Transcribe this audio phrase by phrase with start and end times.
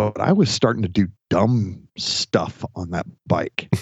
[0.00, 3.68] but I was starting to do dumb stuff on that bike.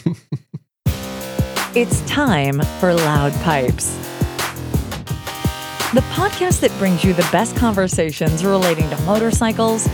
[1.75, 3.95] It's time for Loud Pipes,
[5.93, 9.85] the podcast that brings you the best conversations relating to motorcycles,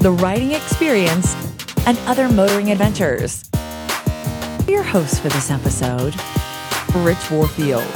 [0.00, 1.34] the riding experience,
[1.86, 3.48] and other motoring adventures.
[4.68, 6.14] Your host for this episode,
[6.96, 7.86] Rich Warfield.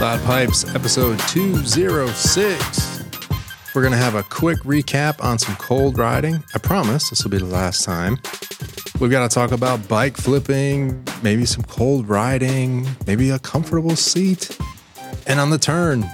[0.00, 2.93] Loud Pipes, episode 206.
[3.74, 6.44] We're going to have a quick recap on some cold riding.
[6.54, 8.20] I promise this will be the last time.
[9.00, 14.56] We've got to talk about bike flipping, maybe some cold riding, maybe a comfortable seat.
[15.26, 16.08] And on the turn,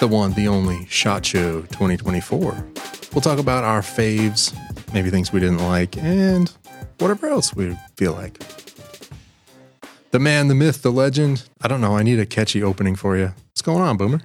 [0.00, 2.66] the one, the only SHOT Show 2024.
[3.12, 4.56] We'll talk about our faves,
[4.94, 6.50] maybe things we didn't like, and
[6.98, 8.38] whatever else we feel like.
[10.12, 11.46] The man, the myth, the legend.
[11.60, 11.94] I don't know.
[11.94, 13.34] I need a catchy opening for you.
[13.50, 14.22] What's going on, Boomer?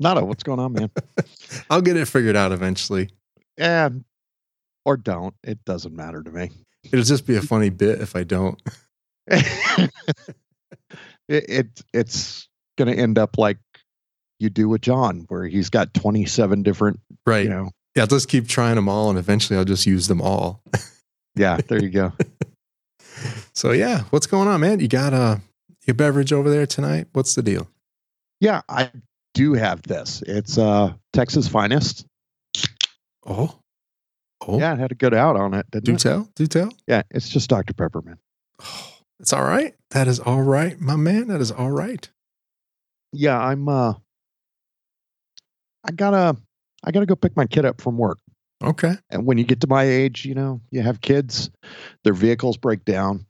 [0.00, 0.90] Nada, what's going on, man?
[1.70, 3.10] I'll get it figured out eventually.
[3.56, 3.88] yeah,
[4.84, 5.34] or don't.
[5.42, 6.50] It doesn't matter to me.
[6.84, 8.60] It'll just be a funny bit if I don't.
[9.28, 9.90] it,
[11.28, 13.58] it it's going to end up like
[14.38, 17.44] you do with John, where he's got 27 different, Right.
[17.44, 17.70] you know.
[17.94, 20.62] Yeah, I'll just keep trying them all and eventually I'll just use them all.
[21.38, 22.14] Yeah, there you go.
[23.52, 24.80] So yeah, what's going on, man?
[24.80, 25.42] You got a
[25.86, 27.08] your beverage over there tonight?
[27.12, 27.68] What's the deal?
[28.40, 28.90] yeah, I
[29.36, 30.22] do have this.
[30.26, 32.06] It's uh Texas finest.
[33.26, 33.58] Oh.
[34.46, 34.58] Oh.
[34.58, 35.98] Yeah, it had a good out on it, Do it?
[35.98, 36.28] tell.
[36.36, 36.72] Do tell.
[36.86, 37.74] Yeah, it's just Dr.
[37.74, 38.16] Pepperman.
[38.62, 39.74] Oh, it's all right.
[39.90, 41.28] That is all right, my man.
[41.28, 42.08] That is all right.
[43.12, 43.94] Yeah, I'm uh
[45.84, 46.36] I gotta
[46.84, 48.18] I gotta go pick my kid up from work.
[48.64, 48.94] Okay.
[49.10, 51.50] And when you get to my age, you know, you have kids,
[52.04, 53.26] their vehicles break down.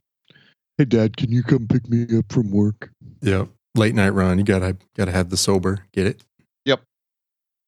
[0.77, 2.91] Hey dad, can you come pick me up from work?
[3.21, 3.49] Yep.
[3.77, 4.37] Late night run.
[4.37, 5.85] You gotta gotta have the sober.
[5.93, 6.23] Get it?
[6.65, 6.81] Yep.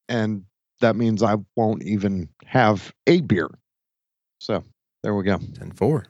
[0.08, 0.46] And
[0.82, 3.50] that means I won't even have a beer.
[4.40, 4.64] So
[5.04, 5.34] there we go.
[5.34, 6.06] How 10 4.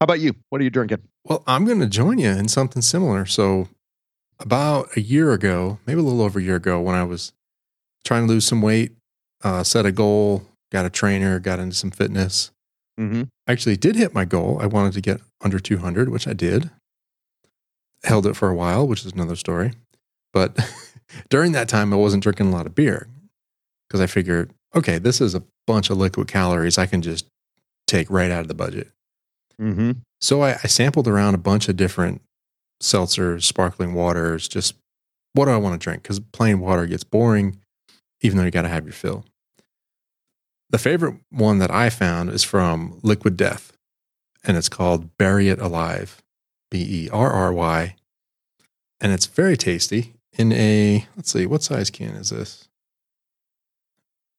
[0.00, 0.34] about you?
[0.50, 1.02] What are you drinking?
[1.24, 3.26] Well, I'm going to join you in something similar.
[3.26, 3.68] So,
[4.40, 7.32] about a year ago, maybe a little over a year ago, when I was
[8.04, 8.92] trying to lose some weight,
[9.44, 12.50] uh, set a goal, got a trainer, got into some fitness.
[12.98, 13.22] Mm-hmm.
[13.46, 14.58] Actually did hit my goal.
[14.60, 16.70] I wanted to get under 200, which I did.
[18.04, 19.72] Held it for a while, which is another story.
[20.32, 20.58] But
[21.28, 23.08] during that time, I wasn't drinking a lot of beer
[23.88, 27.26] because I figured, okay, this is a bunch of liquid calories I can just
[27.86, 28.88] take right out of the budget.
[29.60, 29.92] Mm-hmm.
[30.20, 32.22] So I, I sampled around a bunch of different
[32.82, 34.74] seltzers, sparkling waters, just
[35.34, 36.02] what do I want to drink?
[36.02, 37.58] Because plain water gets boring,
[38.20, 39.24] even though you got to have your fill.
[40.70, 43.72] The favorite one that I found is from Liquid Death,
[44.44, 46.22] and it's called Berry It Alive,
[46.72, 47.94] B E R R Y.
[48.98, 52.66] And it's very tasty in a, let's see, what size can is this?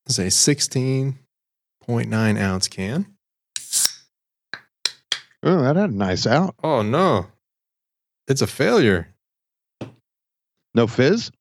[0.07, 3.05] It's a 16.9 ounce can.
[5.43, 6.55] Oh, that had a nice out.
[6.63, 7.27] Oh no,
[8.27, 9.09] it's a failure.
[10.73, 11.31] No fizz?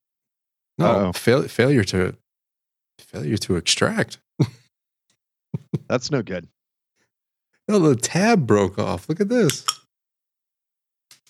[0.76, 2.14] No, fail, failure to
[2.98, 4.18] failure to extract.
[5.88, 6.48] That's no good.
[7.68, 9.08] No, the tab broke off.
[9.08, 9.64] Look at this,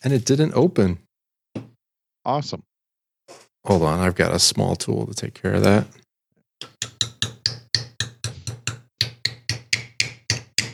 [0.04, 0.98] and it didn't open.
[2.24, 2.62] Awesome.
[3.64, 5.86] Hold on, I've got a small tool to take care of that.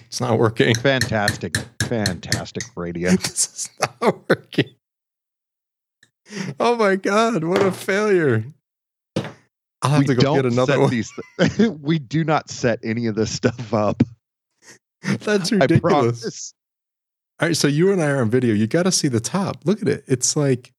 [0.06, 0.74] It's not working.
[0.74, 1.56] Fantastic.
[1.82, 3.10] Fantastic radio.
[3.16, 4.74] this is not working.
[6.58, 8.44] Oh my god, what a failure!
[9.80, 10.90] I'll have we to go get another set one.
[10.90, 11.12] these.
[11.80, 14.02] we do not set any of this stuff up.
[15.20, 16.52] That's I ridiculous.
[17.40, 18.52] All right, so you and I are on video.
[18.52, 19.58] You got to see the top.
[19.64, 20.04] Look at it.
[20.08, 20.72] It's like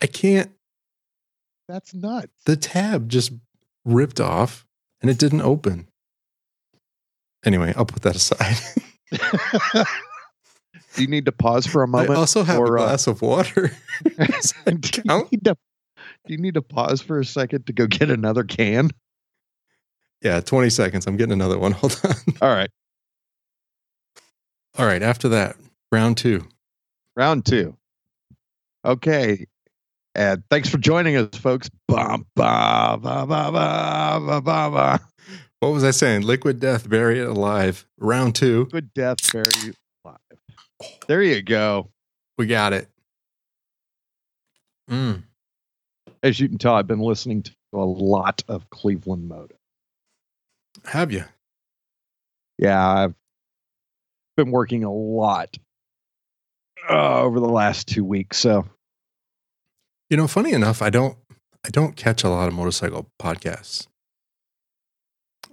[0.00, 0.50] I can't.
[1.68, 2.32] That's nuts.
[2.44, 3.32] The tab just
[3.84, 4.64] ripped off,
[5.00, 5.88] and it didn't open.
[7.44, 8.56] Anyway, I'll put that aside.
[10.94, 12.16] do you need to pause for a moment?
[12.16, 13.72] also have or, a uh, glass of water.
[14.04, 15.56] Do, you need to,
[16.26, 18.90] do you need to pause for a second to go get another can?
[20.22, 21.06] Yeah, twenty seconds.
[21.06, 21.72] I'm getting another one.
[21.72, 22.14] Hold on.
[22.40, 22.70] All right.
[24.76, 25.02] All right.
[25.02, 25.56] After that,
[25.92, 26.46] round two.
[27.16, 27.76] Round two.
[28.84, 29.46] Okay.
[30.14, 31.68] And thanks for joining us, folks.
[31.88, 35.00] Ba, ba, ba, ba, ba, ba, ba, ba.
[35.60, 36.22] What was I saying?
[36.22, 37.86] Liquid death, berry it alive.
[37.98, 38.66] Round two.
[38.66, 40.18] Good death, berry it alive.
[41.08, 41.90] There you go.
[42.36, 42.88] We got it.
[44.90, 45.22] Mm.
[46.22, 49.54] As you can tell, I've been listening to a lot of Cleveland Moto.
[50.84, 51.24] Have you?
[52.58, 53.14] Yeah, I've
[54.36, 55.56] been working a lot
[56.88, 58.36] uh, over the last two weeks.
[58.38, 58.66] So
[60.10, 61.16] You know, funny enough, I don't
[61.66, 63.86] I don't catch a lot of motorcycle podcasts.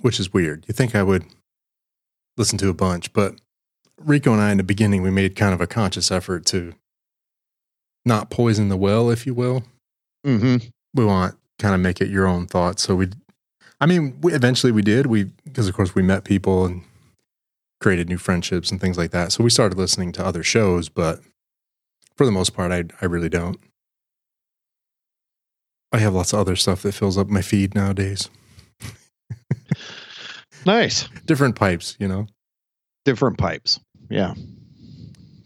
[0.01, 0.65] which is weird.
[0.67, 1.23] You think I would
[2.37, 3.35] listen to a bunch, but
[3.99, 6.73] Rico and I in the beginning we made kind of a conscious effort to
[8.05, 9.63] not poison the well, if you will.
[10.25, 10.67] Mm-hmm.
[10.95, 12.81] We want kind of make it your own thoughts.
[12.81, 13.09] So we,
[13.79, 15.05] I mean, we, eventually we did.
[15.05, 16.81] We because of course we met people and
[17.81, 19.33] created new friendships and things like that.
[19.33, 21.19] So we started listening to other shows, but
[22.15, 23.59] for the most part, I I really don't.
[25.91, 28.29] I have lots of other stuff that fills up my feed nowadays.
[30.65, 31.09] Nice.
[31.25, 32.27] Different pipes, you know.
[33.03, 33.79] Different pipes.
[34.09, 34.35] Yeah.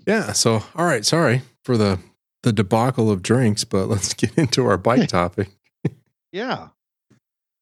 [0.06, 0.34] Yeah.
[0.34, 1.06] So, all right.
[1.06, 2.00] Sorry for the
[2.44, 5.50] the debacle of drinks, but let's get into our bike topic.
[6.32, 6.68] Yeah.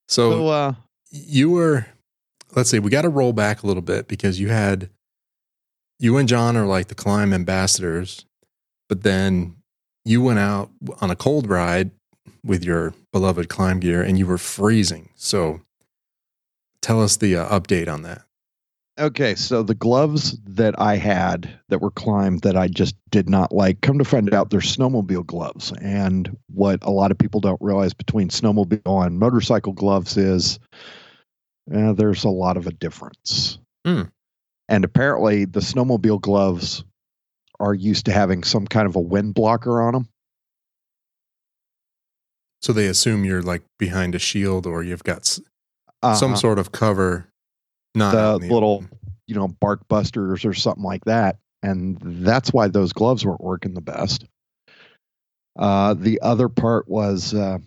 [0.08, 0.74] So, So, uh,
[1.12, 1.86] you were,
[2.56, 4.90] let's see, we got to roll back a little bit because you had,
[6.00, 8.26] you and John are like the Klim ambassadors,
[8.90, 9.58] but then
[10.06, 10.70] you went out
[11.02, 11.92] on a cold ride
[12.44, 15.10] with your beloved Klim gear and you were freezing.
[15.16, 15.62] So,
[16.82, 18.24] tell us the uh, update on that.
[19.00, 23.52] Okay, so the gloves that I had that were climbed that I just did not
[23.52, 25.74] like, come to find out they're snowmobile gloves.
[25.82, 30.60] And what a lot of people don't realize between snowmobile and motorcycle gloves is
[31.74, 33.60] uh, there's a lot of a difference.
[33.86, 34.04] Hmm.
[34.70, 36.84] And apparently, the snowmobile gloves
[37.60, 40.08] are used to having some kind of a wind blocker on them.
[42.62, 45.42] So, they assume you're like behind a shield or you've got s-
[46.02, 47.28] Uh, some sort of cover,
[47.96, 48.90] not the out in little, open.
[49.28, 51.38] you know, bark busters or something like that.
[51.62, 54.26] And that's why those gloves weren't working the best.
[55.58, 57.60] Uh, the other part was uh,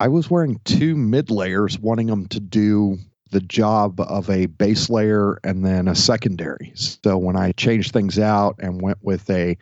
[0.00, 2.96] I was wearing two mid layers, wanting them to do
[3.30, 6.72] the job of a base layer and then a secondary.
[6.74, 9.56] So when I changed things out and went with a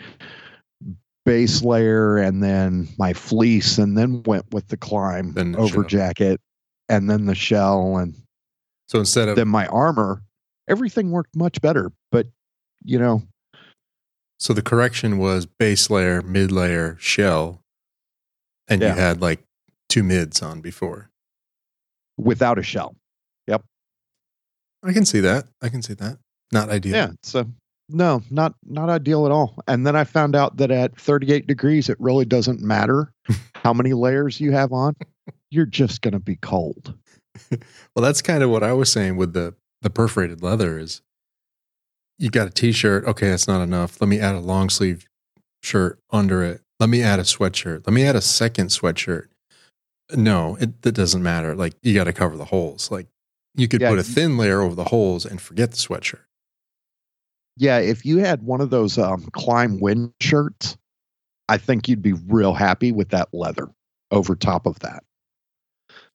[1.26, 5.84] base layer and then my fleece and then went with the Klim the over shell.
[5.84, 6.40] jacket
[6.88, 8.14] and then the shell and
[8.86, 10.22] So instead of then my armor,
[10.68, 11.90] everything worked much better.
[12.10, 12.28] But
[12.84, 13.22] you know,
[14.38, 17.60] So the correction was base layer, mid layer, shell,
[18.68, 18.94] and Yeah.
[18.94, 19.42] you had like
[19.88, 21.10] two mids on before.
[22.16, 22.96] without a shell.
[23.46, 23.62] Yep.
[24.84, 25.46] I can see that.
[25.62, 26.18] I can see that.
[26.52, 26.94] Not ideal.
[26.94, 27.10] Yeah.
[27.22, 27.46] So
[27.88, 29.56] no, not not ideal at all.
[29.66, 33.12] And then I found out that at 38 degrees, it really doesn't matter
[33.54, 34.94] how many layers you have on.
[35.50, 36.94] You're just going to be cold.
[37.94, 41.02] Well, that's kind of what I was saying with the the perforated leather is
[42.18, 44.00] you got a t-shirt, okay, that's not enough.
[44.00, 45.06] Let me add a long sleeve
[45.62, 46.62] shirt under it.
[46.80, 47.86] Let me add a sweatshirt.
[47.86, 49.26] Let me add a second sweatshirt.
[50.14, 51.54] No, it that doesn't matter.
[51.54, 52.90] Like you got to cover the holes.
[52.90, 53.06] Like
[53.54, 56.20] you could Yeah, put a thin layer over the holes and forget the sweatshirt.
[57.56, 60.76] Yeah, if you had one of those um, Klim wind shirts,
[61.48, 63.68] I think you'd be real happy with that leather
[64.10, 65.02] over top of that.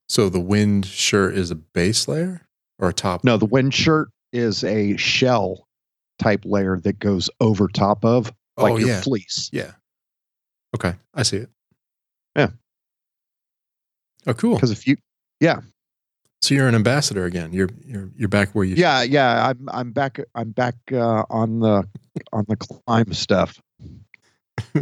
[0.08, 2.48] So the wind shirt is a base layer
[2.80, 3.24] or a top?
[3.24, 5.68] No, the wind shirt is a shell
[6.20, 9.50] type layer that goes over top of like oh your yeah, fleece.
[9.52, 9.72] yeah.
[10.76, 11.50] Okay, I see it.
[12.36, 12.50] Yeah.
[14.28, 14.56] Oh, cool.
[14.56, 14.98] Because if you
[15.40, 15.60] yeah.
[16.42, 17.54] So you're an ambassador again.
[17.54, 18.76] You're you're you're back where you.
[18.76, 21.88] yeah yeah i'm i'm back i'm back uh, on the
[22.34, 23.62] on the Klim stuff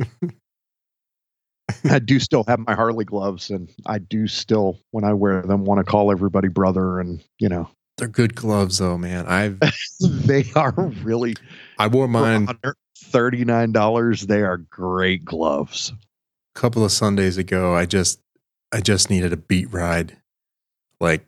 [1.90, 5.64] i do still have my harley gloves and i do still when i wear them
[5.64, 9.28] want to call everybody brother and you know They're good gloves though, man.
[9.28, 9.60] I've
[10.02, 11.36] they are really
[11.78, 15.94] I wore mine for $139 they are great gloves
[16.56, 17.76] a couple of Sundays ago.
[17.76, 18.20] I just
[18.72, 20.18] I just needed a beat ride.
[21.00, 21.26] Like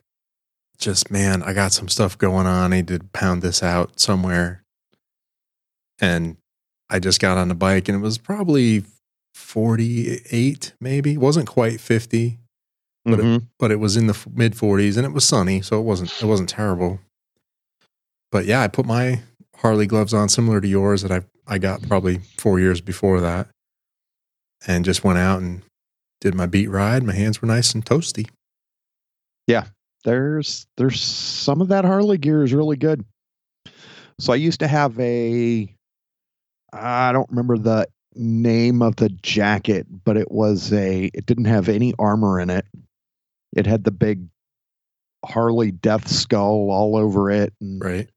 [0.78, 2.72] just man, I got some stuff going on.
[2.72, 4.62] I need to pound this out somewhere.
[6.00, 6.36] And
[6.90, 8.84] I just got on the bike and it was probably
[9.34, 11.12] 48 maybe.
[11.12, 12.38] It wasn't quite 50.
[13.06, 13.46] But it- Mhm.
[13.58, 16.24] but it was in the mid 40s and it was sunny, so it wasn't it
[16.26, 17.00] wasn't terrible.
[18.32, 19.22] But yeah, I put my
[19.56, 23.48] Harley gloves on similar to yours that I I got probably 4 years before that.
[24.66, 25.60] And just went out and
[26.20, 27.02] did my beat ride.
[27.02, 28.28] My hands were nice and toasty.
[29.46, 29.66] Yeah,
[30.04, 33.04] there's there's some of that Harley gear is really good.
[34.20, 35.74] So I used to have a
[36.72, 41.68] I don't remember the name of the jacket, but it was a it didn't have
[41.68, 42.66] any armor in it.
[43.54, 44.26] It had the big
[45.24, 48.10] Harley death skull all over it and Right.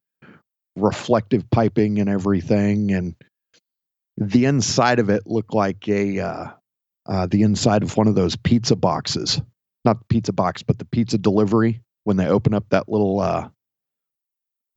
[0.76, 3.16] reflective piping and everything and
[4.18, 6.48] the inside of it looked like a uh,
[7.08, 9.42] uh, the inside of one of those pizza boxes
[9.86, 13.48] not the pizza box but the pizza delivery when they open up that little uh,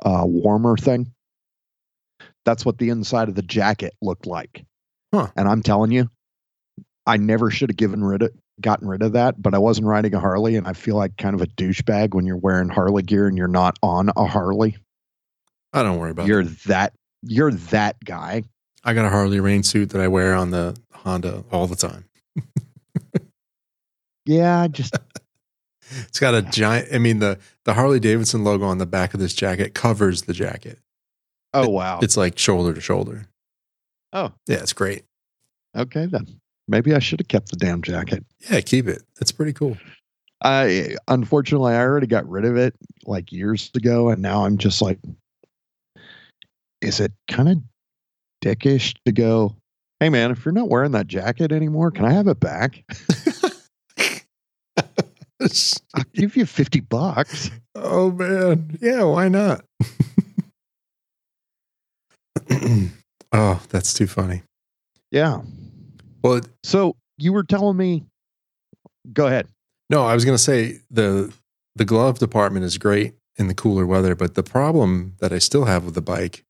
[0.05, 1.13] uh, warmer thing
[2.45, 4.65] that's what the inside of the jacket looked like
[5.13, 5.29] Huh.
[5.37, 6.09] and i'm telling you
[7.07, 10.15] i never should have given rid of gotten rid of that, but I wasn't riding
[10.15, 13.27] a Harley, and I feel like kind of a douchebag when you're wearing Harley gear
[13.27, 14.77] and you're not on a Harley.
[15.73, 16.65] I don't worry about You're it.
[16.65, 18.43] that you're that guy.
[18.85, 22.05] I got a Harley rain suit that I wear on the Honda all the time.
[24.27, 24.95] Yeah, just
[26.09, 26.89] It's got a giant.
[26.95, 30.33] I mean the the Harley Davidson logo on the back of this jacket covers the
[30.33, 30.79] jacket.
[31.55, 31.99] oh wow.
[32.03, 33.27] It's like shoulder to shoulder.
[34.13, 35.05] Oh, Yeah, it's great.
[35.77, 36.27] okay then.
[36.69, 38.25] Maybe I should have kept the damn jacket.
[38.51, 39.03] Yeah, keep it.
[39.21, 39.77] It's pretty cool.
[40.43, 42.75] I unfortunately I already got rid of it
[43.07, 44.99] like years ago, and now I'm just like,
[46.81, 47.59] is it kind of
[48.45, 49.57] dickish to go?
[50.01, 52.83] Hey man, if you're not wearing that jacket anymore, can I have it back?
[55.95, 57.51] I'll give you fifty bucks.
[57.75, 59.65] oh man, yeah, why not?
[63.33, 64.43] oh, that's too funny.
[65.11, 65.43] Yeah.
[66.23, 68.05] Well, So you were telling me.
[69.13, 69.49] Go ahead.
[69.89, 71.33] no, I was going to say the
[71.75, 75.65] the glove department is great in the cooler weather, but the problem that I still
[75.65, 76.45] have with the bike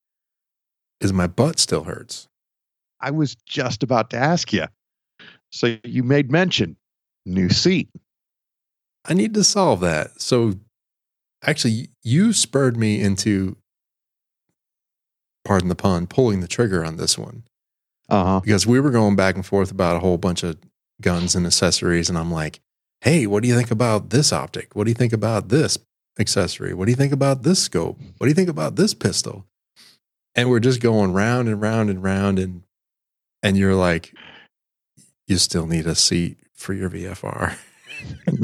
[1.01, 2.27] is my butt still hurts.
[3.01, 4.67] I was just about to ask you.
[5.51, 6.77] So you made mention
[7.27, 7.89] new seat.
[9.07, 10.21] I need to solve that.
[10.21, 10.55] So
[11.43, 13.57] actually you spurred me into
[15.45, 17.45] pardon the pun, pulling the trigger on this one.
[18.09, 18.41] Uh huh.
[18.41, 20.57] because we were going back and forth about a whole bunch of
[21.01, 22.59] guns and accessories and i'm like
[23.03, 25.79] hey what do you think about this optic what do you think about this
[26.19, 29.47] accessory what do you think about this scope what do you think about this pistol
[30.35, 32.63] and we're just going round and round and round and
[33.43, 34.15] and you're like
[35.27, 37.57] you still need a seat for your vfr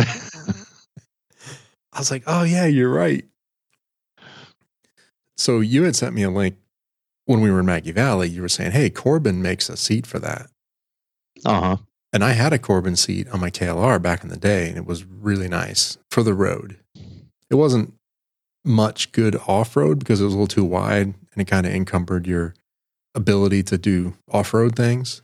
[1.93, 3.25] i was like oh yeah you're right
[5.37, 6.57] so you had sent me a link
[7.27, 8.29] when we were in Maggie Valley.
[8.29, 10.49] You were saying, "Hey, Corbin makes a seat for that,"
[11.45, 11.77] Uh huh.
[12.13, 14.87] and I had a Corbin seat on my KLR back in the day, and it
[14.87, 16.79] was really nice for the road.
[17.51, 17.93] It wasn't
[18.65, 21.73] much good off road because it was a little too wide, and it kind of
[21.75, 22.55] encumbered your
[23.17, 25.23] ability to do off road things.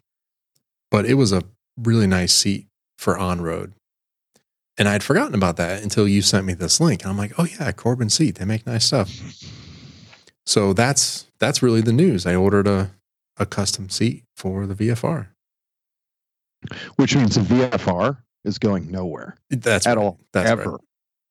[0.90, 1.42] But it was a
[1.76, 2.66] really nice seat
[2.98, 3.72] for on road.
[4.78, 7.02] And I'd forgotten about that until you sent me this link.
[7.02, 8.36] And I'm like, oh yeah, Corbin seat.
[8.36, 9.10] They make nice stuff.
[10.44, 12.26] So that's that's really the news.
[12.26, 12.90] I ordered a
[13.38, 15.28] a custom seat for the VFR.
[16.96, 20.02] Which means the VFR is going nowhere That's at right.
[20.02, 20.18] all.
[20.32, 20.70] That's ever.
[20.72, 20.80] right.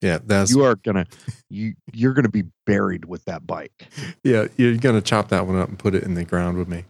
[0.02, 1.06] Yeah, that's You are gonna
[1.50, 3.88] you you're gonna be buried with that bike.
[4.24, 4.48] yeah.
[4.58, 6.86] You're gonna chop that one up and put it in the ground with me.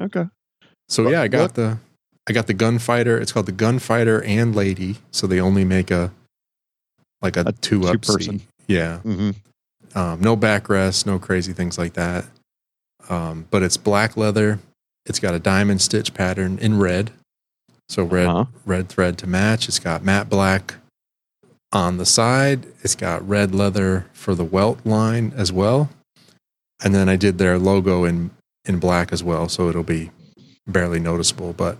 [0.00, 0.24] Okay.
[0.88, 1.78] So But yeah, I got what- the
[2.26, 3.18] I got the gunfighter.
[3.18, 4.96] It's called the gunfighter and lady.
[5.10, 6.10] So they only make a
[7.20, 8.42] like a, A two up seat.
[8.66, 9.00] Yeah.
[9.04, 9.30] Mm-hmm.
[9.98, 12.24] Um, no backrest, no crazy things like that.
[13.10, 14.58] Um, but it's black leather.
[15.06, 17.10] It's got a diamond stitch pattern in red.
[17.90, 18.46] So red Uh-huh.
[18.64, 19.68] red thread to match.
[19.68, 20.76] It's got matte black
[21.74, 22.66] on the side.
[22.82, 25.90] It's got red leather for the welt line as well.
[26.82, 28.30] And then I did their logo in
[28.64, 30.10] in black as well, so it'll be
[30.66, 31.52] barely noticeable.
[31.52, 31.78] But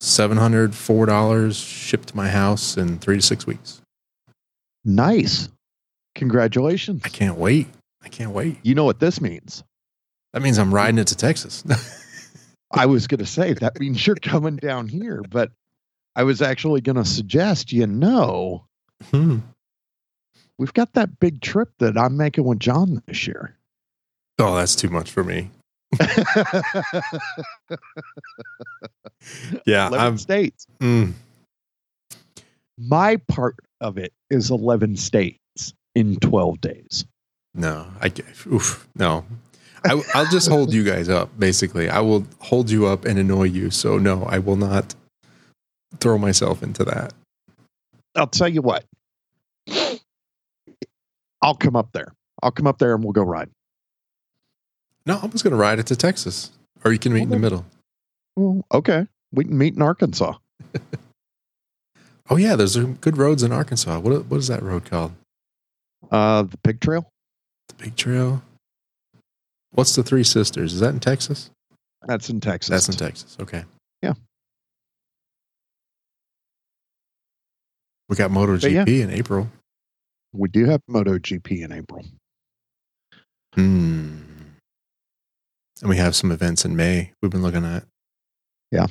[0.00, 3.80] seven hundred four dollars shipped to my house in three to six weeks.
[4.84, 5.48] Nice.
[6.14, 7.02] Congratulations.
[7.04, 7.68] I can't wait.
[8.02, 8.58] I can't wait.
[8.62, 9.64] You know what this means.
[10.32, 11.64] That means I'm riding it to Texas.
[12.72, 15.50] I was gonna say that means you're coming down here, but
[16.14, 18.66] I was actually gonna suggest you know
[19.10, 19.38] Hmm.
[20.58, 23.54] we've got that big trip that I'm making with John this year.
[24.38, 25.50] Oh, that's too much for me.
[29.66, 30.18] Yeah, 11 I'm.
[30.18, 30.66] states.
[30.80, 31.12] mm,
[32.78, 35.40] My part of it is 11 states
[35.94, 37.04] in 12 days.
[37.54, 38.12] no, I.
[38.46, 39.24] Oof, no.
[39.84, 41.30] I, I'll just hold you guys up.
[41.38, 43.70] Basically, I will hold you up and annoy you.
[43.70, 44.94] So no, I will not
[46.00, 47.12] throw myself into that.
[48.16, 48.84] I'll tell you what.
[51.42, 52.12] I'll come up there.
[52.42, 53.50] I'll come up there and we'll go ride.
[55.04, 56.50] No, I'm just going to ride it to Texas,
[56.84, 57.64] or you can meet in the middle.
[58.34, 59.06] Well, okay.
[59.32, 60.34] We can meet in Arkansas.
[62.28, 64.00] Oh yeah, there's good roads in Arkansas.
[64.00, 65.12] What what is that road called?
[66.10, 67.08] Uh, the pig trail.
[67.68, 68.42] The Big Trail.
[69.72, 70.74] What's the Three Sisters?
[70.74, 71.50] Is that in Texas?
[72.06, 72.70] That's in Texas.
[72.70, 73.36] That's in Texas.
[73.40, 73.64] Okay.
[74.02, 74.14] Yeah.
[78.08, 79.04] We got MotoGP yeah.
[79.04, 79.48] in April.
[80.32, 82.04] We do have MotoGP in April.
[83.54, 84.18] Hmm.
[85.80, 87.84] And we have some events in May we've been looking at.
[88.70, 88.86] Yeah.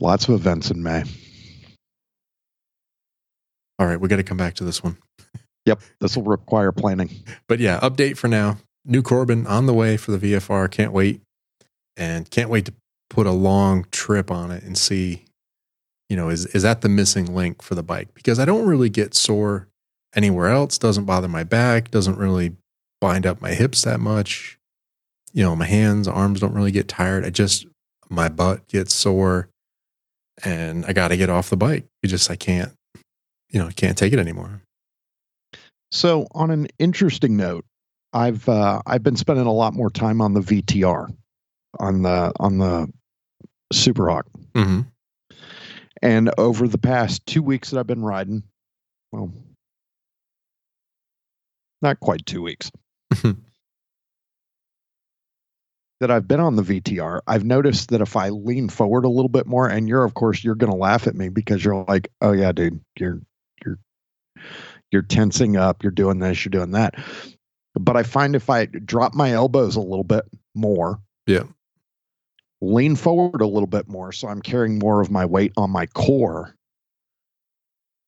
[0.00, 1.04] Lots of events in May.
[3.78, 4.96] All right, we got to come back to this one.
[5.66, 5.80] Yep.
[6.00, 7.10] This will require planning.
[7.46, 8.58] But yeah, update for now.
[8.84, 10.70] New Corbin on the way for the VFR.
[10.70, 11.20] Can't wait.
[11.96, 12.74] And can't wait to
[13.10, 15.24] put a long trip on it and see
[16.08, 18.08] you know, is is that the missing link for the bike?
[18.14, 19.68] Because I don't really get sore
[20.14, 20.78] anywhere else.
[20.78, 21.90] Doesn't bother my back.
[21.90, 22.56] Doesn't really
[23.00, 24.58] bind up my hips that much.
[25.32, 27.24] You know, my hands, arms don't really get tired.
[27.24, 27.66] I just
[28.08, 29.48] my butt gets sore,
[30.44, 31.84] and I got to get off the bike.
[32.02, 32.72] You just I can't,
[33.50, 34.62] you know, I can't take it anymore.
[35.90, 37.64] So, on an interesting note,
[38.12, 41.14] I've uh, I've been spending a lot more time on the VTR,
[41.78, 42.90] on the on the
[43.72, 44.22] Superhawk,
[44.54, 44.80] Mm-hmm.
[46.02, 48.42] And over the past two weeks that I've been riding,
[49.12, 49.32] well,
[51.80, 52.70] not quite two weeks
[56.00, 59.28] that I've been on the VTR, I've noticed that if I lean forward a little
[59.28, 62.10] bit more, and you're of course you're going to laugh at me because you're like,
[62.20, 63.20] oh yeah, dude, you're
[63.64, 63.78] you're
[64.90, 66.94] you're tensing up, you're doing this, you're doing that.
[67.74, 70.24] But I find if I drop my elbows a little bit
[70.54, 71.44] more, Yeah.
[72.60, 75.86] Lean forward a little bit more, so I'm carrying more of my weight on my
[75.86, 76.54] core.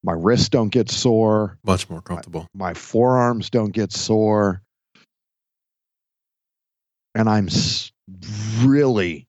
[0.03, 2.47] My wrists don't get sore, Much more comfortable.
[2.53, 4.61] my forearms don't get sore,
[7.13, 7.47] and I'm
[8.63, 9.27] really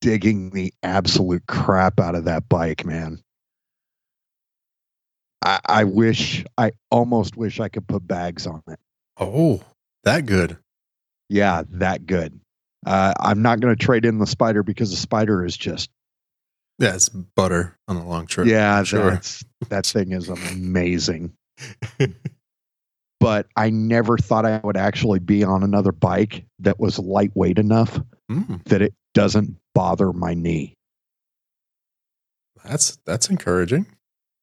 [0.00, 3.20] digging the absolute crap out of that bike, man.
[5.42, 8.78] I, I wish, I almost wish I could put bags on it.
[9.18, 9.60] Oh,
[10.04, 10.56] that good.
[11.28, 12.38] Yeah, that good.
[12.86, 15.90] Uh, I'm not going to trade in the Spyder because the Spyder is just
[16.78, 18.46] Yeah, it's butter on a long trip.
[18.46, 19.10] yeah, sure.
[19.10, 21.32] that's that thing is amazing.
[23.20, 28.00] but I never thought I would actually be on another bike that was lightweight enough
[28.30, 30.74] Mm, that it doesn't bother my knee.
[32.64, 33.86] that's that's encouraging.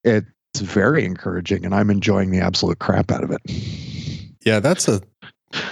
[0.05, 0.25] It's
[0.61, 3.41] very encouraging, and I'm enjoying the absolute crap out of it.
[4.45, 5.01] Yeah, that's a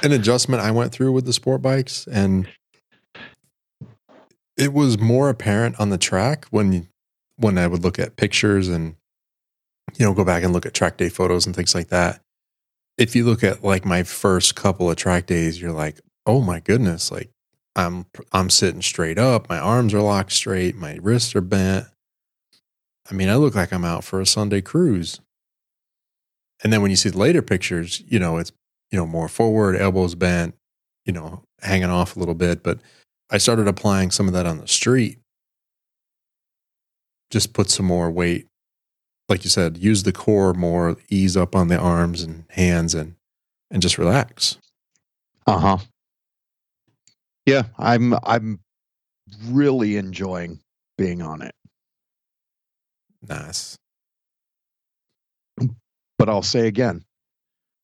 [0.04, 2.50] an adjustment I went through with the sport bikes, and
[4.62, 6.88] it was more apparent on the track when
[7.38, 8.96] when I would look at pictures and
[9.98, 12.22] you know go back and look at track day photos and things like that.
[12.96, 16.59] If you look at like my first couple of track days, you're like, oh my
[16.59, 17.31] goodness, like
[17.75, 21.88] I'm I'm sitting straight up, my arms are locked straight, my wrists are bent.
[23.09, 25.20] I mean, I look like I'm out for a Sunday cruise.
[26.64, 28.51] And then when you see the later pictures, you know, it's
[28.92, 30.53] you know, more forward, elbows bent,
[31.05, 32.62] you know, hanging off a little bit.
[32.62, 32.79] But
[33.31, 35.17] I started applying some of that on the street.
[37.29, 38.48] Just put some more weight.
[39.29, 43.15] Like you said, use the core more, ease up on the arms and hands and
[43.72, 44.57] and just relax.
[45.48, 45.77] Uh huh.
[47.46, 48.59] Yeah, I'm I'm
[49.46, 50.59] really enjoying
[50.98, 51.55] being on it.
[53.27, 53.77] Nice.
[56.17, 57.03] But I'll say again,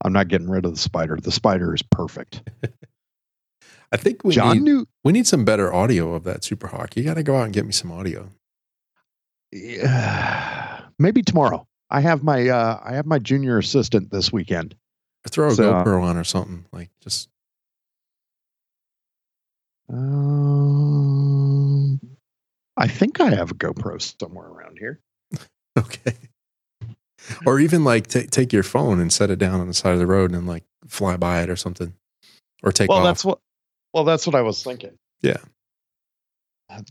[0.04, 1.22] I'm not getting rid of the Spyder.
[1.22, 2.44] The Spyder is perfect.
[3.92, 6.96] I think we John need knew we need some better audio of that Super Hawk.
[6.98, 8.30] You got to go out and get me some audio.
[9.52, 11.66] Yeah, maybe tomorrow.
[11.90, 14.76] I have my uh, I have my junior assistant this weekend.
[15.26, 16.66] Or throw a So- GoPro on or something.
[16.74, 17.30] Like just
[19.90, 22.00] Um,
[22.76, 25.00] I think I have a GoPro somewhere around here.
[25.78, 26.14] okay.
[27.46, 30.00] Or even like ta take your phone and set it down on the side of
[30.00, 31.94] the road and like fly by it or something,
[32.64, 33.06] or take well, off.
[33.06, 33.40] that's what.
[33.98, 34.96] Well, that's what I was thinking.
[35.24, 35.38] Yeah.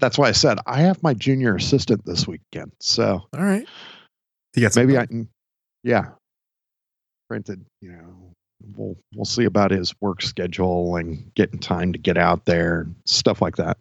[0.01, 2.73] That's why I said I have my junior assistant this weekend.
[2.81, 3.65] So All right.
[4.57, 5.29] You got maybe I can.
[5.85, 6.07] Yeah.
[7.31, 8.33] Granted, you know,
[8.75, 12.97] we'll we'll see about his work schedule and getting time to get out there and
[13.05, 13.79] stuff like that.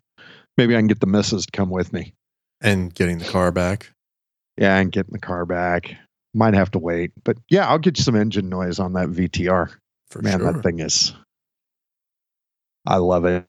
[0.55, 2.13] Maybe I can get the missus to come with me.
[2.61, 3.89] and getting the car back.
[4.59, 5.95] Yeah, and getting the car back.
[6.35, 9.71] Might have to wait, but yeah, I'll get you some engine noise on that VTR.
[10.09, 10.53] For Man, sure.
[10.53, 11.13] that thing is.
[12.85, 13.45] I love it.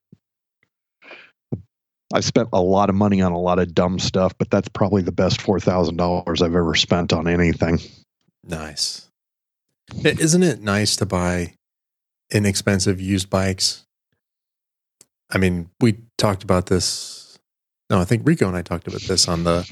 [2.13, 5.03] I've spent a lot of money on a lot of dumb stuff, but that's probably
[5.03, 7.81] the best four thousand dollars I've ever spent on anything.
[8.45, 9.09] Nice.
[10.05, 11.55] Isn't it nice to buy
[12.33, 13.85] inexpensive used bikes?
[15.31, 17.39] I mean, we talked about this.
[17.91, 19.69] No, I think Rico and I talked about this on the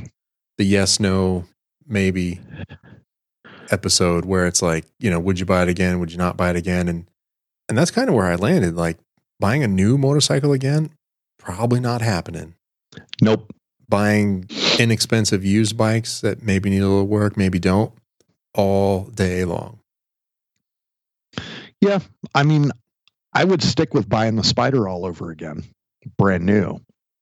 [0.59, 1.45] the yes, no,
[1.87, 2.41] maybe
[3.71, 5.99] episode where it's like, you know, would you buy it again?
[6.01, 6.89] Would you not buy it again?
[6.89, 7.07] And
[7.69, 8.75] and that's kind of where I landed.
[8.77, 8.99] Like
[9.45, 10.89] buying a new motorcycle again,
[11.39, 12.55] probably not happening.
[13.21, 13.53] Nope.
[13.91, 17.93] Buying inexpensive used bikes that maybe need a little work, maybe don't,
[18.55, 19.81] all day long.
[21.83, 21.99] Yeah,
[22.35, 22.71] I mean,
[23.35, 25.63] I would stick with buying the Spyder all over again,
[26.17, 26.81] brand new.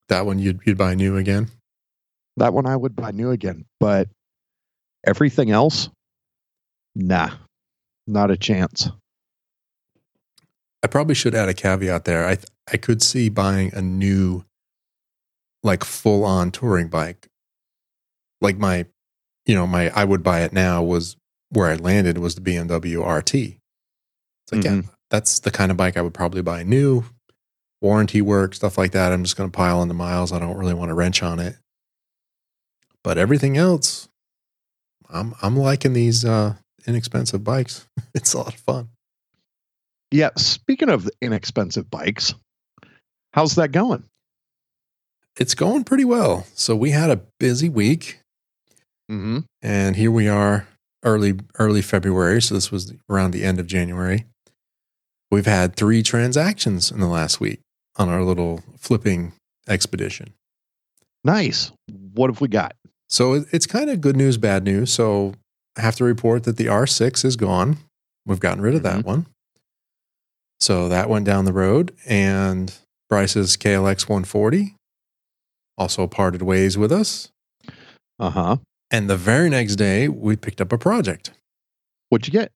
[0.09, 1.49] That one you'd you'd buy new again.
[2.37, 4.07] That one I would buy new again, but
[5.05, 5.89] everything else,
[6.95, 7.31] nah,
[8.07, 8.89] not a chance.
[10.83, 12.27] I probably should add a caveat there.
[12.27, 12.39] I
[12.73, 14.45] I could see buying a new,
[15.63, 17.29] like full on touring bike,
[18.41, 18.87] like my,
[19.47, 21.17] you know, my I would buy it now was
[21.51, 23.35] where I landed was the BMW RT.
[23.35, 24.89] It's like, yeah, Mhm.
[25.11, 27.05] that's the kind of bike I would probably buy new,
[27.81, 29.13] warranty work, stuff like that.
[29.13, 30.33] I'm just going to pile on the miles.
[30.33, 31.57] I don't really want to wrench on it.
[33.05, 34.09] But everything else,
[35.11, 36.55] I'm I'm liking these uh,
[36.87, 37.87] inexpensive bikes.
[38.15, 38.89] it's a lot of fun.
[40.13, 40.31] Yeah.
[40.37, 42.35] Speaking of inexpensive bikes,
[43.33, 44.05] how's that going?
[45.39, 46.47] It's going pretty well.
[46.55, 48.19] So we had a busy week.
[49.11, 49.41] Mm-hmm.
[49.61, 50.67] and here we are
[51.05, 54.25] early early february so this was around the end of january
[55.31, 57.61] we've had three transactions in the last week
[57.97, 59.33] on our little flipping
[59.69, 60.33] expedition
[61.25, 61.73] Nice.
[62.15, 62.75] What have we got?
[63.09, 65.35] so it's kind of good news bad news so
[65.77, 67.79] i have to report that the r6 is gone
[68.25, 69.27] we've gotten rid of that one
[70.63, 72.73] so that went down the road and
[73.09, 74.77] bryce's klx 140
[75.77, 77.31] also parted ways with us
[78.19, 78.57] Uh huh.
[78.91, 81.31] and the very next day we picked up a project
[82.09, 82.53] What'd you get?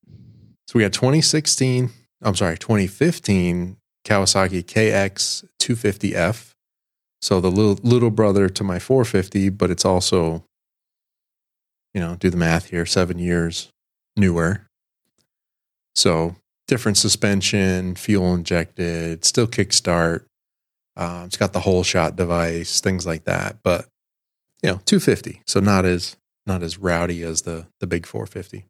[0.69, 1.89] So we got 2016,
[2.21, 6.51] I'm sorry, 2015 Kawasaki KX 250F.
[7.23, 10.45] So the little little brother to my 450, but it's also,
[11.95, 13.71] you know, do the math here, seven years
[14.15, 14.67] newer.
[15.95, 16.37] So
[16.69, 20.25] different suspension, fuel injected, still kickstart.
[20.97, 23.59] Um, it's got the holeshot device, things like that.
[23.63, 23.87] But
[24.63, 28.67] you know, 250, so not as not as rowdy as the the big 450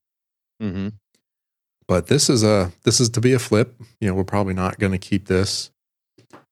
[0.62, 0.88] Mm-hmm.
[1.86, 4.78] but this is a this is to be a flip you know we're probably not
[4.78, 5.70] going to keep this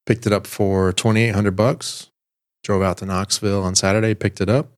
[0.04, 2.11] picked it up for 2800 bucks
[2.62, 4.72] drove out to knoxville on saturday picked it up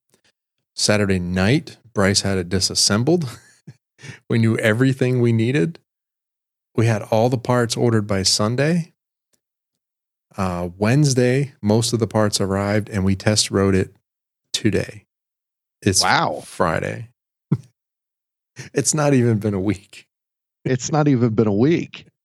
[0.76, 3.37] saturday night bryce had it disassembled
[4.31, 5.81] we knew everything we needed
[6.76, 8.92] we had all the parts ordered by sunday
[10.36, 13.94] uh, wednesday most of the parts arrived and we test rode it
[14.52, 15.04] today
[15.82, 16.42] it's Wow.
[16.44, 17.08] friday
[18.74, 20.06] it's not even been a week
[20.64, 22.06] It's not even been a week.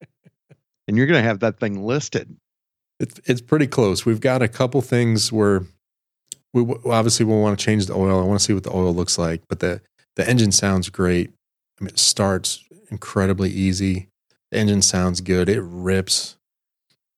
[0.87, 2.35] And you're going to have that thing listed.
[2.99, 4.03] It's it's pretty close.
[4.05, 5.61] We've got a couple things where
[6.53, 8.19] we w- obviously will want to change the oil.
[8.19, 9.79] I want to see what the oil looks like, but the
[10.17, 11.29] the engine sounds great.
[11.79, 14.09] I mean, it starts incredibly easy.
[14.51, 15.47] The engine sounds good.
[15.49, 16.35] It rips,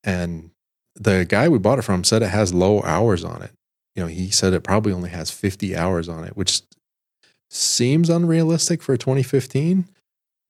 [0.04, 0.52] and
[0.96, 3.52] the guy we bought it from said it has low hours on it.
[3.96, 6.62] You know, he said it probably only has 50 hours on it, which
[7.50, 9.88] seems unrealistic for a 2015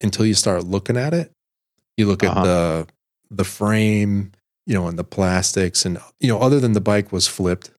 [0.02, 1.32] until you start looking at it.
[1.98, 2.40] You look Uh-huh.
[2.40, 2.88] at the
[3.30, 4.32] the frame,
[4.68, 7.72] you know, and the plastics and you know, other than the bike was flipped,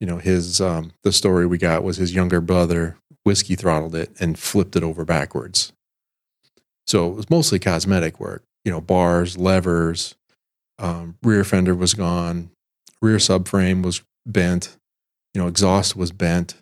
[0.00, 4.10] you know, his um the story we got was his younger brother whiskey throttled it
[4.20, 5.72] and flipped it over backwards.
[6.86, 10.14] So it was mostly cosmetic work, you know, bars, levers,
[10.78, 12.50] um, rear fender was gone,
[13.02, 14.76] rear subframe was bent,
[15.34, 16.54] you know, exhaust was bent.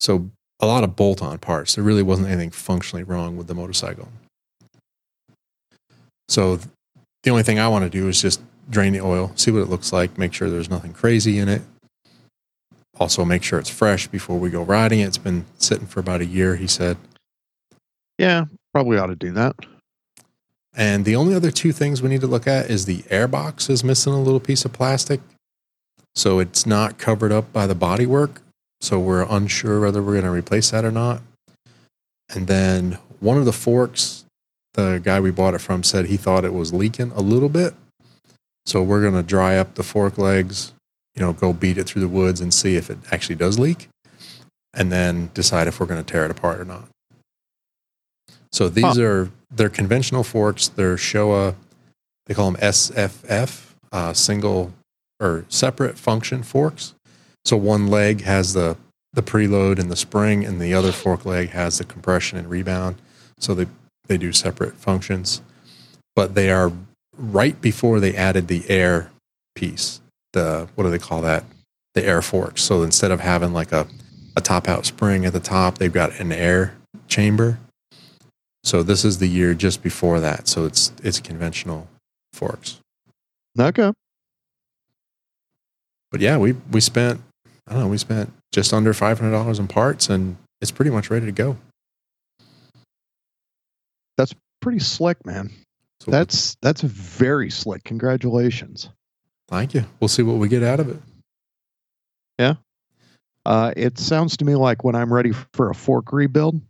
[0.00, 1.74] So a lot of bolt on parts.
[1.74, 4.08] There really wasn't anything functionally wrong with the motorcycle.
[6.28, 6.58] So
[7.22, 8.40] the only thing I want to do is just
[8.70, 11.62] drain the oil, see what it looks like, make sure there's nothing crazy in it.
[13.00, 15.00] Also, make sure it's fresh before we go riding.
[15.00, 16.96] It's been sitting for about a year, he said.
[18.18, 19.54] Yeah, probably ought to do that.
[20.74, 23.84] And the only other two things we need to look at is the airbox is
[23.84, 25.20] missing a little piece of plastic.
[26.14, 28.38] So it's not covered up by the bodywork.
[28.80, 31.22] So we're unsure whether we're going to replace that or not.
[32.34, 34.24] And then one of the forks,
[34.74, 37.74] the guy we bought it from said he thought it was leaking a little bit.
[38.64, 40.72] So we're going to dry up the fork legs,
[41.14, 43.88] you know, go beat it through the woods and see if it actually does leak.
[44.72, 46.88] And then decide if we're going to tear it apart or not.
[48.52, 50.68] So these are they're conventional forks.
[50.68, 51.54] They're Showa.
[52.26, 54.72] They call them SFF, uh, single
[55.20, 56.94] or separate function forks.
[57.44, 58.76] So one leg has the
[59.14, 62.96] the preload and the spring, and the other fork leg has the compression and rebound.
[63.38, 63.66] So they
[64.06, 65.42] they do separate functions,
[66.14, 66.72] but they are
[67.16, 69.10] right before they added the air
[69.54, 70.00] piece.
[70.32, 71.44] The what do they call that?
[71.94, 72.58] The air fork.
[72.58, 73.86] So instead of having like a
[74.36, 76.74] a top out spring at the top, they've got an air
[77.08, 77.58] chamber.
[78.64, 80.48] So this is the year just before that.
[80.48, 81.88] So it's it's conventional
[82.32, 82.78] forks.
[83.58, 83.92] Okay.
[86.10, 87.20] But yeah, we we spent
[87.66, 90.90] I don't know, we spent just under five hundred dollars in parts and it's pretty
[90.90, 91.56] much ready to go.
[94.16, 95.50] That's pretty slick, man.
[96.00, 97.84] So That's that's very slick.
[97.84, 98.88] Congratulations.
[99.48, 99.84] thank you.
[100.00, 100.96] We'll see what we get out of it.
[102.38, 102.54] Yeah.
[103.44, 106.60] Uh, it sounds to me like when I'm ready for a fork rebuild,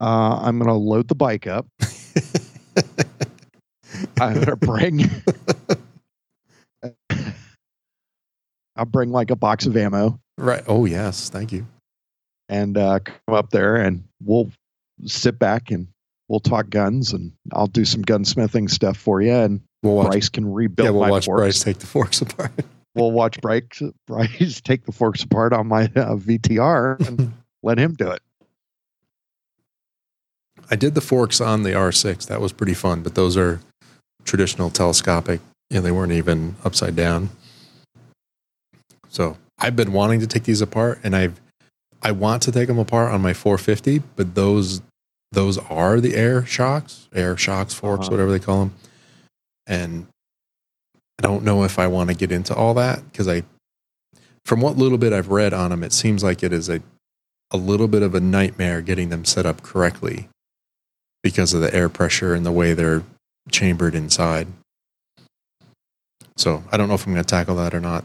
[0.00, 1.66] uh, I'm going to load the bike up.
[4.20, 5.02] I'm going to bring.
[8.76, 10.18] I'll bring like a box of ammo.
[10.38, 10.62] right.
[10.66, 11.66] Oh yes, thank you.
[12.48, 14.50] and uh, come up there and we'll
[15.04, 15.88] sit back and
[16.28, 20.10] we'll talk guns and I'll do some gunsmithing stuff for you and We'll watch.
[20.10, 21.40] Bryce can rebuild yeah, we'll watch forks.
[21.40, 22.52] Bryce take the forks apart.
[22.94, 27.32] We'll watch Bryce, Bryce take the forks apart on my uh, VTR and
[27.62, 28.20] let him do it.
[30.70, 32.26] I did the forks on the R6.
[32.26, 33.60] That was pretty fun, but those are
[34.24, 35.40] traditional telescopic.
[35.68, 37.30] You know, they weren't even upside down.
[39.08, 41.40] So I've been wanting to take these apart, and I've
[42.02, 44.80] I want to take them apart on my 450, but those
[45.32, 48.12] those are the air shocks, air shocks, forks, Uh-huh.
[48.12, 48.74] whatever they call them,
[49.66, 50.06] and
[51.18, 53.42] I don't know if I want to get into all that because I,
[54.46, 56.80] from what little bit I've read on them, it seems like it is a
[57.52, 60.28] a little bit of a nightmare getting them set up correctly
[61.22, 63.02] because of the air pressure and the way they're
[63.50, 64.48] chambered inside.
[66.36, 68.04] So I don't know if I'm going to tackle that or not.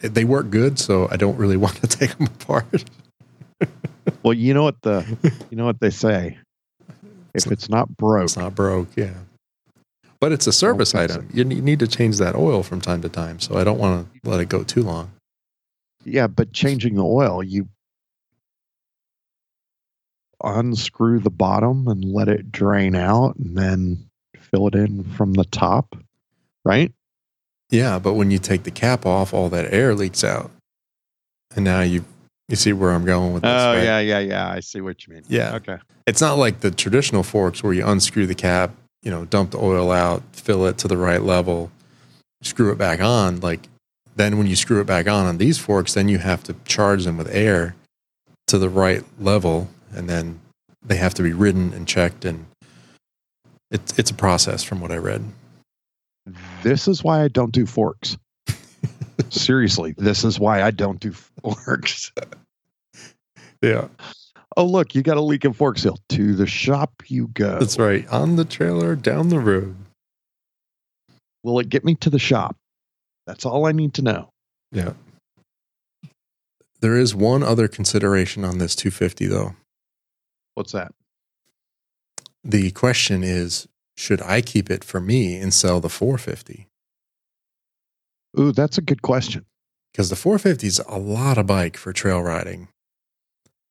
[0.00, 2.84] They work good, so I don't really want to take them apart.
[4.22, 5.04] Well, you know what the
[5.50, 6.38] you know what they say.
[7.34, 9.12] If it's not broke, It's not broke, yeah.
[10.20, 11.28] But it's a service item.
[11.32, 14.08] You ne- need to change that oil from time to time, so I don't want
[14.24, 15.10] to let it go too long.
[16.04, 17.68] yeah, but changing the oil, you
[20.42, 25.44] unscrew the bottom and let it drain out and then fill it in from the
[25.44, 25.96] top,
[26.64, 26.92] right?
[27.70, 30.50] Yeah, but when you take the cap off, all that air leaks out,
[31.54, 32.04] and now you
[32.48, 33.50] you see where I'm going with this.
[33.50, 33.84] Oh right?
[33.84, 34.50] yeah, yeah, yeah.
[34.50, 35.22] I see what you mean.
[35.28, 35.54] Yeah.
[35.54, 35.78] Okay.
[36.06, 38.72] It's not like the traditional forks where you unscrew the cap,
[39.04, 41.70] you know, dump the oil out, fill it to the right level,
[42.42, 43.38] screw it back on.
[43.38, 43.68] Like
[44.16, 47.04] then when you screw it back on on these forks, then you have to charge
[47.04, 47.76] them with air
[48.48, 50.40] to the right level, and then
[50.82, 52.46] they have to be ridden and checked, and
[53.70, 55.24] it's it's a process from what I read.
[56.62, 58.16] This is why I don't do forks.
[59.30, 62.12] Seriously, this is why I don't do forks.
[63.62, 63.88] Yeah,
[64.56, 65.98] Oh, look, you got a leak in fork seal.
[66.10, 67.58] To the shop you go.
[67.58, 68.06] that's right.
[68.08, 69.76] On the trailer, down the road.
[71.42, 72.56] Will it get me to the shop?
[73.26, 74.30] That's all I need to know.
[74.72, 74.94] Yeah.
[76.80, 79.54] There is one other consideration on this 250 though.
[80.54, 80.92] What's that?
[82.44, 86.66] The question is should I keep it for me and sell the 450?
[88.38, 89.44] Ooh, that's a good question.
[89.92, 92.68] Because the 450 is a lot of bike for trail riding.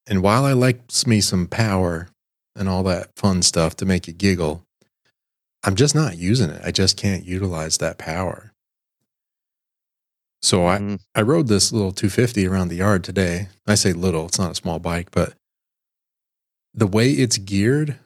[0.05, 2.09] And while I like me some power
[2.55, 4.63] and all that fun stuff to make you giggle,
[5.63, 6.61] I'm just not using it.
[6.63, 8.51] I just can't utilize that power.
[10.41, 10.99] So I, Mhm.
[11.15, 13.49] I rode this little 250 around the yard today.
[13.67, 15.33] I say little, it's not a small bike, but
[16.73, 17.97] the way it's geared,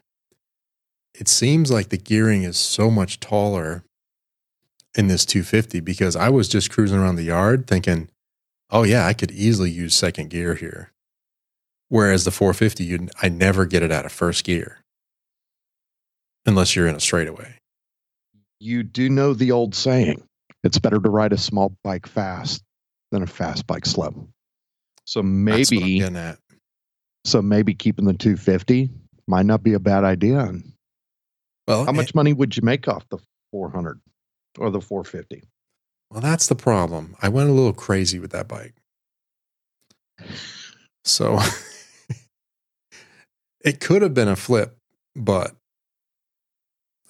[1.14, 3.84] it seems like the gearing is so much taller
[4.96, 8.10] in this 250 because I was just cruising around the yard thinking,
[8.70, 10.92] oh, yeah, I could easily use second gear here.
[11.90, 14.80] Whereas the 450, you, I never get it out of first gear
[16.46, 17.56] unless you're in a straightaway.
[18.60, 20.24] You do know the old saying
[20.64, 22.64] it's better to ride a small bike fast
[23.12, 24.28] than a fast bike slow.
[25.06, 26.00] So That's what I'm maybe.
[27.24, 28.90] So maybe keeping the 250
[29.28, 30.40] might not be a bad idea.
[30.40, 30.74] And
[31.68, 33.20] Well, how much money would you make off the
[33.52, 34.00] 400
[34.58, 35.44] or the 450?
[36.12, 37.16] Well, that's the problem.
[37.22, 38.76] I went a little crazy with that bike.
[41.04, 41.40] So
[43.62, 44.78] it could have been a flip,
[45.16, 45.56] but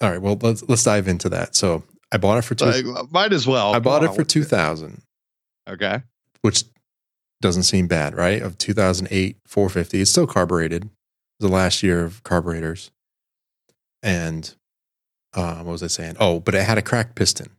[0.00, 1.54] all right, well, let's let's dive into that.
[1.54, 3.74] So I bought it for two Uh, might as well.
[3.74, 5.02] I bought it for 2000,
[5.68, 6.02] Okay.
[6.42, 6.64] which
[7.44, 8.40] doesn't seem bad, right?
[8.40, 10.00] Of 2008 450.
[10.00, 10.88] It's still carbureted.
[11.40, 12.90] The last year of carburetors.
[14.02, 14.54] And
[15.34, 16.16] uh, what was I saying?
[16.18, 17.50] Oh, but it had a cracked piston.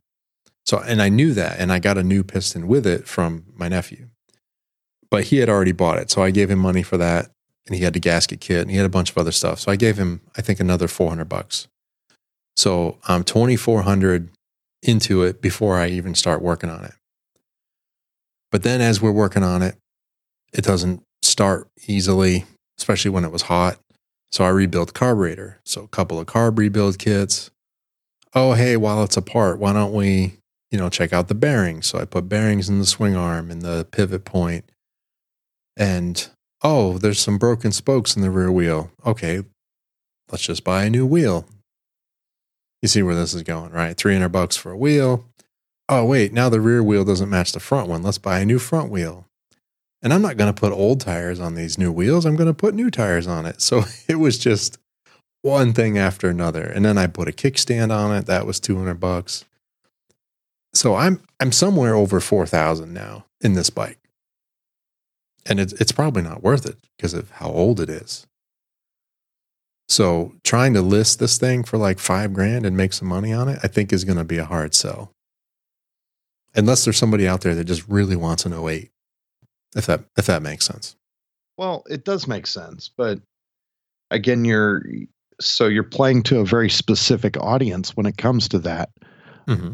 [0.64, 3.68] So, and I knew that, and I got a new piston with it from my
[3.68, 4.08] nephew.
[5.08, 7.30] But he had already bought it, so I gave him money for that,
[7.66, 9.60] and he had the gasket kit, and he had a bunch of other stuff.
[9.60, 11.68] So I gave him, I think, another four hundred bucks.
[12.56, 14.30] So I'm twenty four hundred
[14.82, 16.94] into it before I even start working on it.
[18.50, 19.76] But then, as we're working on it,
[20.52, 22.44] it doesn't start easily,
[22.78, 23.78] especially when it was hot.
[24.30, 25.60] So I rebuilt the carburetor.
[25.64, 27.50] So a couple of carb rebuild kits.
[28.34, 30.34] Oh, hey, while it's apart, why don't we,
[30.70, 31.86] you know, check out the bearings?
[31.86, 34.64] So I put bearings in the swing arm and the pivot point.
[35.76, 36.28] And
[36.62, 38.90] oh, there's some broken spokes in the rear wheel.
[39.04, 39.42] Okay,
[40.30, 41.46] let's just buy a new wheel.
[42.82, 43.96] You see where this is going, right?
[43.96, 45.24] 300 bucks for a wheel.
[45.88, 48.02] Oh, wait, now the rear wheel doesn't match the front one.
[48.02, 49.28] Let's buy a new front wheel.
[50.02, 52.26] And I'm not going to put old tires on these new wheels.
[52.26, 53.60] I'm going to put new tires on it.
[53.62, 54.78] So it was just
[55.42, 56.62] one thing after another.
[56.64, 58.26] And then I put a kickstand on it.
[58.26, 59.44] That was 200 bucks.
[60.74, 63.98] So I'm I'm somewhere over 4,000 now in this bike.
[65.46, 68.26] and it's it's probably not worth it because of how old it is.
[69.88, 73.48] So trying to list this thing for like five grand and make some money on
[73.48, 75.12] it, I think is going to be a hard sell.
[76.56, 78.90] Unless there's somebody out there that just really wants an 08,
[79.76, 80.96] if that if that makes sense.
[81.58, 83.20] Well, it does make sense, but
[84.10, 84.82] again, you're
[85.40, 88.90] so you're playing to a very specific audience when it comes to that.
[89.46, 89.72] Mm-hmm.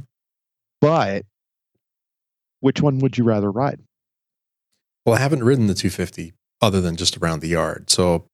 [0.81, 1.25] But
[2.61, 3.81] which one would you rather ride?
[5.07, 7.91] Well, I haven't ridden the 250 other than just around the yard.
[7.91, 8.27] So,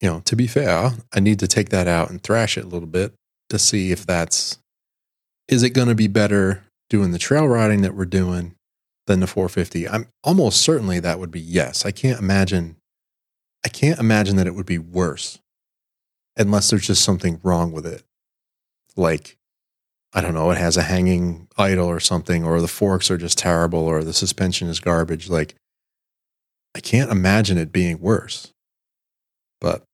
[0.00, 2.68] you know, to be fair, I need to take that out and thrash it a
[2.68, 3.12] little bit
[3.50, 4.58] to see if that's
[5.48, 8.54] is it going to be better doing the trail riding that we're doing
[9.06, 9.88] than the 450.
[9.88, 11.86] I'm almost certainly that would be yes.
[11.86, 12.76] I can't imagine
[13.64, 15.38] I can't imagine that it would be worse
[16.36, 18.02] unless there's just something wrong with it.
[18.94, 19.38] Like
[20.12, 23.38] I don't know, it has a hanging idle or something, or the forks are just
[23.38, 25.30] terrible, or the suspension is garbage.
[25.30, 25.54] Like,
[26.74, 28.52] I can't imagine it being worse.
[29.58, 29.84] But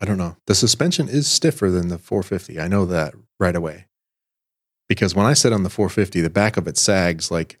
[0.00, 0.36] I don't know.
[0.46, 2.60] The suspension is stiffer than the 450.
[2.60, 3.86] I know that right away.
[4.88, 7.58] Because when I sit on the 450, the back of it sags like,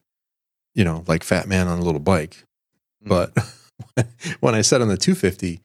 [0.74, 2.44] you know, like fat man on a little bike.
[3.04, 3.08] Mm.
[3.08, 4.06] But
[4.40, 5.60] when I sit on the 250,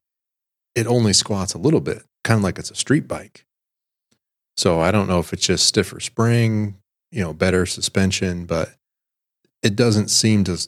[0.76, 3.46] it only squats a little bit, kind of like it's a street bike.
[4.56, 6.76] So I don't know if it's just stiffer spring,
[7.12, 8.74] you know, better suspension, but
[9.64, 10.68] it doesn't seem to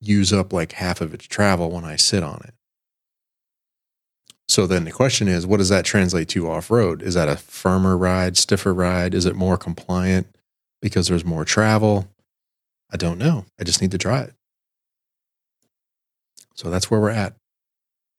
[0.00, 2.54] use up like half of its travel when I sit on it.
[4.52, 7.00] So then the question is, what does that translate to off road?
[7.00, 9.14] Is that a firmer ride, stiffer ride?
[9.14, 10.26] Is it more compliant
[10.82, 12.06] because there's more travel?
[12.92, 13.46] I don't know.
[13.58, 14.34] I just need to try it.
[16.54, 17.34] So that's where we're at.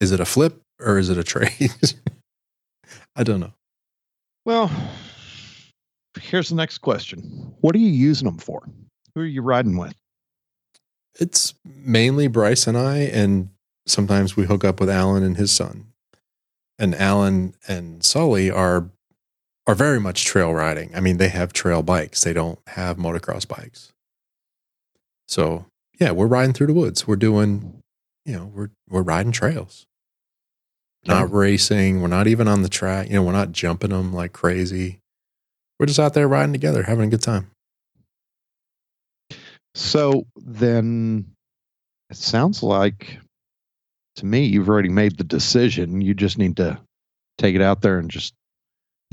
[0.01, 1.71] Is it a flip or is it a trade?
[3.15, 3.53] I don't know.
[4.43, 4.71] Well,
[6.19, 7.21] here's the next question.
[7.61, 8.67] What are you using them for?
[9.13, 9.93] Who are you riding with?
[11.19, 13.49] It's mainly Bryce and I, and
[13.85, 15.92] sometimes we hook up with Alan and his son.
[16.79, 18.89] And Alan and Sully are
[19.65, 20.93] are very much trail riding.
[20.95, 22.23] I mean, they have trail bikes.
[22.23, 23.93] They don't have motocross bikes.
[25.27, 25.65] So
[25.99, 27.07] yeah, we're riding through the woods.
[27.07, 27.81] We're doing,
[28.25, 29.85] you know, we're we're riding trails.
[31.05, 32.01] Not racing.
[32.01, 33.09] We're not even on the track.
[33.09, 34.99] You know, we're not jumping them like crazy.
[35.77, 37.51] We're just out there riding together, having a good time.
[39.75, 41.25] So then
[42.09, 43.17] it sounds like
[44.15, 46.01] to me you've already made the decision.
[46.01, 46.79] You just need to
[47.37, 48.33] take it out there and just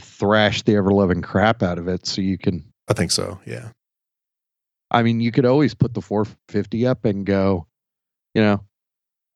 [0.01, 3.41] thrash the ever loving crap out of it so you can I think so.
[3.47, 3.71] Yeah.
[4.91, 7.67] I mean, you could always put the 450 up and go,
[8.35, 8.61] you know,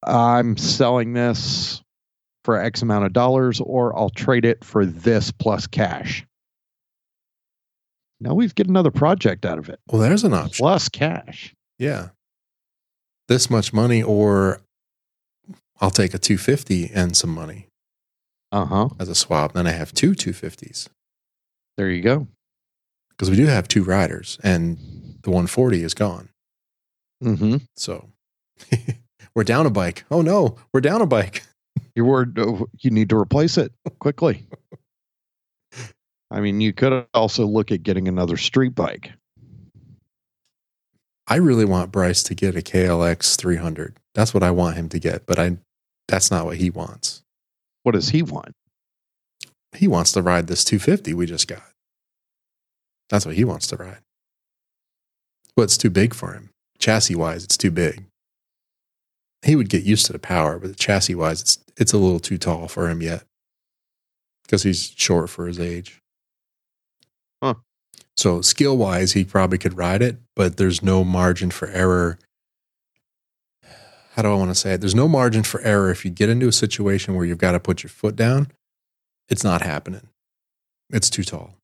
[0.02, 1.80] I'm selling this
[2.42, 6.26] for X amount of dollars, or I'll trade it for this plus cash.
[8.20, 9.78] Now we've get another project out of it.
[9.88, 10.62] Well, there's an option.
[10.62, 11.54] Plus cash.
[11.78, 12.08] Yeah.
[13.28, 14.60] This much money, or
[15.84, 17.66] I'll take a 250 and some money
[18.50, 18.88] Uh huh.
[18.98, 19.52] as a swap.
[19.52, 20.88] Then I have two 250s
[21.76, 22.26] There you go.
[23.10, 24.78] because we do have two riders and
[25.22, 26.30] the 140 is gone.
[27.22, 27.56] Mm-hmm.
[27.76, 28.08] So
[29.34, 30.04] we're down a bike.
[30.10, 31.42] Oh no, we're down a bike.
[31.94, 32.38] Your word.
[32.38, 34.46] uh, You need to replace it quickly.
[36.30, 39.12] I mean, you could also look at getting another street bike.
[41.28, 43.96] I really want Bryce to get a KLX 300.
[44.14, 45.56] That's what I want him to get, but I
[46.08, 47.22] that's not what he wants.
[47.82, 48.52] What does he want?
[49.76, 51.62] He wants to ride this 250 we just got.
[53.08, 53.98] That's what he wants to ride.
[55.56, 56.50] But it's too big for him.
[56.78, 58.04] Chassis wise, it's too big.
[59.44, 62.38] He would get used to the power, but chassis wise, it's it's a little too
[62.38, 63.24] tall for him yet.
[64.44, 66.00] Because he's short for his age.
[67.42, 67.54] Huh.
[68.16, 72.18] So skill wise, he probably could ride it, but there's no margin for error.
[74.14, 74.80] How do I want to say it?
[74.80, 77.58] There's no margin for error if you get into a situation where you've got to
[77.60, 78.46] put your foot down.
[79.28, 80.08] It's not happening.
[80.90, 81.56] It's too tall.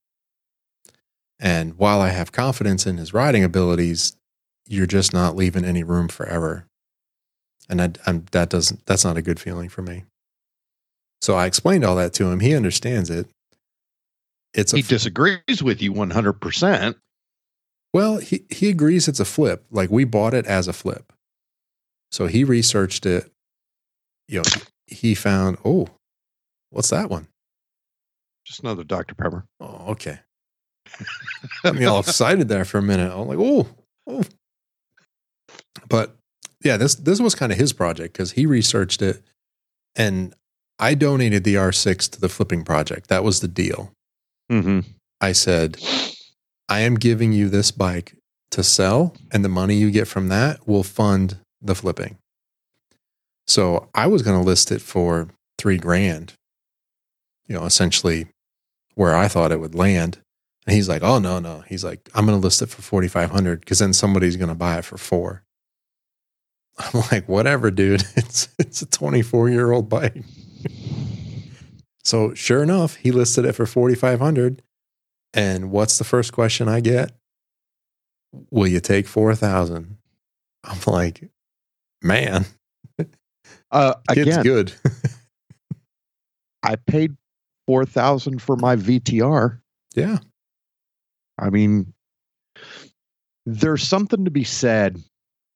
[1.39, 4.17] And while I have confidence in his riding abilities,
[4.67, 6.67] you're just not leaving any room for error.
[7.69, 10.03] And I, I'm, that doesn't, that's not a good feeling for me.
[11.23, 12.41] So I explained all that to him.
[12.41, 13.29] He understands it.
[14.55, 16.97] It's a He disagrees with you 100%.
[17.95, 19.65] well, he, he agrees it's a flip.
[19.71, 21.13] Like we bought it as a flip.
[22.11, 23.31] So he researched it.
[24.29, 25.89] You know, he found, oh,
[26.71, 27.29] what's that one?
[28.45, 29.15] Just another Dr.
[29.15, 29.45] Pepper.
[29.61, 30.21] Oh, okay.
[31.63, 33.13] Got me all excited there for a minute.
[33.13, 33.69] I'm like, oh,
[34.07, 34.23] oh.
[35.89, 36.17] But
[36.65, 39.23] yeah, this this was kind of his project because he researched it,
[39.95, 40.35] and
[40.79, 43.09] I donated the R6 to the flipping project.
[43.09, 43.93] That was the deal.
[44.51, 44.81] Mm-hmm.
[45.21, 45.79] I said,
[46.69, 48.15] I am giving you this bike
[48.51, 52.19] to sell, and the money you get from that will fund the flipping.
[53.47, 56.35] So I was going to list it for three grand,
[57.49, 58.27] you know, essentially
[58.95, 60.19] where I thought it would land.
[60.67, 61.65] And he's like, oh, no, no.
[61.67, 64.79] He's like, I'm going to list it for 4,500 because then somebody's going to buy
[64.79, 65.43] it for four.
[66.79, 68.05] I'm like, whatever, dude.
[68.17, 70.23] It's, it's a 24 year old bike.
[72.05, 74.63] so sure enough, he listed it for 4,500.
[75.35, 77.13] And what's the first question I get?
[78.51, 79.97] Will you take 4,000?
[80.63, 81.31] I'm like,
[82.03, 82.45] man,
[83.71, 84.73] Uh, kid's again, good.
[86.63, 87.17] I paid
[87.67, 89.61] four thousand for my VTR.
[89.95, 90.19] yeah.
[91.39, 91.95] I mean,
[93.47, 94.99] there's something to be said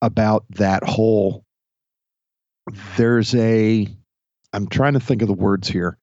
[0.00, 1.44] about that whole.
[2.96, 3.86] There's a,
[4.54, 5.98] I'm trying to think of the words here.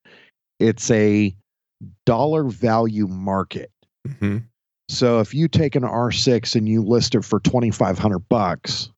[0.59, 1.35] It's a
[2.05, 3.71] dollar value market.
[4.19, 4.37] hmm
[4.87, 8.91] So if you take an R6 and you list it for 2,500 bucks,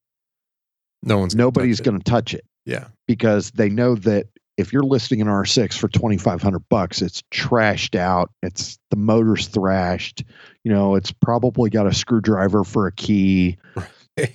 [1.04, 2.86] No one's nobody's going to touch it Yeah.
[3.08, 4.28] because they know that
[4.58, 8.32] if you're listing an R6 for 2,500 bucks, it's trashed out.
[8.44, 10.24] It's the motor's thrashed.
[10.64, 13.58] You know, it's probably got a screwdriver for a key.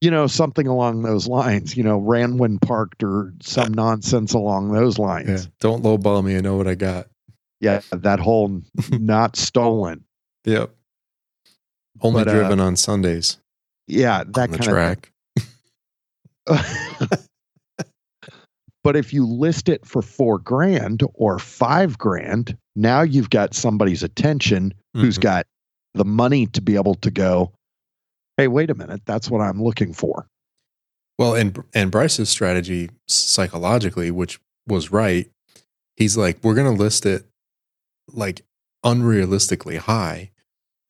[0.00, 1.78] You know, something along those lines.
[1.78, 5.04] You know, ran when parked or some nonsense along those yeah.
[5.04, 5.48] lines.
[5.60, 6.36] Don't lowball me.
[6.36, 7.06] I know what I got.
[7.58, 8.60] Yeah, that whole
[8.90, 10.04] not stolen.
[10.44, 10.74] Yep.
[12.02, 13.38] Only But, uh, driven on Sundays
[13.86, 15.06] Yeah, that the kind track.
[15.06, 15.12] of.
[18.82, 24.02] but if you list it for four grand or five grand, now you've got somebody's
[24.02, 25.22] attention who's Mhm.
[25.22, 25.46] got
[25.94, 27.52] the money to be able to go,
[28.36, 30.26] hey, wait a minute, that's what I'm looking for.
[31.18, 35.30] Well, and and Bryce's strategy psychologically, which was right,
[35.96, 37.24] he's like, we're gonna list it
[38.12, 38.42] like
[38.84, 40.30] unrealistically high,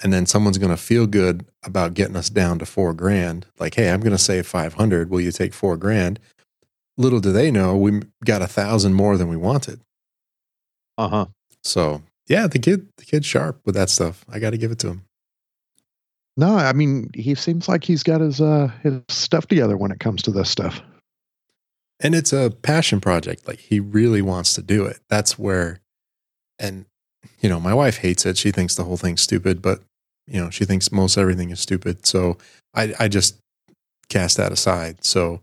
[0.03, 3.47] and then someone's gonna feel good about getting us down to four grand.
[3.59, 5.11] Like, hey, I'm gonna save five hundred.
[5.11, 6.19] Will you take four grand?
[6.97, 9.81] Little do they know, we got a thousand more than we wanted.
[10.97, 11.27] Uh huh.
[11.63, 14.25] So yeah, the kid, the kid's sharp with that stuff.
[14.29, 15.05] I got to give it to him.
[16.37, 20.01] No, I mean, he seems like he's got his uh his stuff together when it
[20.01, 20.81] comes to this stuff.
[22.01, 25.81] and it's a passion project like he really wants to do it that's where
[26.59, 26.87] and
[27.41, 29.81] you know my wife hates it she thinks the whole thing's stupid but
[30.27, 32.37] you know she thinks most everything is stupid so
[32.75, 33.37] i i just
[34.09, 35.41] cast that aside so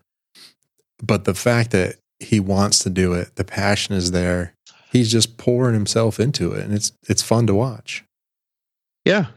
[1.02, 4.54] but the fact that he wants to do it the passion is there
[4.92, 8.04] he's just pouring himself into it and it's it's fun to watch
[9.06, 9.28] Yeah.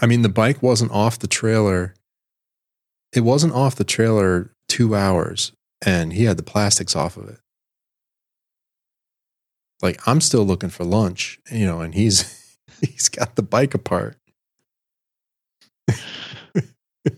[0.00, 1.94] I mean, the bike wasn't off the trailer.
[3.12, 5.52] It wasn't off the trailer two hours,
[5.84, 7.38] and he had the plastics off of it.
[9.82, 14.16] Like I'm still looking for lunch, you know, and he's he's got the bike apart.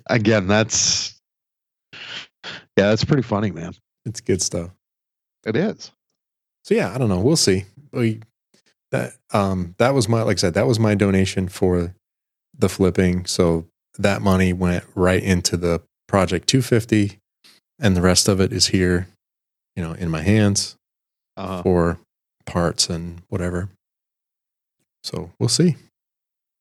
[0.09, 1.21] Again, that's
[2.77, 3.75] yeah, that's pretty funny, man.
[4.07, 4.71] It's good stuff.
[5.47, 5.93] It is.
[6.65, 7.21] So yeah, I don't know.
[7.21, 7.67] We'll see.
[7.93, 8.21] We
[8.91, 11.95] that um that was my like I said that was my donation for
[12.57, 13.27] the flipping.
[13.27, 13.67] So
[13.99, 17.19] that money went right into the project 250,
[17.79, 19.09] and the rest of it is here,
[19.77, 20.77] you know, in my hands.
[21.37, 21.99] Uh, for
[22.47, 23.69] parts and whatever.
[25.03, 25.77] So we'll see.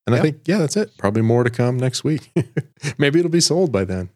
[0.06, 0.98] And I think, yeah, that's it.
[0.98, 2.30] Probably more to come next week.
[2.98, 4.10] Maybe it'll be sold by then.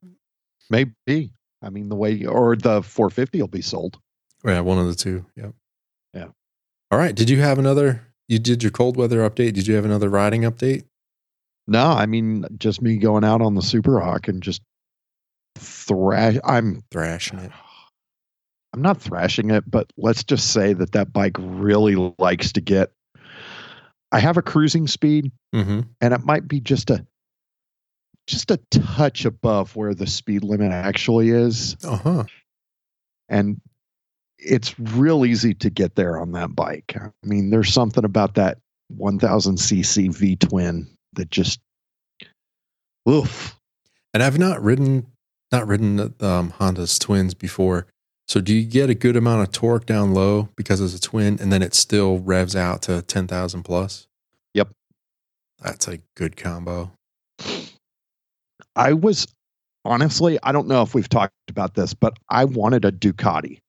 [0.70, 1.32] maybe.
[1.62, 3.98] I mean, the way or the 450 will be sold.
[4.46, 5.26] Oh, yeah, one of the two.
[5.38, 5.54] Yep.
[6.14, 6.28] Yeah.
[6.92, 7.16] All right.
[7.16, 8.02] Did you have another?
[8.28, 9.54] You did your cold weather update.
[9.54, 10.84] Did you have another riding update?
[11.68, 14.62] No, I mean just me going out on the Super Hawk and just
[15.58, 16.36] thrash.
[16.44, 17.52] I'm Thrashing it.
[18.74, 22.92] I'm not thrashing it, but let's just say that that bike really likes to get.
[24.12, 25.82] I have a cruising speed, Mm-hmm.
[26.02, 27.06] and it might be just a
[28.28, 32.24] just a touch above where the speed limit actually is, Uh huh.
[33.30, 33.60] and
[34.38, 36.96] it's real easy to get there on that bike.
[37.00, 38.60] I mean, there's something about that
[38.90, 41.60] 1000 cc V twin that just,
[43.10, 43.56] oof.
[44.14, 45.08] And I've not ridden,
[45.52, 47.88] not ridden the um, Honda's twins before.
[48.28, 51.40] So do you get a good amount of torque down low because it's a twin,
[51.40, 54.08] and then it still revs out to ten thousand plus?
[54.54, 54.70] Yep.
[55.62, 56.92] That's a good combo.
[58.76, 59.28] I was
[59.86, 63.60] honestly, I don't know if we've talked about this, but I wanted a Ducati.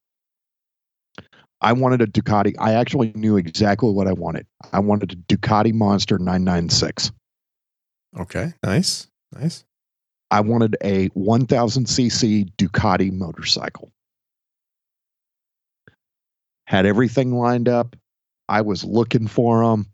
[1.60, 2.54] I wanted a Ducati.
[2.58, 4.46] I actually knew exactly what I wanted.
[4.72, 7.12] I wanted a Ducati Monster 996.
[8.18, 8.52] Okay.
[8.64, 9.08] Nice.
[9.32, 9.64] Nice.
[10.30, 13.90] I wanted a 1000cc Ducati motorcycle.
[16.68, 17.96] Had everything lined up.
[18.46, 19.86] I was looking for them,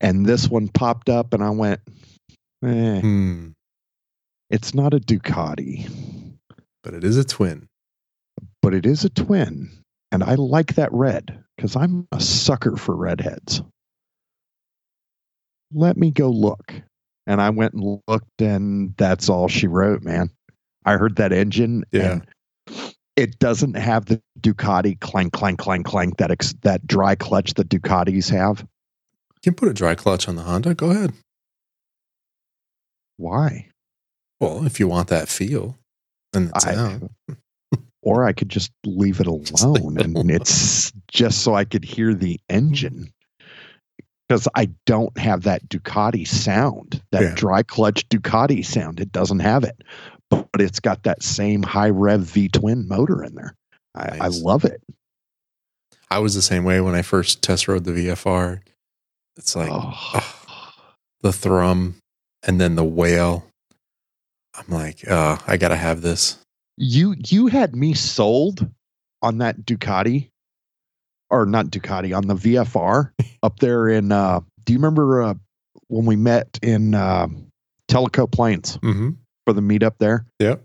[0.00, 1.80] and this one popped up, and I went,
[2.64, 3.48] eh, Hmm.
[4.50, 5.90] it's not a Ducati,
[6.84, 7.66] But it is a twin.
[8.62, 9.68] but it is a twin.
[10.12, 13.60] And I like that red because I'm a sucker for redheads.
[15.72, 16.72] Let me go look.
[17.26, 20.30] And I went and looked, and that's all she wrote, man.
[20.84, 22.20] I heard that engine, Yeah.
[22.68, 27.54] and it doesn't have the Ducati clank, clank, clank, clank that ex- that dry clutch
[27.54, 28.60] the Ducatis have.
[28.60, 30.74] You can put a dry clutch on the Honda.
[30.74, 31.12] Go ahead.
[33.16, 33.68] Why?
[34.40, 35.78] Well, if you want that feel
[36.34, 37.10] and the sound.
[38.02, 40.30] or I could just leave it Just leave alone, it and alone.
[40.30, 43.12] it's just so I could hear the engine.
[44.28, 47.34] Because I don't have that Ducati sound, that Yeah.
[47.36, 48.98] dry clutch Ducati sound.
[49.00, 49.80] It doesn't have it,
[50.30, 53.54] but, but it's got that same high rev V twin motor in there.
[53.94, 54.82] I, I love it.
[56.10, 58.60] I was the same way when I first test rode the VFR.
[59.36, 60.34] It's like Oh.
[61.22, 61.96] the thrum
[62.42, 63.44] and then the wail.
[64.54, 66.38] I'm like, uh, I gotta have this.
[66.76, 68.68] You you had me sold
[69.22, 70.28] on that Ducati,
[71.30, 73.10] or not Ducati on the VFR
[73.42, 74.12] up there in.
[74.12, 75.34] Uh, do you remember uh,
[75.88, 77.26] when we met in uh,
[77.88, 79.10] Tellico Plains Mm-hmm.
[79.46, 80.26] For the meetup there?
[80.40, 80.62] Yep.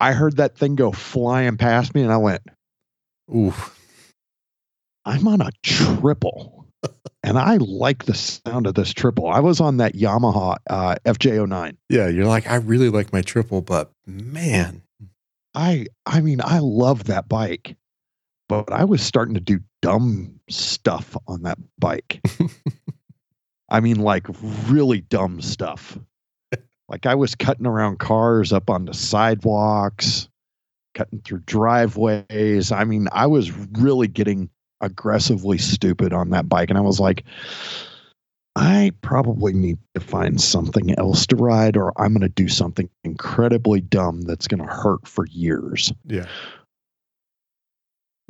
[0.00, 2.42] I heard that thing go flying past me, and I went,
[3.34, 3.54] Ooh.
[5.04, 6.66] "I'm on a triple."
[7.24, 9.28] And I like the sound of this triple.
[9.28, 11.76] I was on that Yamaha uh, FJ09.
[11.88, 14.82] Yeah, you're like, I really like my triple, but man,
[15.54, 17.76] I I mean I love that bike,
[18.48, 22.20] but I was starting to do dumb stuff on that bike.
[23.68, 24.26] I mean like
[24.68, 25.98] really dumb stuff.
[26.88, 30.28] Like I was cutting around cars up on the sidewalks,
[30.94, 32.72] cutting through driveways.
[32.72, 37.24] I mean, I was really getting aggressively stupid on that bike and I was like
[38.58, 42.90] I probably need to find something else to ride, or I'm going to do something
[43.04, 45.92] incredibly dumb that's going to hurt for years.
[46.04, 46.26] yeah.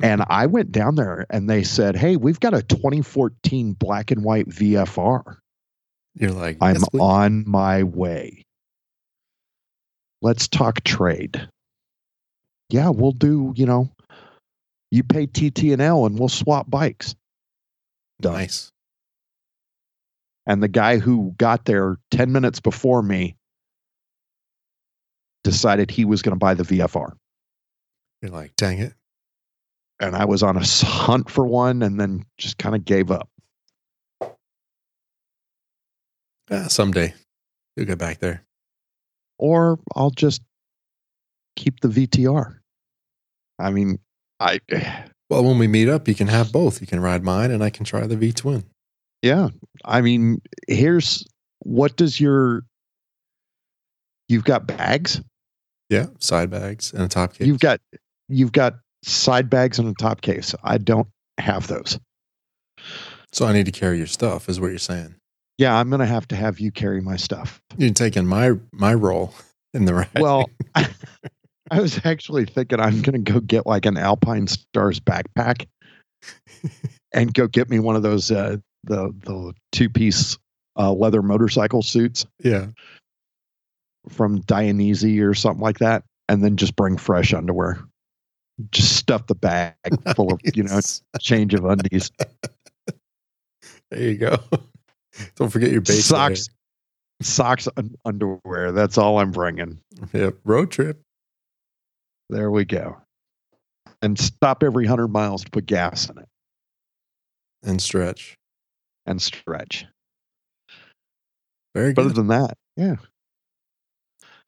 [0.01, 4.23] And I went down there and they said, Hey, we've got a 2014 black and
[4.23, 5.37] white VFR.
[6.13, 8.45] You're like, I'm yes, on my way.
[10.21, 11.47] Let's talk trade.
[12.69, 13.89] Yeah, we'll do, you know,
[14.91, 17.15] you pay TT&L and we'll swap bikes.
[18.21, 18.33] done.
[18.33, 18.71] nice.
[20.45, 23.35] And the guy who got there 10 minutes before me
[25.43, 27.13] decided he was going to buy the VFR.
[28.21, 28.93] You're like, dang it.
[29.99, 33.29] And I was on a hunt for one and then just kind of gave up.
[36.49, 37.13] Yeah, someday
[37.75, 38.43] you'll get back there.
[39.39, 40.41] Or I'll just
[41.55, 42.57] keep the VTR.
[43.57, 43.97] I mean,
[44.39, 44.59] I,
[45.29, 46.81] Well, when we meet up, you can have both.
[46.81, 48.63] You can ride mine and I can try the V twin.
[49.21, 49.49] yeah,
[49.85, 51.23] I mean, here's
[51.59, 52.63] what does your,
[54.27, 55.21] you've got bags,
[55.89, 57.45] Yeah, side bags and a top case.
[57.47, 57.79] you've got,
[58.27, 60.55] you've got side bags and a top case.
[60.63, 61.99] I don't have those.
[63.31, 65.15] so I need to carry your stuff, is what you're saying.
[65.59, 67.61] Yeah, I'm going to have to have you carry my stuff.
[67.77, 69.33] You're taking my my role
[69.73, 70.07] in the ride.
[70.17, 75.67] Well, I was actually thinking I'm going to go get like an Alpinestars backpack
[77.13, 78.55] and go get me one of those uh,
[78.85, 80.37] the the two piece
[80.77, 82.67] uh, leather motorcycle suits yeah,
[84.07, 87.83] from Dainese or something like that, and then just bring fresh underwear.
[88.71, 89.75] Just stuff the bag
[90.15, 90.79] full of you know
[91.19, 92.11] change of undies,
[93.91, 94.37] there you go.
[95.35, 96.47] Don't forget your base socks,
[97.21, 98.71] socks, and underwear.
[98.71, 99.79] That's all I'm bringing.
[100.13, 101.01] Yep, road trip.
[102.29, 102.97] There we go.
[104.01, 106.27] And stop every hundred miles to put gas in it
[107.63, 108.35] and stretch.
[109.05, 109.85] and stretch.
[111.75, 112.95] Very But other than that, yeah.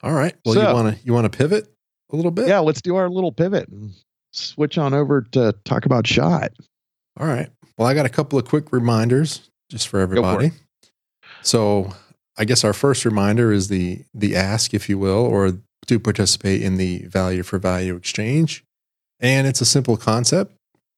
[0.04, 0.36] All right.
[0.46, 1.74] Well, So- you want to you want to pivot
[2.12, 2.48] a little bit?
[2.48, 3.94] Yeah, let's do our little pivot and
[4.34, 6.52] switch on over to talk about shot.
[7.20, 7.50] All right.
[7.78, 10.52] Well, I got a couple of quick reminders just for for everybody.
[11.42, 11.94] So,
[12.38, 15.58] I guess our first reminder is the the ask, if you will, or
[15.88, 18.64] to participate in the value for value exchange.
[19.20, 20.54] And it's a simple concept.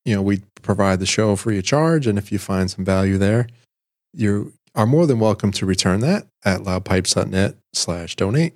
[0.05, 3.17] You know, we provide the show free of charge, and if you find some value
[3.17, 3.47] there,
[4.13, 8.53] you are more than welcome to return that at loudpipes.net slash donate.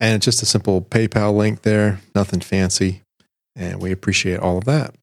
[0.00, 3.02] And it's just a simple PayPal link there, nothing fancy.
[3.54, 4.94] And we appreciate all of that.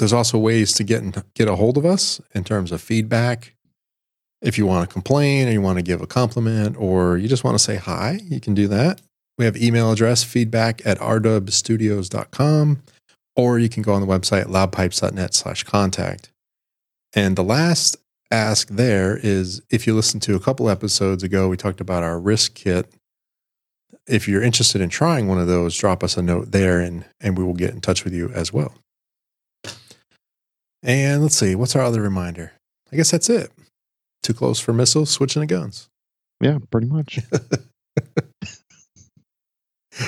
[0.00, 3.54] There's also ways to get in, get a hold of us in terms of feedback.
[4.40, 7.44] If you want to complain or you want to give a compliment or you just
[7.44, 9.02] want to say hi, you can do that.
[9.36, 12.82] We have email address feedback at rdubstudios.com
[13.36, 16.30] or you can go on the website loudpipes.net slash contact.
[17.14, 17.98] And the last
[18.30, 22.18] ask there is if you listened to a couple episodes ago, we talked about our
[22.18, 22.90] risk kit
[24.06, 27.36] if you're interested in trying one of those, drop us a note there and, and
[27.36, 28.74] we will get in touch with you as well.
[30.82, 32.52] And let's see, what's our other reminder?
[32.92, 33.52] I guess that's it.
[34.22, 35.88] Too close for missiles, switching to guns.
[36.40, 37.18] Yeah, pretty much.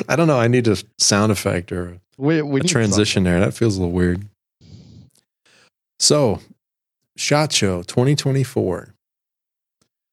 [0.08, 0.38] I don't know.
[0.38, 3.40] I need a sound effect or We, we a transition there.
[3.40, 4.26] That feels a little weird.
[5.98, 6.40] So,
[7.16, 8.94] Shot Show 2024.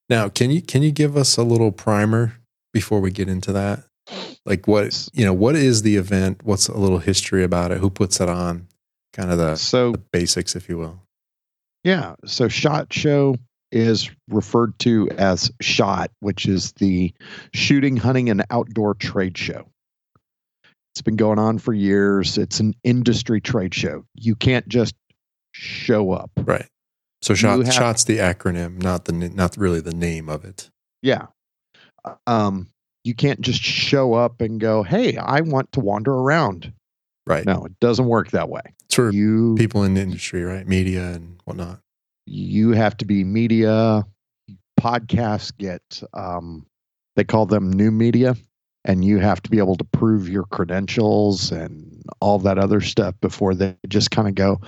[0.10, 2.34] Now, can you can you give us a little primer
[2.74, 3.84] before we get into that?
[4.46, 6.42] Like what you know, what is the event?
[6.44, 7.78] What's a little history about it?
[7.78, 8.68] Who puts it on?
[9.14, 9.56] Kind of the.
[9.56, 11.02] So the basics, if you will.
[11.84, 12.16] Yeah.
[12.26, 13.36] So SHOT Show
[13.72, 17.14] is referred to as SHOT, which is the
[17.54, 19.68] Shooting, Hunting, and Outdoor Trade Show.
[20.94, 22.38] It's been going on for years.
[22.38, 24.04] It's an industry trade show.
[24.16, 24.96] You can't just
[25.54, 26.32] show up.
[26.36, 26.68] Right.
[27.22, 30.70] So shot, have- shots the acronym, not the not really the name of it.
[31.02, 31.28] Yeah.
[32.26, 32.68] Um,
[33.04, 36.74] you can't just show up and go, "Hey, I want to wander around."
[37.30, 37.46] Right.
[37.46, 38.62] No, it doesn't work that way.
[38.86, 40.68] It's for You people in the industry, right?
[40.68, 41.80] Media and whatnot.
[42.26, 44.04] you have to be media
[44.80, 45.82] podcasts get
[46.14, 46.66] um,
[47.16, 48.36] they call them new media
[48.86, 53.14] and you have to be able to prove your credentials and all that other stuff
[53.22, 54.60] before they just kind of go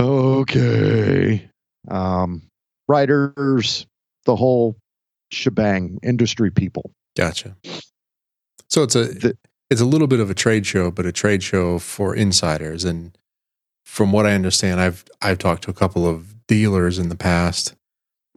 [0.00, 1.48] okay
[1.88, 2.42] um,
[2.88, 3.86] writers
[4.24, 4.76] the whole
[5.30, 7.56] shebang industry people Gotcha.
[8.68, 9.38] So it's a The-
[9.70, 12.84] it's a little bit of a trade show, but a trade show for insiders.
[12.84, 13.16] And
[13.84, 17.74] from what I understand, I've I've talked to a couple of dealers in the past,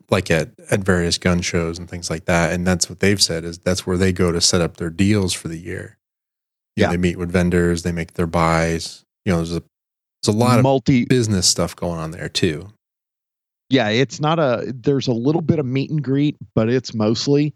[0.10, 2.54] like at at various gun shows and things like that.
[2.54, 5.34] And that's what they've said is that's where they go to set up their deals
[5.34, 5.98] for the year.
[6.76, 6.92] You know, Yeah.
[6.92, 9.04] they meet with vendors, they make their buys.
[9.26, 9.64] You know, there's a
[10.24, 12.74] there's a lot of multi business stuff going on there too.
[13.70, 17.54] yeah it's not a there's a little bit of meet and greet but it's mostly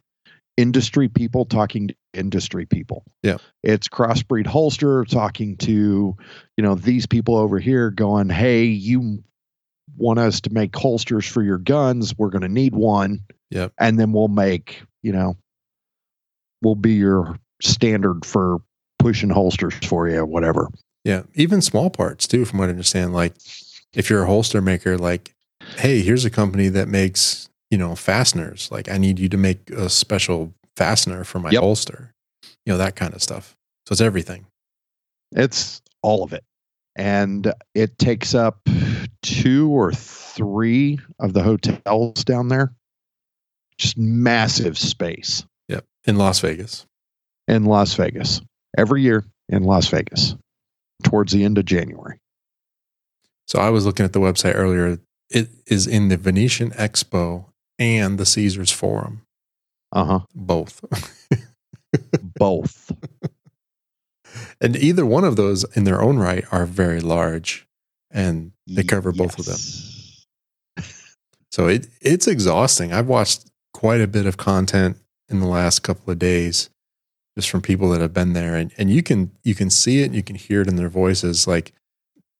[0.57, 3.37] industry people talking to industry people Yeah.
[3.63, 6.15] it's crossbreed holster talking to
[6.57, 9.23] you know these people over here going hey you
[9.97, 13.69] want us to make holsters for your guns we're going to need one Yeah.
[13.79, 15.35] and then we'll make you know
[16.61, 18.59] we'll be your standard for
[18.99, 20.69] pushing holsters for you whatever
[21.03, 23.13] Yeah, even small parts too, from what I understand.
[23.13, 23.33] Like
[23.93, 25.35] if you're a holster maker, like,
[25.77, 28.69] hey, here's a company that makes, you know, fasteners.
[28.71, 31.61] Like I need you to make a special fastener for my Yep.
[31.61, 32.13] holster.
[32.65, 33.55] You know, that kind of stuff.
[33.87, 34.45] So it's everything.
[35.31, 36.43] It's all of it.
[36.95, 38.59] And it takes up
[39.21, 42.73] two or three of the hotels down there.
[43.77, 45.85] Just massive space Yep.
[46.05, 46.85] In Las Vegas.
[47.47, 48.41] in Las Vegas
[48.77, 50.35] every year in Las Vegas
[51.03, 52.19] towards the end of January.
[53.47, 54.99] So I was looking at the website earlier.
[55.29, 57.45] It is in the Venetian Expo
[57.79, 59.22] and the Caesars Forum,
[59.93, 60.19] Uh huh.
[60.35, 60.83] both.
[62.39, 62.91] Both.
[64.59, 67.67] and either one of those in their own right are very large
[68.09, 70.85] and they cover both of them.
[71.51, 72.91] So it it's exhausting.
[72.91, 74.97] I've watched quite a bit of content
[75.29, 76.69] in the last couple of days
[77.37, 80.05] just from people that have been there and, and you can you can see it,
[80.05, 81.45] and you can hear it in their voices.
[81.47, 81.73] Like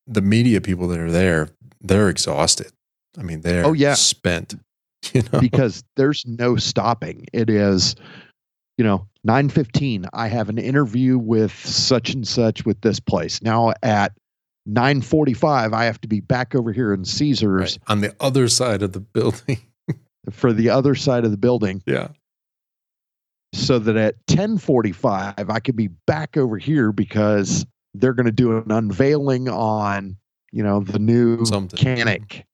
[0.07, 1.49] the media people that are there,
[1.79, 2.71] they're exhausted.
[3.19, 3.93] I mean, they're Oh, yeah.
[3.93, 4.55] spent.
[5.13, 5.39] You know?
[5.39, 7.25] because there's no stopping.
[7.33, 7.95] It is,
[8.77, 13.41] you know, 9:15 I have an interview with such and such with this place.
[13.41, 14.13] Now at
[14.67, 17.77] 9:45 I have to be back over here in Caesars Right.
[17.87, 19.59] On the other side of the building.
[20.31, 22.07] for the other side of the building yeah.
[23.53, 28.57] so that at 10:45 I could be back over here because they're going to do
[28.57, 30.17] an unveiling on,
[30.51, 31.77] you know, the new Something.
[31.77, 32.45] Canic.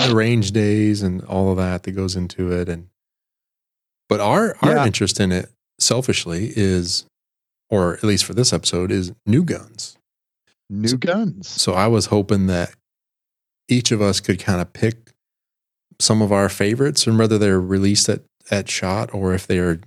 [0.00, 2.68] And the range days and all of that that goes into it.
[2.68, 2.88] And
[4.08, 4.86] but our our Yeah.
[4.86, 7.04] interest in it selfishly is
[7.70, 9.96] or at least for this episode, is new guns.
[10.70, 11.48] New So- guns.
[11.48, 12.74] So I was hoping that
[13.68, 15.10] each of us could kind of pick
[16.00, 19.80] some of our favorites and whether they're released at, at shot or if they're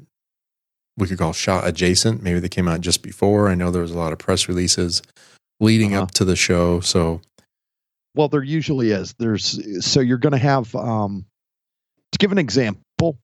[0.98, 2.24] we could call shot adjacent.
[2.24, 3.50] Maybe they came out just before.
[3.50, 5.04] I know there was a lot of press releases
[5.60, 6.04] leading Uh-huh.
[6.04, 6.80] up to the show.
[6.80, 7.22] So
[8.18, 9.14] Well, there usually is.
[9.20, 11.28] There's so you're going to have um,
[12.12, 13.20] to give an example,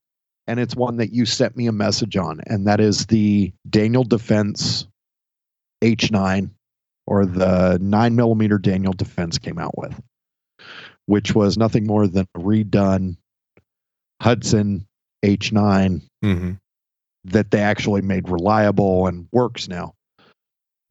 [0.46, 4.04] and it's one that you sent me a message on, and that is the Daniel
[4.04, 4.86] Defense
[5.84, 6.52] H9
[7.08, 10.00] or the nine millimeter Daniel Defense came out with,
[11.08, 13.18] which was nothing more than a redone
[14.22, 14.86] Hudson
[15.26, 16.60] H9 mhm.
[17.24, 19.96] that they actually made reliable and works now.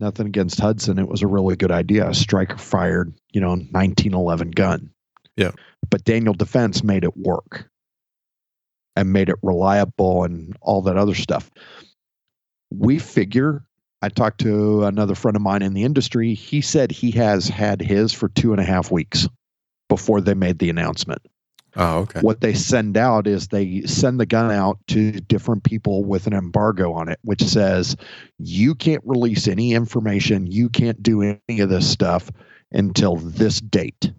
[0.03, 0.99] Nothing against Hudson.
[0.99, 2.09] It was a really good idea.
[2.09, 4.91] A striker fired, you know, 1911 gun.
[5.37, 5.53] Yeah.
[5.89, 7.69] But Daniel Defense made it work.
[8.95, 11.51] and made it reliable and all that other stuff.
[12.71, 13.65] We figure,
[14.03, 16.35] I talked to another friend of mine in the industry.
[16.35, 19.29] He said he has had his for two and a half weeks
[19.89, 21.23] before they made the announcement.
[21.75, 22.21] Oh, okay.
[22.21, 26.35] What they send out is they send the gun out to different people with an
[26.35, 27.97] embargo on it, which says
[28.39, 32.31] you can't release any information, you can't do any of this stuff
[32.73, 34.13] until this date.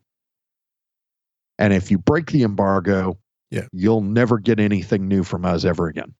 [1.59, 3.19] And if you break the embargo,
[3.51, 3.67] Yeah.
[3.71, 6.15] you'll never get anything new from us ever again.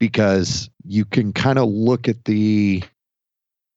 [0.00, 2.82] Because you can kind of look at the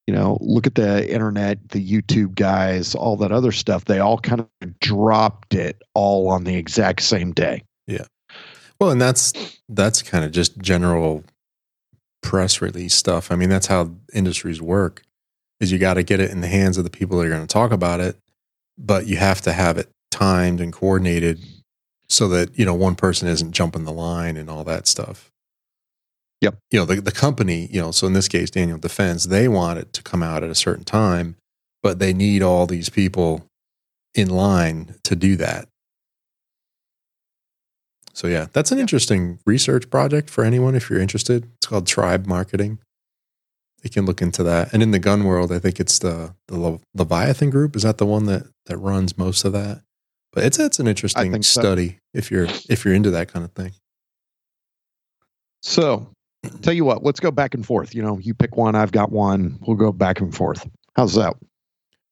[0.08, 3.86] you know, look at the internet, the YouTube guys, all that other stuff.
[3.86, 7.64] They all kind of dropped it all on the exact same day.
[7.86, 8.05] Yeah.
[8.80, 11.26] Well, and that's that's kind of just general
[12.24, 13.32] press release stuff.
[13.32, 15.03] I mean, that's how industries work.
[15.60, 17.41] Is you got to get it in the hands of the people that are going
[17.41, 18.16] to talk about it,
[18.78, 21.43] but you have to have it timed and coordinated
[22.08, 25.32] so that you know one person isn't jumping the line and all that stuff.
[26.41, 26.57] Yep.
[26.71, 27.67] You know the the company.
[27.71, 30.49] You know, so in this case, Daniel Defense, they want it to come out at
[30.49, 31.35] a certain time,
[31.81, 33.45] but they need all these people
[34.13, 35.67] in line to do that.
[38.13, 41.49] So yeah, that's an interesting research project for anyone if you're interested.
[41.57, 42.79] It's called Tribe Marketing.
[43.83, 44.73] You can look into that.
[44.73, 47.75] And in the gun world, I think it's the the Le- Leviathan Group.
[47.75, 49.83] Is that the one that that runs most of that?
[50.33, 51.61] But it's it's an interesting so.
[51.61, 53.73] study if you're if you're into that kind of thing.
[55.61, 56.09] So,
[56.62, 57.93] tell you what, let's go back and forth.
[57.95, 59.58] You know, you pick one, I've got one.
[59.66, 60.68] We'll go back and forth.
[60.95, 61.36] How's that?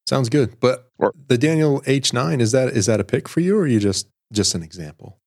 [0.08, 0.58] Sounds good.
[0.60, 3.66] But Or- the Daniel H9 is that is that a pick for you, or are
[3.66, 5.18] you just just an example?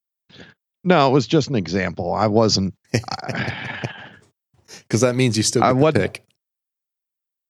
[0.84, 2.14] No, it was just an example.
[2.14, 2.74] I wasn't.
[4.88, 6.24] Because that means you still I wasn't- pick.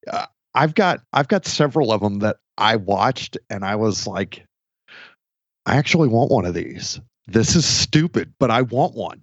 [0.09, 4.45] Uh, I've got I've got several of them that I watched, and I was like,
[5.65, 6.99] I actually want one of these.
[7.27, 9.21] This is stupid, but I want one.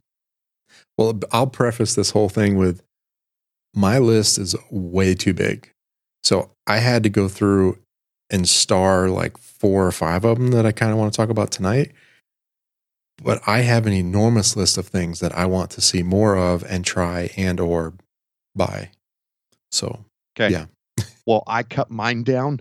[0.99, 2.83] Well, I'll preface this whole thing with
[3.75, 5.71] my list is way too big.
[6.25, 7.79] So I had to go through
[8.31, 11.29] and star like four or five of them that I kind of want to talk
[11.29, 11.93] about tonight.
[13.23, 16.65] But I have an enormous list of things that I want to see more of
[16.65, 17.95] and try and or
[18.55, 18.91] buy.
[19.71, 20.05] So
[20.39, 20.53] Okay.
[20.53, 20.67] Yeah.
[21.27, 22.61] Well, I cut mine down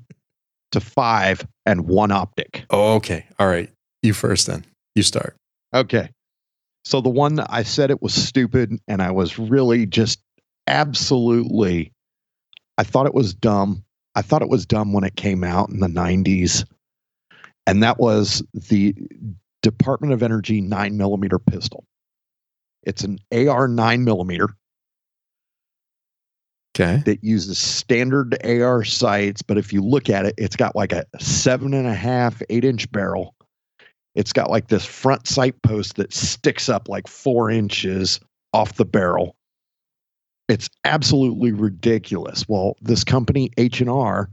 [0.72, 2.66] to five and one optic.
[2.72, 3.28] oh, okay.
[3.38, 3.70] All right.
[4.02, 4.66] You first then.
[4.96, 5.36] You start.
[5.72, 6.10] Okay.
[6.86, 10.22] So the one I said it was stupid, and I was really just
[10.68, 11.92] absolutely,
[12.78, 13.84] I thought it was dumb.
[14.14, 16.64] I thought it was dumb when it came out in the 90s.
[17.68, 18.96] And that was the
[19.64, 21.84] Department of Energy 9 millimeter pistol.
[22.84, 24.50] It's an AR 9 millimeter
[26.78, 27.02] Okay.
[27.06, 31.06] that uses standard AR sights, but if you look at it, it's got like a
[31.20, 33.35] seven and a half, eight inch barrel.
[34.16, 38.20] It's got like this front sight post that sticks up like four inches
[38.54, 39.36] off the barrel.
[40.48, 42.48] It's absolutely ridiculous.
[42.48, 44.30] Well, this company H and R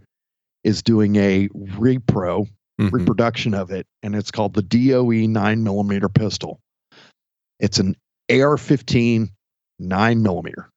[0.63, 2.47] is doing a repro
[2.81, 2.93] Mhm.
[2.93, 6.61] reproduction of it, and it's called the DOE nine millimeter pistol.
[7.59, 7.97] It's an
[8.31, 9.31] AR-15
[9.79, 10.71] nine millimeter.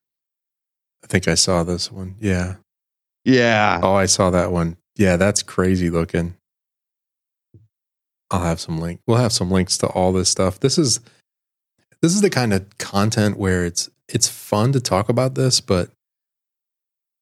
[1.04, 2.16] I think I saw this one.
[2.20, 2.56] Yeah.
[3.24, 4.78] Yeah, Oh, I saw that one.
[4.96, 6.36] Yeah, that's crazy looking.
[8.32, 9.00] I'll have some link.
[9.08, 10.60] We'll have some links to all this stuff.
[10.60, 11.00] This is
[12.02, 15.90] this is the kind of content where it's it's fun to talk about this, but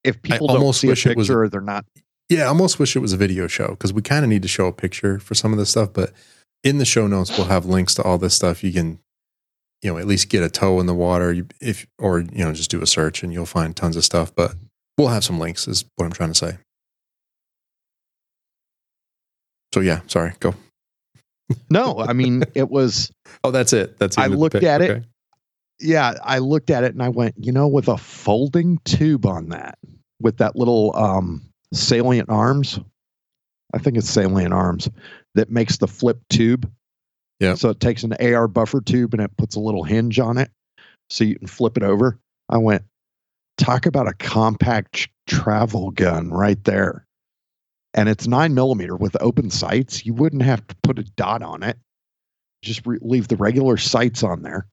[0.04, 1.86] if people don't almost see a wish it was- picture, they're not.
[2.30, 4.48] yeah, I almost wish it was a video show because we kind of need to
[4.48, 5.94] show a picture for some of this stuff.
[5.94, 6.12] But
[6.64, 8.64] in the show notes, we'll have links to all this stuff.
[8.64, 9.00] You can,
[9.82, 12.72] you know, at least get a toe in the water, if or you know, just
[12.72, 14.34] do a search and you'll find tons of stuff.
[14.36, 14.56] But
[14.98, 15.68] we'll have some links.
[15.68, 16.58] Is what I'm trying to say.
[19.74, 20.34] So yeah, sorry.
[20.40, 20.56] Go.
[21.70, 23.12] No, I mean it was.
[23.44, 23.98] Oh, that's it.
[24.00, 24.22] That's it.
[24.22, 25.04] I looked at it.
[25.80, 29.50] Yeah, I looked at it and I went, you know, with a folding tube on
[29.50, 29.78] that,
[30.22, 31.42] with that little um,
[31.74, 32.80] salient arms.
[33.74, 34.90] I think it's salient arms
[35.36, 36.72] that makes the flip tube.
[37.40, 37.56] Yeah.
[37.56, 40.52] So it takes an AR buffer tube and it puts a little hinge on it,
[41.10, 42.20] so you can flip it over.
[42.50, 42.84] I went,
[43.58, 47.06] talk about a compact travel gun right there.
[47.94, 50.06] And it's nine millimeter with open sights.
[50.06, 51.78] You wouldn't have to put a dot on it.
[52.64, 54.68] Just re- leave the regular sights on there.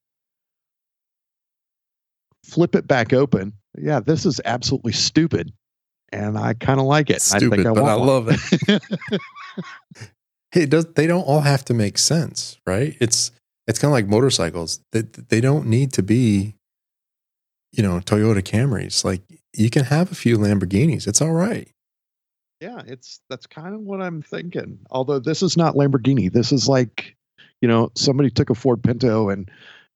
[2.46, 3.52] Flip it back open.
[3.78, 5.52] Yeah, this is absolutely stupid.
[6.12, 7.22] And I kind of like it.
[7.22, 8.06] Stupid, I think I but I one.
[8.06, 8.82] love it.
[10.52, 12.96] hey, it does they don't all have to make sense, right?
[13.00, 13.30] It's
[13.68, 14.80] it's kind of like motorcycles.
[14.92, 16.56] They they don't need to be,
[17.70, 19.04] you know, Toyota Camrys.
[19.04, 19.22] Like
[19.54, 21.06] you can have a few Lamborghinis.
[21.06, 21.68] It's all right.
[22.60, 24.78] Yeah, it's that's kind of what I'm thinking.
[24.90, 27.16] Although this is not Lamborghini, this is like
[27.62, 29.50] You know, somebody took a Ford Pinto and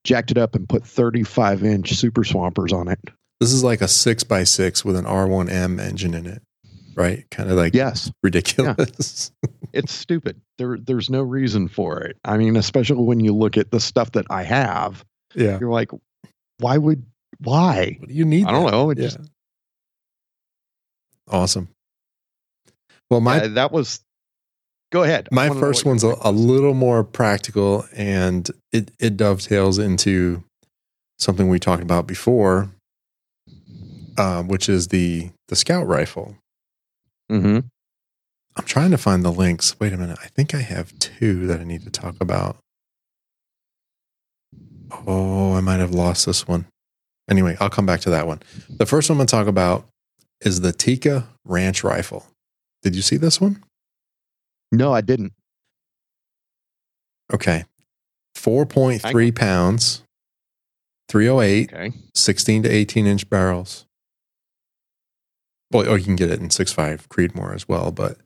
[0.04, 2.98] jacked it up and put 35 inch super swampers on it.
[3.40, 6.42] This is like a six by six with an R1M engine in it,
[6.94, 7.24] right?
[7.30, 9.32] Kind of like Yes, ridiculous.
[9.72, 10.40] it's stupid.
[10.58, 12.16] There, there's no reason for it.
[12.24, 15.04] I mean, especially when you look at the stuff that I have,
[15.34, 15.58] Yeah.
[15.58, 15.90] you're like,
[16.58, 17.04] why would,
[17.40, 17.96] why?
[17.98, 18.46] What do you need?
[18.46, 18.70] I don't that?
[18.72, 18.90] know.
[18.90, 19.04] It Yeah.
[19.08, 19.18] just,
[21.28, 21.68] Awesome.
[23.14, 24.00] Well, my yeah, that was,
[24.92, 25.28] go ahead.
[25.30, 30.42] I my first one's a, a little more practical and it, it dovetails into
[31.18, 32.70] something we talked about before
[34.18, 36.36] um, which is the the scout rifle.
[37.30, 37.64] Mhm.
[38.56, 39.78] i'm trying to find the links.
[39.80, 40.18] Wait a minute.
[40.22, 42.56] I think i have two that i need to talk about.
[45.06, 46.66] Oh i might have lost this one.
[47.28, 48.40] Anyway i'll come back to that one.
[48.68, 49.86] The first one i'm going to talk about
[50.40, 52.26] is the Tikka ranch rifle
[52.85, 53.62] did you see this one
[54.70, 55.32] No, I didn't.
[57.32, 57.64] Okay.
[58.37, 60.03] 4.3 pounds,
[61.09, 61.93] 308, Okay.
[62.14, 63.87] 16 to 18 inch barrels.
[65.72, 68.18] Well, or you can get it in 6.5 Creedmoor as well, but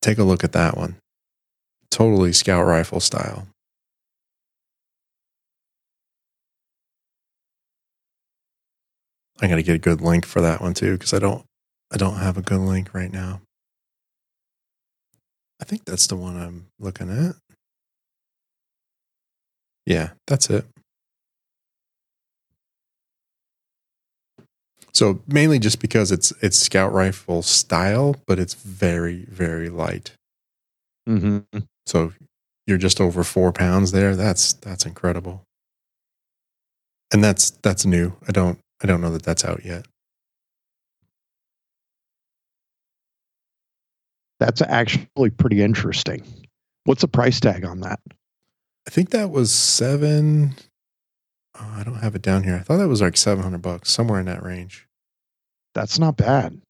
[0.00, 0.96] take a look at that one.
[1.90, 3.46] Totally scout rifle style.
[9.40, 11.44] I got to get a good link for that one too because I don't
[11.92, 13.42] I don't have a good link right now.
[15.60, 17.36] I think that's the one I'm looking at.
[19.86, 20.66] Yeah, that's it.
[24.94, 30.12] So mainly just because it's it's scout rifle style, but it's very very light.
[31.06, 31.40] hmm
[31.86, 32.12] So
[32.66, 34.16] you're just over four pounds there.
[34.16, 35.44] That's that's incredible.
[37.12, 38.16] And that's that's new.
[38.28, 39.86] I don't I don't know that that's out yet.
[44.38, 46.22] That's actually pretty interesting.
[46.84, 48.00] What's the price tag on that?
[48.86, 50.54] I think that was seven.
[51.58, 52.54] Oh, I don't have it down here.
[52.54, 54.86] I thought that was like seven hundred bucks, somewhere in that range.
[55.74, 56.60] That's not bad.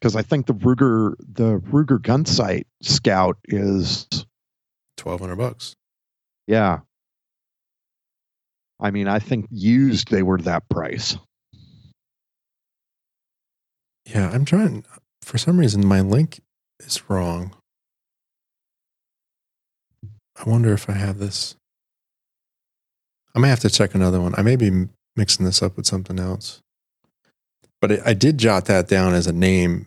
[0.00, 4.06] Because I think the Ruger the Ruger gun sight scout is
[4.96, 5.74] Twelve hundred bucks.
[6.46, 6.80] yeah.
[8.82, 11.18] I mean, I think used they were that price.
[14.06, 14.84] Yeah, I'm trying.
[15.20, 16.40] For some reason, my link
[16.80, 17.54] is wrong.
[20.36, 21.56] I wonder if I have this.
[23.34, 24.34] I may have to check another one.
[24.36, 26.60] I may be mixing this up with something else.
[27.80, 29.86] But it, I did jot that down as a name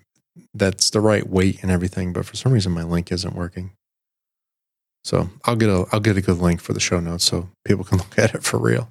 [0.53, 2.13] that's the right weight and everything.
[2.13, 3.71] But for some reason, my link isn't working.
[5.03, 7.83] So I'll get a I'll get a good link for the show notes so people
[7.83, 8.89] can look at it for real.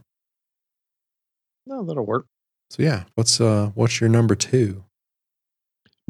[1.67, 2.27] No, that'll work.
[2.71, 4.85] So yeah, what's uh what's your number two?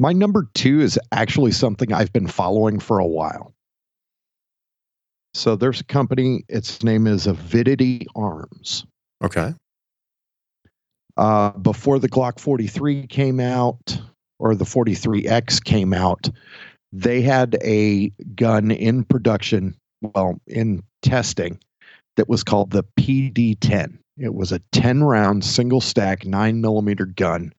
[0.03, 3.53] My number two is actually something I've been following for a while.
[5.33, 8.85] So there's a company, its name is Avidity Arms.
[9.23, 9.53] Okay.
[11.15, 13.97] Uh, before the Glock 43 came out,
[14.39, 16.29] or the 43X came out,
[16.91, 21.61] they had a gun in production, well, in testing,
[22.17, 23.97] that was called the PD 10.
[24.17, 27.53] It was a 10 round single stack 9 millimeter gun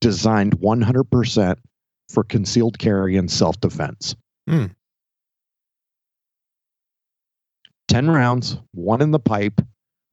[0.00, 1.58] designed 100%
[2.08, 4.14] for concealed carry and self defense.
[4.48, 4.66] Hmm.
[7.88, 9.60] 10 rounds, one in the pipe,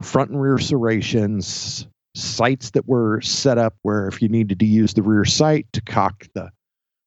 [0.02, 4.94] front and rear serrations, sights that were set up where if you needed to use
[4.94, 6.50] the rear sight to cock the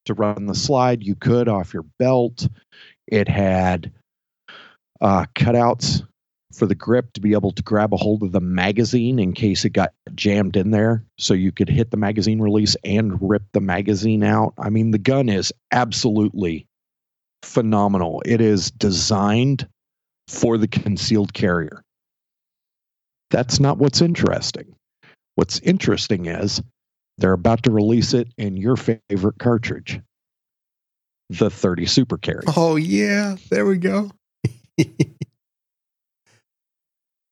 [0.07, 2.47] to run the slide, you could off your belt.
[3.09, 3.93] It had
[5.01, 6.07] uh, cutouts
[6.57, 9.65] for the grip to be able to grab a hold of the magazine in case
[9.65, 11.05] it got jammed in there.
[11.19, 14.55] So you could hit the magazine release and rip the magazine out.
[14.59, 16.67] I mean, the gun is absolutely
[17.43, 18.23] phenomenal.
[18.25, 19.69] It is designed
[20.29, 21.83] for the concealed carrier.
[23.31, 24.75] That's not what's interesting.
[25.35, 26.63] What's interesting is
[27.19, 30.01] they're about to release it in your favorite cartridge,
[31.29, 32.45] the 30 Super Carry.
[32.57, 34.11] Oh yeah, there we go.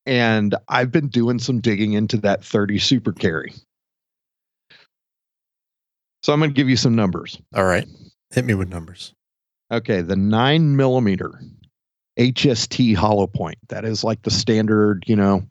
[0.05, 3.53] And I've been doing some digging into that 30 Super Carry.
[6.21, 7.39] So I'm going to give you some numbers.
[7.55, 7.87] All right.
[8.31, 9.13] Hit me with numbers.
[9.71, 11.39] Okay, the nine millimeter
[12.19, 13.57] HST hollow point.
[13.69, 15.47] That is like the standard, you know,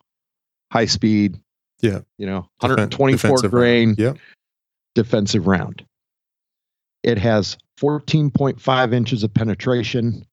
[0.72, 1.38] high speed.
[1.80, 2.00] Yeah.
[2.18, 3.98] You know, 124 defensive grain round.
[3.98, 4.16] Yep.
[4.94, 5.84] defensive round.
[7.02, 10.24] It has 14.5 inches of penetration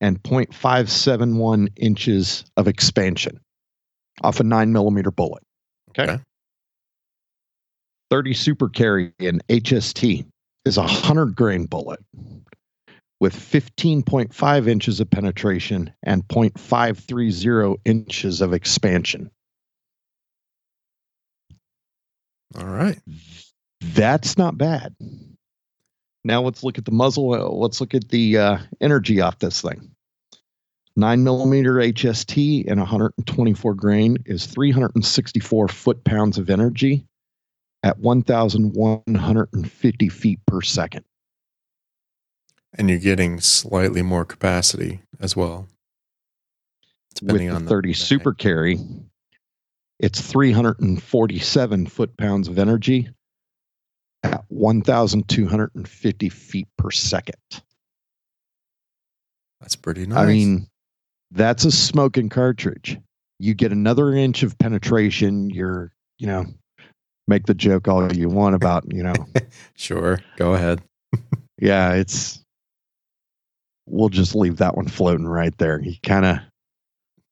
[0.00, 3.40] and 0.571 inches of expansion
[4.22, 5.42] off a nine millimeter bullet.
[5.90, 6.12] Okay.
[6.12, 6.22] Okay.
[8.10, 10.24] 30 super carry in HST
[10.64, 12.00] is a 100 grain bullet
[13.20, 19.30] with 15.5 inches of penetration and 0.530 inches of expansion.
[22.56, 22.98] All right.
[23.80, 24.94] That's not bad.
[26.24, 27.32] Now let's look at the muzzle.
[27.34, 29.93] Uh, Let's look at the uh, energy off this thing.
[30.96, 37.04] Nine millimeter HST and 124 grain is 364 foot pounds of energy
[37.82, 41.04] at 1,150 feet per second.
[42.78, 45.66] And you're getting slightly more capacity as well.
[47.16, 48.78] Depending With on the the- 30 the- super carry,
[49.98, 53.08] it's 347 foot pounds of energy
[54.22, 57.34] at 1,250 feet per second.
[59.60, 60.18] That's pretty nice.
[60.18, 60.68] I mean,
[61.34, 62.98] that's a smoking cartridge.
[63.38, 65.50] You get another inch of penetration.
[65.50, 66.46] You're, you know,
[67.26, 69.14] make the joke all you want about, you know,
[69.76, 70.20] sure.
[70.36, 70.80] Go ahead.
[71.58, 72.40] yeah, it's,
[73.86, 75.80] we'll just leave that one floating right there.
[75.80, 76.38] You kind of,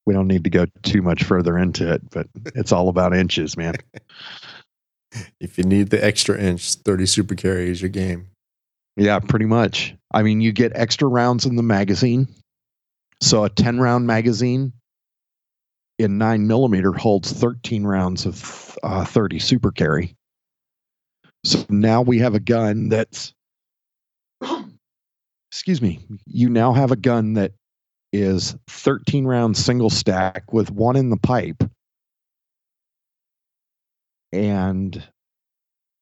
[0.04, 2.26] we don't need to go too much further into it, but
[2.56, 3.74] it's all about inches, man.
[5.42, 8.28] If you need the extra inch, 30 super carry is your game.
[8.96, 9.94] Yeah, pretty much.
[10.10, 12.28] I mean, you get extra rounds in the magazine.
[13.22, 14.72] So a 10 round magazine
[15.96, 20.16] in 9 millimeter holds 13 rounds of uh, 30 super carry.
[21.44, 23.32] So now we have a gun that's,
[25.52, 27.52] excuse me, you now have a gun that
[28.12, 31.62] is 13 round single stack with one in the pipe.
[34.32, 35.00] And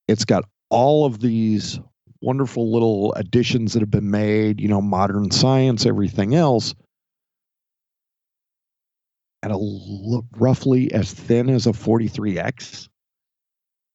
[0.09, 1.81] it's got all of these
[2.23, 6.75] wonderful little additions that have been made, you know, modern science, everything else,
[9.43, 12.89] at a roughly as thin as a 43X.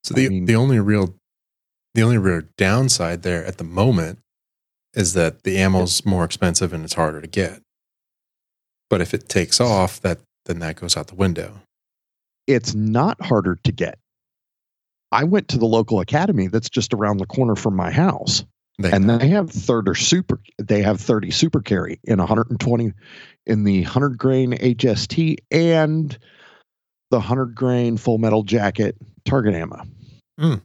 [0.03, 1.15] So I the mean- the only real
[1.93, 4.19] the only real downside there at the moment
[4.93, 7.61] is that the ammo's more expensive and it's harder to get.
[8.89, 11.61] But if it takes off, that then that goes out the window.
[12.47, 13.97] It's not harder to get.
[15.11, 18.43] I went to the local academy that's just around the corner from my house.
[18.77, 22.91] They, and they have third or super they have 30 super carry in 120
[23.45, 26.17] in the 100 grain hst and
[27.09, 29.81] the 100 grain full metal jacket target ammo.
[30.37, 30.55] Hmm.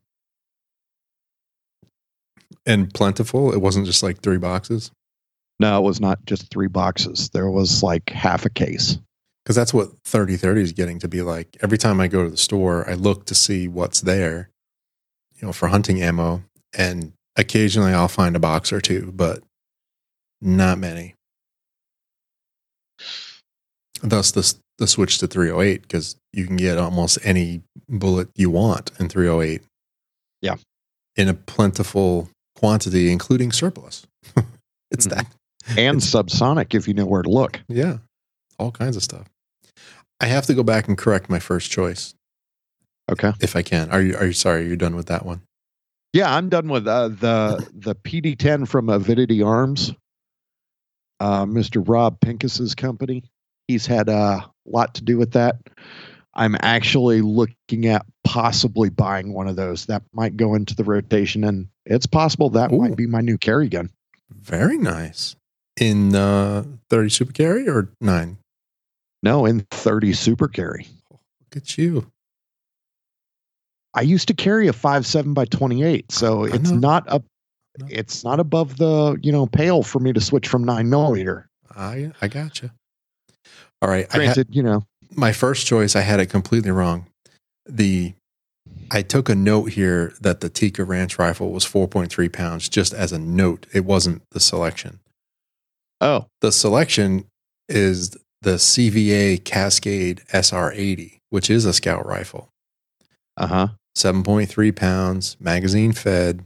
[2.67, 3.53] And plentiful.
[3.53, 4.91] It wasn't just like three boxes?
[5.61, 7.31] No it was not just three boxes.
[7.31, 8.99] There was like half a case.
[9.45, 11.57] Because that's what 30 30 is getting to be like.
[11.61, 14.51] Every time I go to the store, I look to see what's there,
[15.37, 16.43] you know, for hunting ammo,
[16.77, 19.43] and occasionally I'll find a box or two, but
[20.41, 21.15] not many.
[24.03, 28.91] Thus, the the switch to 308 because you can get almost any bullet you want
[28.99, 29.63] in 308.
[30.43, 30.57] Yeah.
[31.17, 34.07] in a plentiful quantity, including surplus.
[34.91, 35.11] it's Mhm.
[35.11, 35.27] that.
[35.77, 37.99] and It's- subsonic if you know where to look Yeah,
[38.59, 39.27] all kinds of stuff.
[40.21, 42.15] I have to go back and correct my first choice
[43.11, 43.91] okay if I can.
[43.91, 44.67] Are you are you sorry?
[44.67, 45.43] You're done with that one?
[46.13, 49.93] Yeah i'm done with uh, the the pd10 from avidity arms
[51.21, 53.23] uh, mr rob pincus's company
[53.69, 55.57] he's had a lot to do with that
[56.35, 61.45] i'm actually looking at possibly buying one of those that might go into the rotation
[61.45, 62.79] and it's possible that Ooh.
[62.79, 63.91] might be my new carry gun
[64.31, 65.35] Very nice.
[65.81, 68.37] In uh, 30 super carry or nine?
[69.23, 72.13] no in 30 super carry Look at you.
[73.95, 77.25] I used to carry a 5 7 by 28 so it's not up
[77.79, 77.87] No.
[77.91, 82.13] it's not above the you know pale for me to switch from 9 millimeter I
[82.21, 82.73] I gotcha.
[83.83, 84.09] All right.
[84.09, 84.85] Granted you know
[85.17, 87.07] my first choice, I had it completely wrong.
[87.67, 88.15] The
[88.91, 93.13] I took a note here that the Tikka Ranch rifle was 4.3 pounds, just as
[93.13, 93.67] a note.
[93.73, 95.01] It wasn't the selection.
[96.01, 97.25] oh The selection
[97.69, 102.49] is the CVA Cascade SR80, which is a scout rifle.
[103.37, 106.45] uh-huh 7.3 pounds, magazine fed,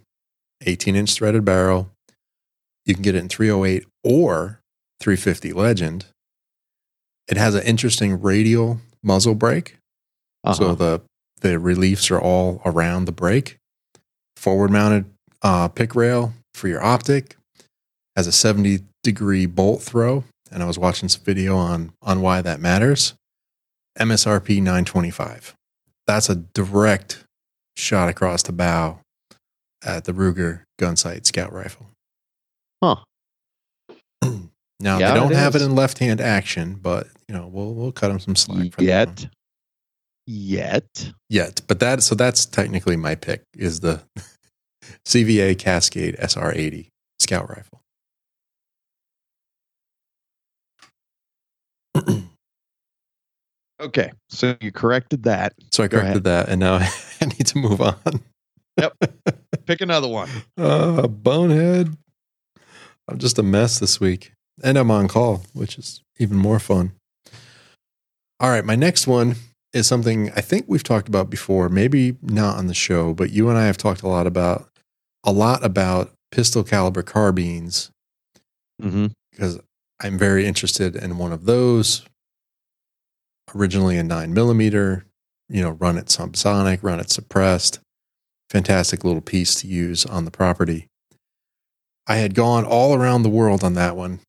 [0.66, 1.90] 18 inch threaded barrel.
[2.86, 4.61] You can get it in 308 or
[5.01, 6.07] 350 Legend.
[7.28, 9.76] It has an interesting radial muzzle brake.
[10.45, 10.55] uh-huh.
[10.55, 11.03] So the,
[11.40, 13.59] the reliefs are all around the brake.
[14.36, 15.07] Forward mounted
[15.42, 17.36] uh, pick rail for your optic.
[18.16, 20.24] Has a 70 degree bolt throw.
[20.51, 23.14] And I was watching some video on, on why that matters.
[23.99, 25.55] MSRP 925.
[26.07, 27.24] That's a direct
[27.77, 29.01] shot across the bow
[29.85, 31.87] at the Ruger Gunsite scout rifle.
[32.83, 32.97] Huh.
[34.81, 37.75] now Yeah, they don't it have it in left hand action, but you know we'll
[37.75, 39.29] we'll cut them some slack for that yet
[40.27, 41.61] yet yet.
[41.66, 44.03] But that so that's technically my pick is the
[45.07, 47.81] CVA Cascade SR80 scout rifle.
[53.85, 55.53] Okay, so you corrected that.
[55.72, 56.74] So I Go corrected that, and now
[57.20, 58.20] I need to move on.
[58.78, 58.97] Yep.
[59.66, 60.28] Pick another one.
[60.57, 61.95] Uh, bonehead.
[63.09, 64.32] I'm just a mess this week,
[64.62, 66.93] and I'm on call, which is even more fun.
[68.41, 69.37] All right, my next one
[69.74, 73.49] is something I think we've talked about before, maybe not on the show, but you
[73.51, 74.68] and I have talked a lot about
[75.24, 77.91] a lot about pistol caliber carbines
[78.82, 79.07] Mm-hmm.
[79.30, 79.61] because
[80.01, 82.03] I'm very interested in one of those.
[83.55, 85.07] Originally a nine millimeter,
[85.49, 87.80] you know, run it subsonic, run it suppressed.
[88.51, 90.86] Fantastic little piece to use on the property.
[92.07, 94.20] I had gone all around the world on that one.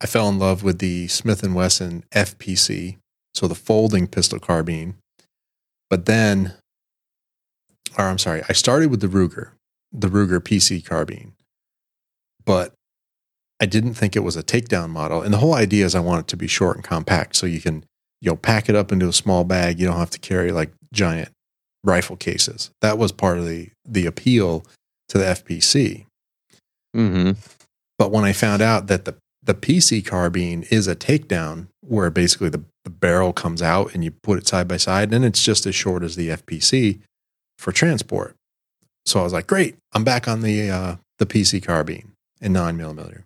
[0.00, 2.98] I fell in love with the Smith and Wesson FPC,
[3.34, 4.94] so the folding pistol carbine.
[5.90, 6.54] But then,
[7.96, 9.50] or I'm sorry, I started with the Ruger,
[9.92, 11.32] the Ruger PC carbine.
[12.44, 12.72] But
[13.60, 15.20] I didn't think it was a takedown model.
[15.20, 17.60] And the whole idea is I want it to be short and compact so you
[17.60, 17.84] can,
[18.20, 19.78] you know, pack it up into a small bag.
[19.78, 21.30] You don't have to carry like giant
[21.84, 22.70] rifle cases.
[22.80, 24.64] That was part of the the appeal
[25.08, 26.06] to the FPC.
[26.96, 27.32] Mm-hmm.
[27.98, 32.50] But when I found out that the the PC carbine is a takedown where basically
[32.50, 35.64] the, the barrel comes out and you put it side by side and it's just
[35.64, 37.00] as short as the FPC
[37.56, 38.34] for transport.
[39.06, 42.76] So I was like, great, I'm back on the uh, the PC carbine in nine
[42.76, 43.24] millimeter.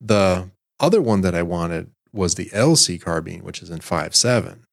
[0.00, 4.64] The other one that I wanted was the LC carbine, which is in five seven,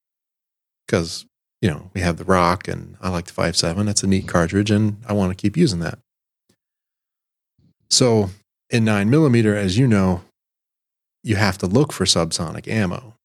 [0.86, 1.26] because
[1.62, 3.88] you know we have the Rock and I like the five seven.
[3.88, 6.00] It's a neat cartridge, and I want to keep using that.
[7.90, 8.30] So
[8.70, 10.22] in nine millimeter, as you know,
[11.24, 13.16] you have to look for subsonic ammo.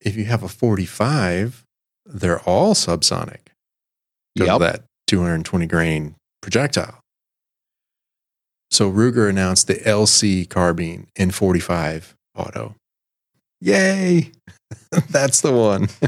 [0.00, 1.64] If you have a 45,
[2.04, 3.38] they're all subsonic
[4.36, 4.60] Yep.
[4.60, 7.00] that 220 grain projectile.
[8.76, 12.74] So Ruger announced the LC carbine in 45 auto.
[13.62, 14.32] Yay!
[15.08, 15.88] That's the one.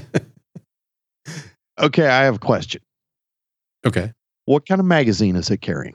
[1.81, 2.81] Okay, I have a question.
[3.87, 4.13] okay.
[4.47, 5.95] What kind of magazine is it carrying?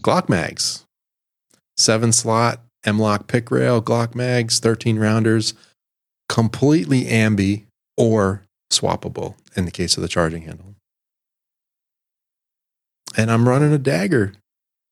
[0.00, 0.84] Glock mags,
[1.76, 5.54] seven slot M-LOK pick rail Glock mags, 13 rounders,
[6.28, 7.66] completely ambi
[7.96, 10.74] or swappable in the case of the charging handle.
[13.16, 14.32] And I'm running a dagger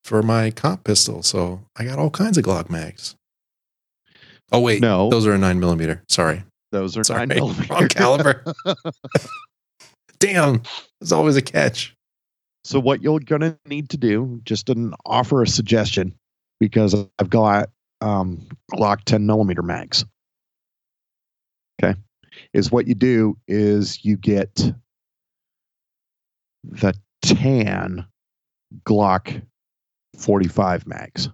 [0.08, 3.14] for my comp pistol, so I got all kinds of Glock mags.
[4.50, 5.10] Oh wait, No.
[5.10, 6.02] those are a nine millimeter.
[6.08, 6.42] Sorry,
[6.72, 7.72] Those are sorry, nine millimeter.
[7.74, 8.42] wrong caliber.
[10.18, 10.62] Damn,
[11.00, 11.94] there's always a catch.
[12.64, 16.14] So what you're gonna need to do, just an offer a suggestion,
[16.58, 17.68] because I've got
[18.00, 20.04] um, Glock 10 millimeter mags.
[21.82, 21.98] Okay,
[22.54, 24.54] is what you do is you get
[26.64, 28.06] the tan
[28.86, 29.42] Glock
[30.18, 31.28] 45 mags.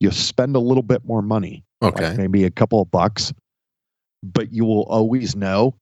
[0.00, 3.32] You spend a little bit more money, like Okay, maybe a couple of bucks,
[4.22, 5.74] but you will always know.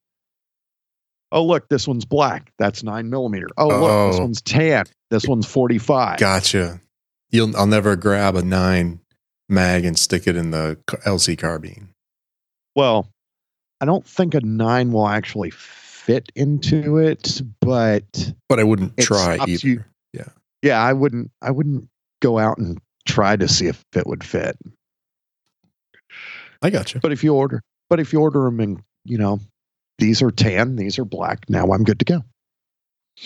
[1.32, 2.52] Oh, look, this one's black.
[2.58, 3.48] That's nine millimeter.
[3.56, 4.22] Oh, look, this Oh.
[4.22, 4.84] one's tan.
[5.10, 6.18] This one's 45.
[6.18, 6.80] Gotcha.
[7.30, 9.00] You'll I'll never grab a nine
[9.48, 11.88] mag and stick it in the LC carbine.
[12.76, 13.08] Well,
[13.80, 19.38] I don't think a nine will actually fit into it, but But I wouldn't try
[19.40, 19.66] either.
[19.66, 19.84] you-
[20.62, 21.88] yeah, I wouldn't I wouldn't
[22.24, 24.56] go out and try to see if it would fit.
[26.62, 27.00] I got you.
[27.00, 29.40] But if you order but if you order them and, you know,
[29.98, 32.24] these are tan, these are black, now I'm good to go.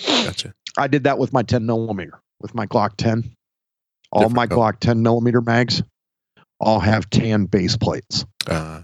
[0.07, 0.53] Gotcha.
[0.77, 3.31] I did that with my 10 millimeter, with my Glock 10.
[4.11, 4.73] All Different my color.
[4.73, 5.83] Glock 10 millimeter mags
[6.61, 8.27] all have tan base plates.
[8.47, 8.83] Uh,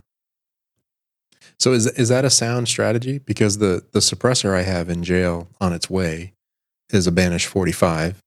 [1.59, 3.19] so is is that a sound strategy?
[3.19, 6.32] Because the the suppressor I have in jail on its way
[6.91, 8.20] is a Banish 45.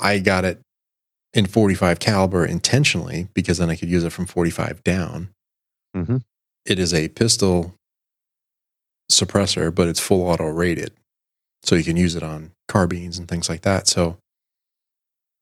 [0.00, 0.60] I got it
[1.34, 5.28] in 45 caliber intentionally because then I could use it from 45 down.
[5.94, 6.22] Mhm.
[6.64, 7.74] It is a pistol
[9.10, 10.92] suppressor, but it's full auto rated.
[11.62, 13.88] So you can use it on carbines and things like that.
[13.88, 14.18] So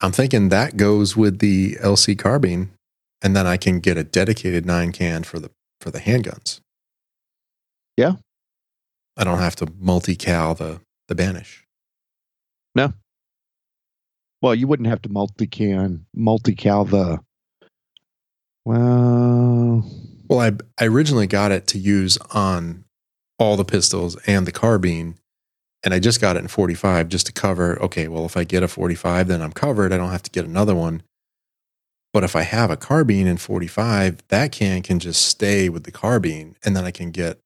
[0.01, 2.71] I'm thinking that goes with the LC carbine,
[3.23, 5.51] and then I can get a dedicated nine can for the
[5.81, 6.61] for the handguns.
[7.97, 8.17] Yeah.
[9.17, 11.65] I don't have to multi cal the the banish.
[14.43, 17.21] Well, you wouldn't have to multi-can, multi-cal the.
[18.65, 19.91] Well,
[20.29, 20.53] Well, I
[20.83, 22.85] I originally got it to use on
[23.39, 25.19] all the pistols and the carbine,
[25.85, 27.81] and I just got it in 45 just to cover.
[27.83, 29.93] Okay, well, if I get a 45, then I'm covered.
[29.93, 31.03] I don't have to get another one.
[32.13, 35.93] But if I have a carbine in 45, that can can just stay with the
[35.93, 37.39] carbine, and then I can get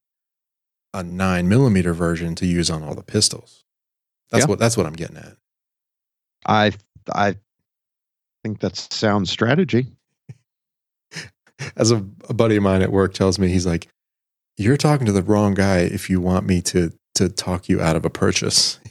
[0.94, 3.64] a nine millimeter version to use on all the pistols.
[4.30, 4.48] That's Yeah.
[4.48, 5.36] what that's what I'm getting at.
[6.46, 6.72] I
[7.14, 7.36] I
[8.44, 9.86] think that's sound strategy.
[11.76, 11.96] As a,
[12.28, 13.88] a buddy of mine at work tells me, he's like,
[14.56, 17.96] You're talking to the wrong guy if you want me to to talk you out
[17.96, 18.78] of a purchase.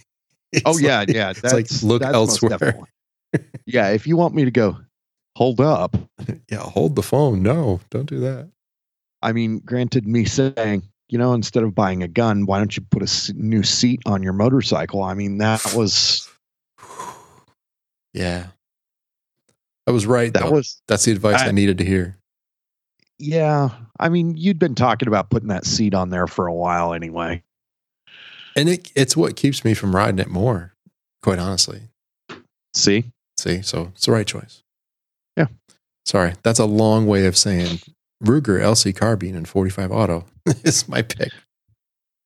[0.52, 1.30] Oh, it's oh yeah, like- yeah.
[1.30, 2.80] It's like that's- look that's elsewhere.
[3.68, 4.78] yeah, if you want me to go,
[5.36, 5.96] hold up.
[6.52, 7.44] Yeah, hold the phone.
[7.44, 8.50] No, don't do that.
[9.22, 12.84] I mean, granted, me saying, you know, instead of buying a gun, why don't you
[12.90, 15.04] put a new seat on your motorcycle?
[15.04, 16.28] I mean, that was
[18.14, 18.48] Yeah.
[19.88, 20.32] I was right.
[20.34, 20.52] that though.
[20.52, 22.18] was That's the advice I, I- needed to hear.
[23.18, 23.70] yeah.
[24.00, 27.44] I mean, you'd been talking about putting that seat on there for a while anyway.
[28.56, 30.74] And it, it's what keeps me from riding it more,
[31.22, 31.82] quite honestly.
[32.74, 33.06] See,
[33.38, 34.64] See, so it's the right choice.
[35.38, 35.48] Yeah.
[36.06, 36.34] Sorry.
[36.44, 37.80] That's a long way of saying
[38.24, 40.26] Ruger LC carbine and 45 auto
[40.64, 41.32] is my pick.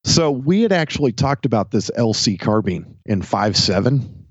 [0.05, 4.22] so we had actually talked about this LC carbine in five seven,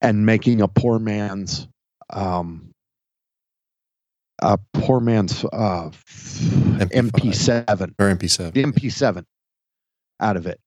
[0.00, 1.68] and making a poor man's,
[2.10, 2.72] um,
[4.40, 7.94] a poor man's uh, MP seven.
[7.98, 8.52] or MP7.
[8.52, 9.24] the MP7
[10.20, 10.60] out of it,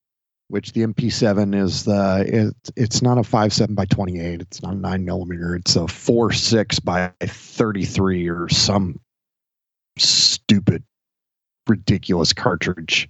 [0.50, 4.42] which the MP7 is the it, it's not a five seven by twenty eight.
[4.42, 5.56] It's not a nine millimeter.
[5.56, 9.00] It's a four six by thirty three or some
[9.98, 10.84] stupid,
[11.68, 13.10] ridiculous cartridge.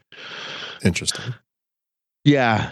[0.84, 1.34] Interesting.
[2.24, 2.72] Yeah.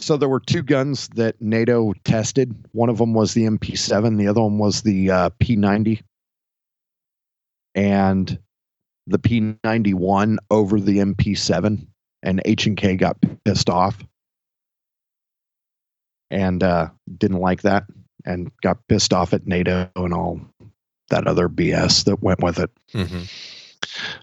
[0.00, 2.54] So there were two guns that NATO tested.
[2.72, 4.18] One of them was the MP7.
[4.18, 6.02] The other one was the uh, P90.
[7.74, 8.38] And
[9.06, 11.86] the P91 over the MP7,
[12.22, 14.02] and H and K got pissed off
[16.30, 17.84] and uh, didn't like that,
[18.24, 20.40] and got pissed off at NATO and all
[21.08, 23.22] that other BS that went with it hmm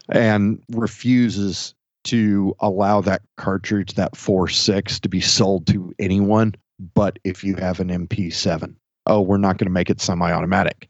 [0.09, 1.73] and refuses
[2.05, 6.55] to allow that cartridge, that 4.6, to be sold to anyone
[6.93, 8.75] but if you have an MP7.
[9.05, 10.89] Oh, we're not going to make it semi automatic.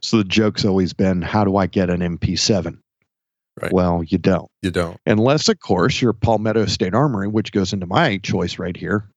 [0.00, 2.78] So the joke's always been how do I get an MP7?
[3.60, 3.72] Right.
[3.72, 4.48] Well, you don't.
[4.62, 4.96] You don't.
[5.06, 9.10] Unless, of course, you're Palmetto State Armory, which goes into my choice right here,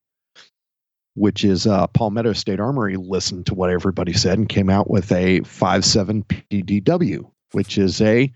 [1.13, 5.11] which is uh, Palmetto State Armory listened to what everybody said and came out with
[5.11, 8.33] a 5.7 PDW, which is a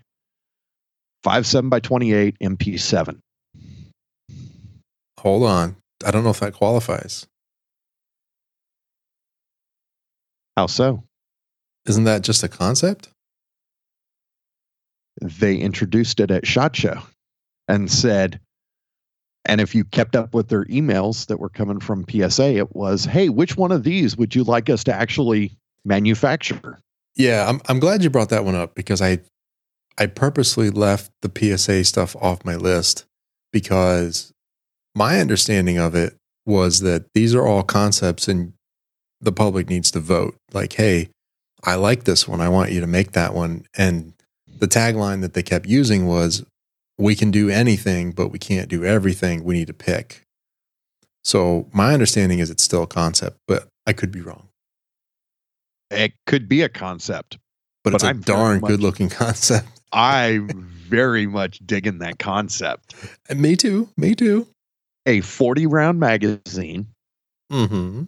[1.24, 3.18] 5.7 by 28 MP7.
[5.18, 5.76] Hold on.
[6.04, 7.26] I don't know if that qualifies.
[10.56, 11.04] How so?
[11.86, 13.08] Isn't that just a concept?
[15.20, 17.02] They introduced it at SHOT Show
[17.66, 18.40] and said,
[19.44, 23.04] and if you kept up with their emails that were coming from PSA, it was,
[23.04, 26.78] hey, which one of these would you like us to actually manufacture?
[27.16, 29.18] Yeah, I'm I'm glad you brought that one up because I
[29.98, 33.04] I purposely left the PSA stuff off my list
[33.52, 34.32] because
[34.94, 36.16] my understanding of it
[36.46, 38.52] was that these are all concepts and
[39.20, 40.36] the public needs to vote.
[40.52, 41.08] Like, hey,
[41.64, 42.40] I like this one.
[42.40, 43.66] I want you to make that one.
[43.76, 44.14] And
[44.46, 46.44] the tagline that they kept using was
[46.96, 49.44] we can do anything, but we can't do everything.
[49.44, 50.22] We need to pick.
[51.24, 54.48] So my understanding is it's still a concept, but I could be wrong.
[55.90, 57.38] It could be a concept.
[57.92, 59.68] But, But it's a I'm darn much- good looking concept.
[59.92, 60.48] I'm
[60.88, 62.94] very much digging that concept.
[63.28, 63.88] And me too.
[63.96, 64.46] Me too.
[65.06, 66.86] A 40 round magazine
[67.50, 68.02] Mm-hmm.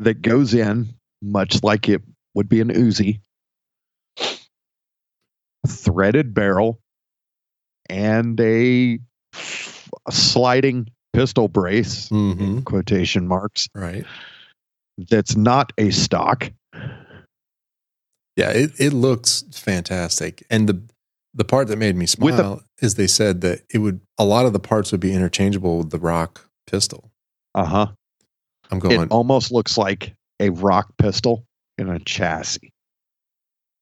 [0.00, 0.88] that goes in
[1.22, 2.02] much like it
[2.34, 3.20] would be an Uzi,
[5.66, 6.78] threaded barrel,
[7.88, 8.98] and a
[10.10, 12.60] sliding pistol brace, Mm-hmm.
[12.60, 14.04] quotation marks, Right.
[14.98, 16.50] that's not a stock.
[18.38, 20.44] Yeah, it, it looks fantastic.
[20.48, 20.80] And the
[21.34, 24.52] the part that made me smile is they said that it would a lot of
[24.52, 27.10] the parts would be interchangeable with the rock pistol.
[27.54, 27.86] Uh huh.
[28.70, 31.44] I'm going, It almost looks like a rock pistol
[31.78, 32.70] in a chassis.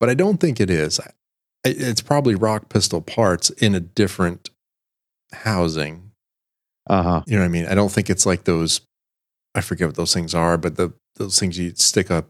[0.01, 1.01] but I don't think it is.
[1.65, 4.49] It's probably rock pistol parts in a different
[5.33, 6.13] housing.
[6.89, 7.23] Uh huh.
[7.27, 7.67] You know what I mean?
[7.67, 8.81] I don't think it's like those.
[9.55, 12.25] I forget what those things are, but the those things you stick a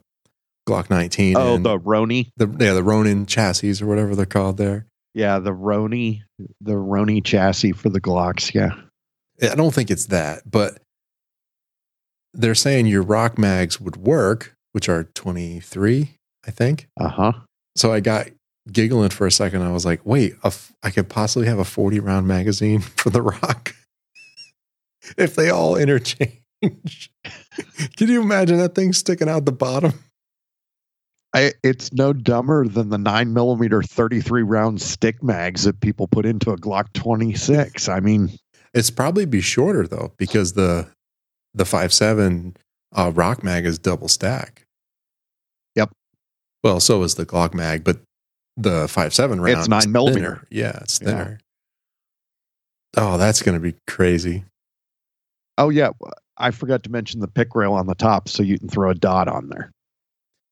[0.67, 1.35] Glock 19.
[1.37, 2.29] Oh, the Roni.
[2.37, 4.85] the yeah the Ronin chassis or whatever they're called there.
[5.13, 6.21] Yeah, the Roni,
[6.61, 8.53] the Roni chassis for the Glocks.
[8.53, 8.75] Yeah.
[9.41, 10.79] I don't think it's that, but
[12.33, 16.15] they're saying your rock mags would work, which are 23,
[16.45, 16.87] I think.
[16.99, 17.31] Uh huh.
[17.75, 18.27] So I got
[18.71, 19.61] giggling for a second.
[19.63, 23.09] I was like, wait, a f- I could possibly have a 40 round magazine for
[23.09, 23.73] the rock
[25.17, 26.41] if they all interchange.
[26.61, 29.93] Can you imagine that thing sticking out the bottom?
[31.33, 36.25] I, it's no dumber than the nine millimeter 33 round stick mags that people put
[36.25, 37.89] into a Glock 26.
[37.89, 38.31] I mean,
[38.73, 40.87] It's probably be shorter though, because the
[41.53, 42.55] the five seven
[42.95, 44.65] uh, rock mag is double stack.
[45.75, 45.91] Yep.
[46.63, 47.97] Well, so is the Glock mag, but
[48.55, 49.59] The five seven round.
[49.59, 50.43] It's nine millimeter.
[50.49, 51.07] Yeah, it's Yeah.
[51.07, 51.39] thinner.
[52.95, 54.45] Oh, that's going to be crazy.
[55.59, 55.89] Oh yeah,
[56.37, 58.95] I forgot to mention the pick rail on the top, so you can throw a
[58.95, 59.71] dot on there.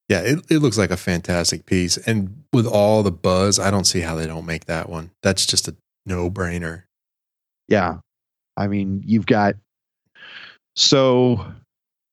[0.08, 1.98] Yeah, it, it looks like a fantastic piece.
[1.98, 5.12] And with all the buzz, I don't see how they don't make that one.
[5.24, 5.76] That's just a
[6.06, 6.84] no brainer.
[7.68, 7.98] Yeah,
[8.56, 9.56] I mean you've got.
[10.76, 11.46] So,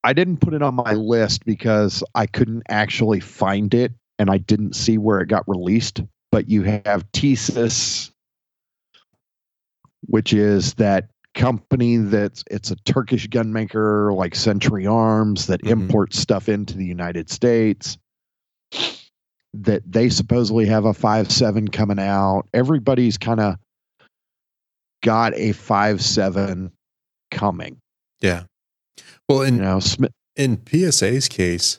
[0.04, 4.38] I didn't put it on my list because I couldn't actually find it, and I
[4.38, 6.00] didn't see where it got released.
[6.30, 8.10] But you have Tisas,
[10.06, 15.70] which is that company that's it's a Turkish gun maker like Century Arms that Mhm.
[15.70, 17.96] imports stuff into the United States.
[19.54, 22.44] That they supposedly have a five seven coming out.
[22.54, 23.56] Everybody's kind of
[25.02, 26.72] got a five seven
[27.30, 27.78] coming.
[28.20, 28.44] Yeah.
[29.28, 30.12] Well, in You know, Smith.
[30.36, 31.78] in PSA's case,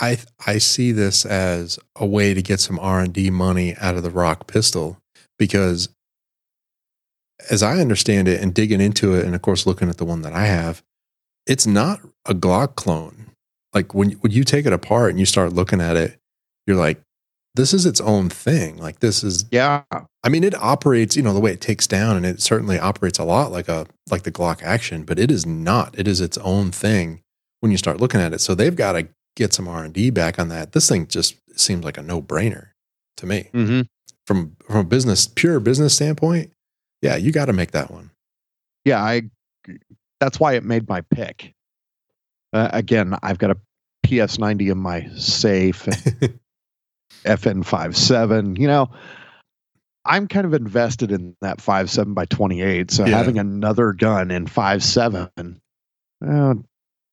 [0.00, 3.96] I I see this as a way to get some R and D money out
[3.96, 4.98] of the Rock pistol
[5.38, 5.88] because,
[7.50, 10.22] as I understand it, and digging into it, and of course looking at the one
[10.22, 10.82] that I have,
[11.46, 13.30] it's not a Glock clone.
[13.72, 16.18] Like when when you take it apart and you start looking at it,
[16.66, 17.00] you're like,
[17.54, 18.76] this is its own thing.
[18.76, 19.82] Like this is Yeah,
[20.24, 23.18] I mean, it operates, you know, the way it takes down, and it certainly operates
[23.18, 25.98] a lot like a like the Glock action, but it is not.
[25.98, 27.22] It is its own thing
[27.60, 28.40] when you start looking at it.
[28.40, 30.72] So they've got to get some R and D back on that.
[30.72, 32.68] This thing just seems like a no brainer
[33.18, 33.82] to me mm-hmm.
[34.26, 36.52] from from a business pure business standpoint.
[37.02, 38.10] Yeah, you got to make that one.
[38.84, 39.02] yeah.
[39.02, 39.22] I.
[40.20, 41.52] That's why it made my pick.
[42.52, 43.56] Uh, again, I've got a
[44.06, 45.86] PS ninety in my safe.
[45.88, 46.38] And
[47.24, 48.56] FN 57.
[48.56, 48.90] You know,
[50.04, 52.90] I'm kind of invested in that 57 by 28.
[52.90, 53.16] So Yeah.
[53.16, 55.30] having another gun in 57
[56.20, 56.64] well,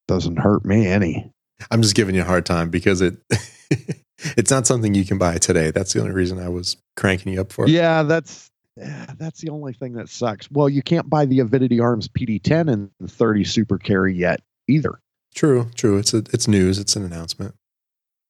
[0.08, 1.32] doesn't hurt me any.
[1.72, 3.18] I'm just giving you a hard time because it
[4.20, 5.72] it's not something you can buy today.
[5.72, 7.66] That's the only reason I was cranking you up for.
[7.66, 7.72] it.
[7.72, 8.49] Yeah, that's
[8.80, 10.50] yeah, that's the only thing that sucks.
[10.50, 15.00] Well, you can't buy the Avidity Arms PD10 and 30 Super Carry yet either.
[15.36, 15.98] True, true.
[15.98, 16.80] It's a, it's news.
[16.80, 17.56] It's an announcement.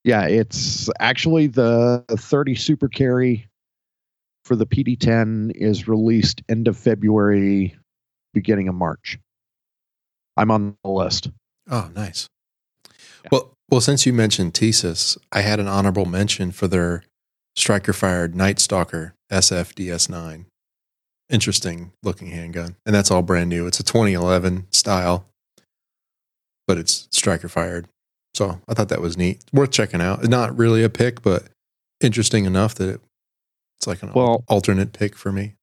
[0.04, 3.48] Yeah, it's actually the 30 Super Carry
[4.46, 7.78] for the PD10 is released end of February,
[8.34, 9.20] beginning of March.
[10.38, 11.30] I'm on the list.
[11.70, 12.30] Oh, nice.
[13.24, 13.30] Yeah.
[13.32, 17.04] Well, well, since you mentioned Tisas, I had an honorable mention for their
[17.56, 20.45] striker fired Night Stalker SF DS9.
[21.30, 23.68] Interesting looking handgun, and that's all brand new.
[23.68, 25.26] It's a 2011 style,
[26.68, 27.88] but it's striker fired.
[28.34, 30.23] So I thought that was neat, worth checking out.
[30.23, 31.43] Not really a pick, but
[32.01, 33.01] interesting enough that it,
[33.77, 35.53] it's like an Well- alternate pick for me.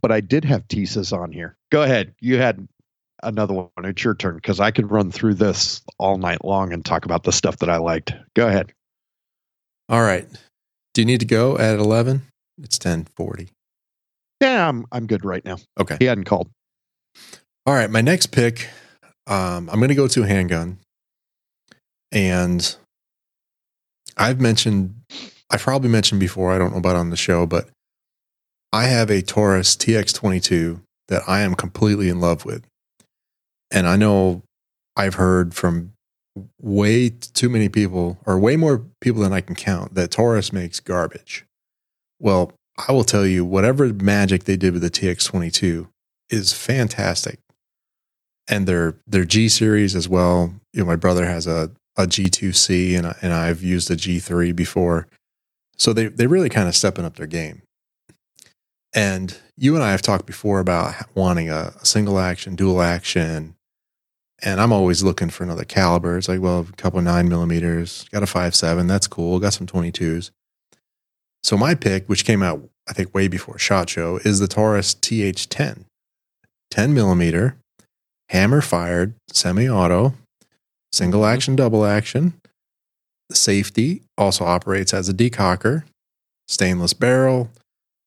[0.00, 1.56] But I did have Tisas on here.
[1.70, 2.14] Go ahead.
[2.20, 2.66] You had
[3.22, 3.68] another one.
[3.78, 7.24] It's your turn because I could run through this all night long and talk about
[7.24, 8.12] the stuff that I liked.
[8.34, 8.72] Go ahead.
[9.88, 10.26] All right,
[10.94, 12.22] do you need to go at 11?
[12.62, 13.48] It's 10:40.
[14.40, 15.56] Yeah, I'm I'm good right now.
[15.78, 15.96] Okay.
[15.98, 16.48] He hadn't called.
[17.66, 18.68] All right, my next pick,
[19.26, 20.78] um, I'm going to go to a handgun,
[22.10, 22.76] and
[24.16, 24.94] I've mentioned,
[25.50, 26.52] I've probably mentioned before.
[26.52, 27.68] I don't know about on the show, but
[28.72, 32.64] I have a Taurus TX22 that I am completely in love with,
[33.70, 34.42] and I know
[34.96, 35.92] I've heard from
[36.60, 40.80] way too many people, or way more people than I can count, that Taurus makes
[40.80, 41.44] garbage.
[42.18, 42.52] Well,
[42.88, 45.88] I will tell you, whatever magic they did with the TX22
[46.28, 47.38] is fantastic.
[48.48, 50.54] And their their G series as well.
[50.72, 54.54] You know, my brother has a a G2C and I, and I've used a G3
[54.54, 55.06] before.
[55.76, 57.62] So they they really kind of stepping up their game.
[58.92, 63.54] And you and I have talked before about wanting a, a single action, dual action,
[64.42, 66.16] and I'm always looking for another caliber.
[66.16, 69.38] It's like, well, a couple of nine millimeters, got a five seven, that's cool.
[69.38, 70.30] Got some twenty twos.
[71.42, 74.94] So my pick, which came out I think way before Shot Show, is the Taurus
[74.96, 75.84] TH10,
[76.72, 77.56] 10 millimeter,
[78.30, 80.14] hammer fired, semi auto,
[80.92, 81.32] single mm-hmm.
[81.32, 82.34] action, double action.
[83.28, 85.84] The safety also operates as a decocker,
[86.48, 87.48] stainless barrel,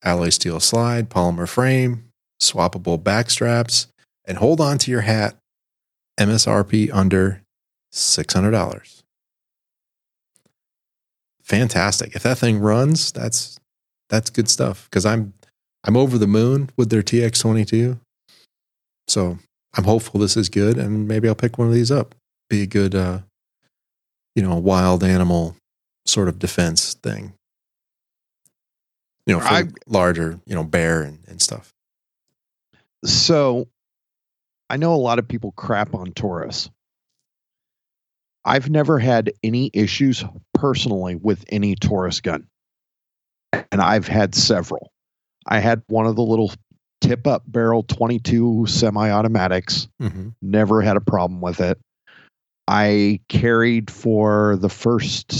[0.04, 2.10] alloy steel slide, polymer frame,
[2.42, 3.88] swappable back straps,
[4.26, 5.38] and hold on to your hat.
[6.20, 7.42] MSRP under
[7.92, 9.04] $600.
[11.44, 12.16] Fantastic.
[12.16, 13.60] If that thing runs, that's
[14.10, 15.34] that's good stuff because I'm
[15.84, 18.00] I'm over the moon with their TX22.
[19.08, 19.38] So
[19.76, 22.16] I'm hopeful this is good, and maybe I'll pick one of these up.
[22.50, 23.20] Be a good, uh,
[24.36, 25.56] you know, wild animal
[26.06, 27.34] sort of defense thing.
[29.26, 31.74] You know, for I- larger, you know, bear and, and stuff.
[33.04, 33.68] So
[34.74, 36.68] I know a lot of people crap on Taurus.
[38.44, 40.26] I've never had any issues
[40.56, 42.48] personally with any Taurus gun.
[43.54, 44.92] and I've had several.
[45.46, 46.52] I had one of the little
[47.02, 51.78] tip up barrel 22 semi automatics, hmm never had a problem with it.
[52.68, 55.32] I carried for the first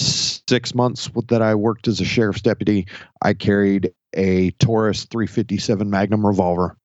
[0.48, 2.86] six months that I worked as a sheriff's deputy,
[3.24, 6.78] I carried a Taurus 357 Magnum revolver.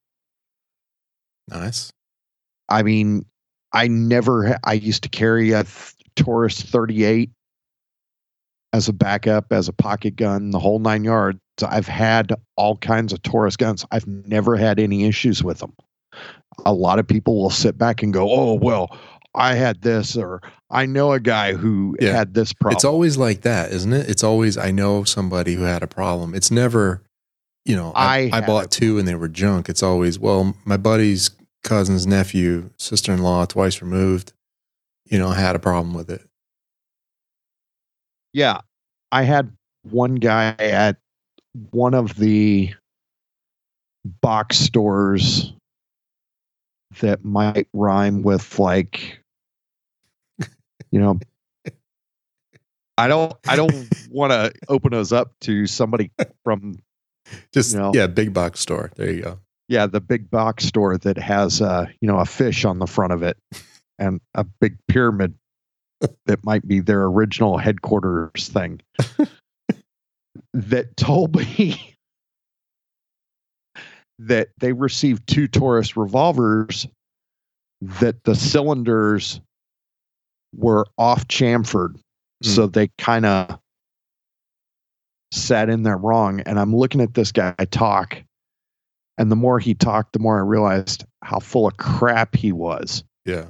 [1.48, 1.92] Nice.
[2.68, 3.24] I mean,
[3.72, 7.30] I never, I used to carry a th- Taurus 38
[8.72, 11.38] as a backup, as a pocket gun, the whole nine yards.
[11.66, 13.84] I've had all kinds of Taurus guns.
[13.90, 15.72] I've never had any issues with them.
[16.66, 18.96] A lot of people will sit back and go, oh, well,
[19.34, 20.40] I had this, or
[20.70, 22.12] I know a guy who Yeah.
[22.12, 22.76] had this problem.
[22.76, 24.08] It's always like that, isn't it?
[24.08, 26.34] It's always I know somebody who had a problem.
[26.34, 27.02] It's never,
[27.64, 29.68] you know, I, I I, bought two and they were junk.
[29.68, 31.30] It's always well, my buddy's
[31.68, 34.32] cousin's nephew, sister in law, twice removed,
[35.04, 36.26] you know, had a problem with it.
[38.32, 38.60] Yeah.
[39.12, 40.96] I had one guy at
[41.70, 42.74] one of the
[44.20, 45.52] box stores
[47.00, 49.20] that might rhyme with like
[50.90, 51.18] you know
[52.96, 56.10] I don't I don't want to open those up to somebody
[56.44, 56.78] from
[57.52, 57.92] Just You know.
[57.94, 58.90] yeah, big box store.
[58.96, 59.38] There you go.
[59.68, 63.12] Yeah the big box store that has uh you know a fish on the front
[63.12, 63.36] of it
[63.98, 65.34] and a big pyramid
[66.26, 68.80] that might be their original headquarters thing.
[70.54, 71.94] That told me
[74.18, 76.86] that they received two Taurus revolvers
[77.80, 79.40] that the cylinders
[80.54, 81.98] were off chamfered.
[82.42, 83.58] So they kind of
[85.32, 86.40] sat in there wrong.
[86.40, 88.16] And i'm looking at this guy talk
[89.18, 93.04] and the more he talked, the more I realized how full of crap he was.
[93.26, 93.46] Yeah.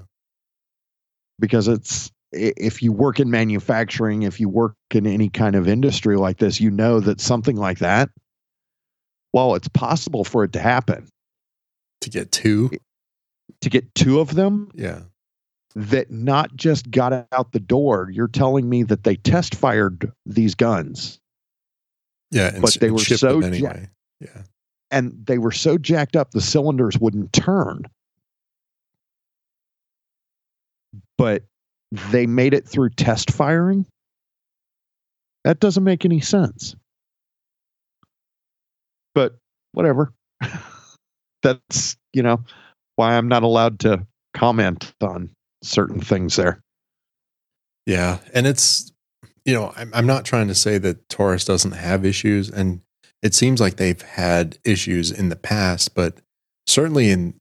[1.39, 6.17] Because it's if you work in manufacturing, if you work in any kind of industry
[6.17, 8.11] like this, you know that something like that,
[9.33, 11.07] well, it's possible for it to happen.
[12.03, 12.71] To get two.
[13.61, 15.03] To get two of them Yeah.
[15.75, 20.55] that not just got out the door, you're telling me that they test fired these
[20.55, 21.19] guns
[22.31, 22.59] Yeah.
[22.61, 23.89] But they were so anyway.
[24.21, 24.43] Yeah.
[24.91, 27.83] And they were so jacked up the cylinders wouldn't turn.
[31.17, 31.45] But
[32.11, 33.87] they made it through test firing.
[35.45, 36.75] That doesn't make any sense.
[39.15, 39.37] But
[39.73, 40.13] whatever.
[41.43, 42.45] That's, you know,
[42.97, 45.31] why I'm not allowed to comment on
[45.63, 46.61] certain things there.
[47.87, 48.93] Yeah, and it's
[49.45, 52.83] you know I'm I'm not trying to say that Taurus doesn't have issues, and
[53.23, 56.21] it seems like they've had issues in the past, but
[56.67, 57.35] certainly in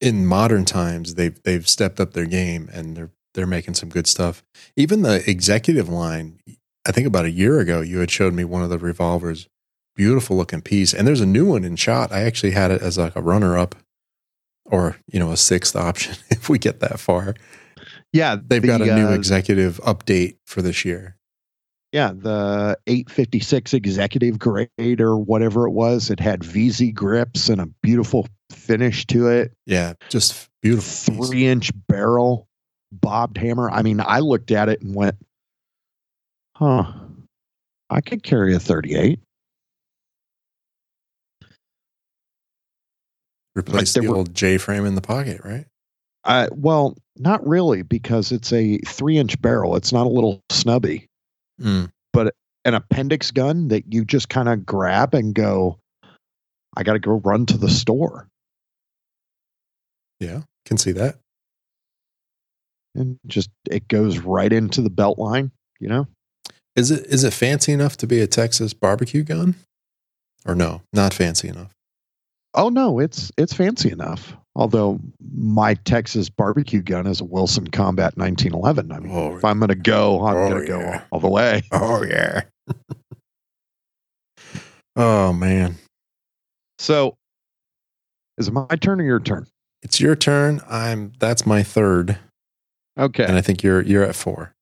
[0.00, 4.06] in modern times they've they've stepped up their game and they're they're making some good
[4.06, 4.44] stuff.
[4.76, 6.38] Even the executive line,
[6.86, 9.48] I think about a year ago, you had showed me one of the revolvers,
[9.96, 12.12] beautiful looking piece, and there's a new one in shot.
[12.12, 13.74] I actually had it as like a runner up,
[14.64, 17.34] or you know a sixth option if we get that far.
[18.12, 21.16] Yeah, They've got a new uh, executive update for this year.
[21.94, 26.10] Yeah, the 856 executive grade or whatever it was.
[26.10, 29.52] It had VZ grips and a beautiful finish to it.
[29.64, 31.24] Yeah, just beautiful.
[31.24, 32.48] Three inch barrel,
[32.90, 33.70] bobbed hammer.
[33.70, 35.14] I mean, I looked at it and went,
[36.56, 36.92] huh,
[37.88, 39.20] I could carry a 38.
[43.54, 45.66] Replace the were- old J frame in the pocket, right?
[46.24, 49.76] Uh, well, not really, because it's a three inch barrel.
[49.76, 51.06] It's not a little snubby.
[51.60, 51.90] Mm.
[52.12, 55.78] But an appendix gun that you just kind of grab and go,
[56.76, 58.28] I got to go run to the store.
[60.20, 61.16] Yeah, can see that.
[62.94, 65.50] and just it goes right into the belt line
[65.80, 66.06] you know
[66.76, 69.56] Is it is it fancy enough to be a Texas barbecue gun?
[70.46, 71.72] Or no, not fancy enough.
[72.54, 74.98] oh no it's it's fancy enough although
[75.36, 79.74] my texas barbecue gun is a wilson combat 1911 i mean Oh, if i'm gonna
[79.74, 82.42] go i'm Oh, gonna go all the way oh yeah.
[84.96, 85.76] oh man.
[86.78, 87.16] so
[88.38, 89.46] is it my turn or your turn
[89.82, 90.60] It's your turn.
[90.68, 92.18] I'm that's my third.
[92.98, 94.52] okay And I think you're you're at four.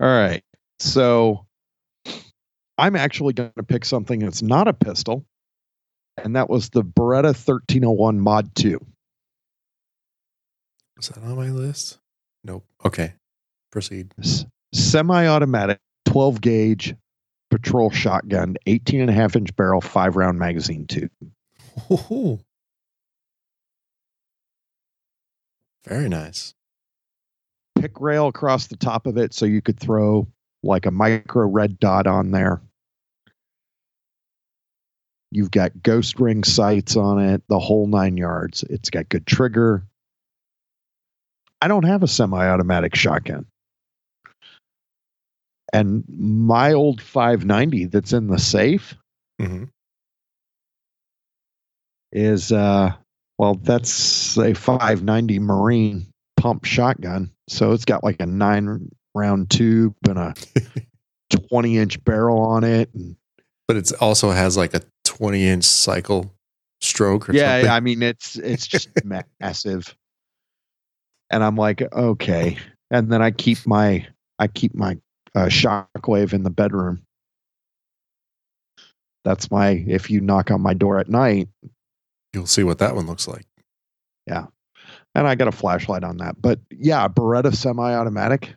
[0.00, 0.42] all right
[0.80, 1.44] so
[2.78, 5.24] i'm actually going to pick something that's not a pistol
[6.22, 8.84] and that was the beretta 1301 mod 2
[10.98, 11.98] Is that on my list?
[12.44, 12.64] Nope.
[12.84, 13.14] Okay.
[13.72, 14.12] Proceed.
[14.20, 16.94] S- semi-automatic 12 gauge
[17.50, 21.10] patrol shotgun 18 and a half inch barrel five round magazine tube
[21.90, 22.40] Ooh.
[25.86, 26.54] Very nice.
[27.78, 30.26] pick rail across the top of it so you could throw
[30.62, 32.60] like a micro red dot on there
[35.30, 38.62] You've got ghost ring sights on it, the whole nine yards.
[38.70, 39.84] It's got good trigger.
[41.64, 43.46] I don't have a semi automatic shotgun.
[45.72, 48.94] And my old 590 that's in the safe
[49.40, 49.64] hmm
[52.12, 52.92] is, uh,
[53.38, 57.30] well, that's a 590 Marine pump shotgun.
[57.48, 60.34] So it's got like a nine round tube and a
[61.48, 62.90] 20 inch barrel on it.
[62.92, 63.16] And
[63.66, 66.30] But it also has like a 20 inch cycle
[66.82, 67.70] stroke or yeah, something.
[67.70, 68.90] I mean it's it's just
[69.40, 69.96] massive.
[71.30, 72.58] And I'm like, okay.
[72.90, 74.06] And then I keep my
[74.38, 74.98] I keep my
[75.34, 77.02] uh, shockwave in the bedroom.
[79.24, 81.48] That's my if you knock on my door at night,
[82.34, 83.46] You'll see what that one looks like.
[84.26, 84.46] Yeah.
[85.14, 86.34] And I got a flashlight on that.
[86.42, 88.56] But yeah, Beretta semi-automatic,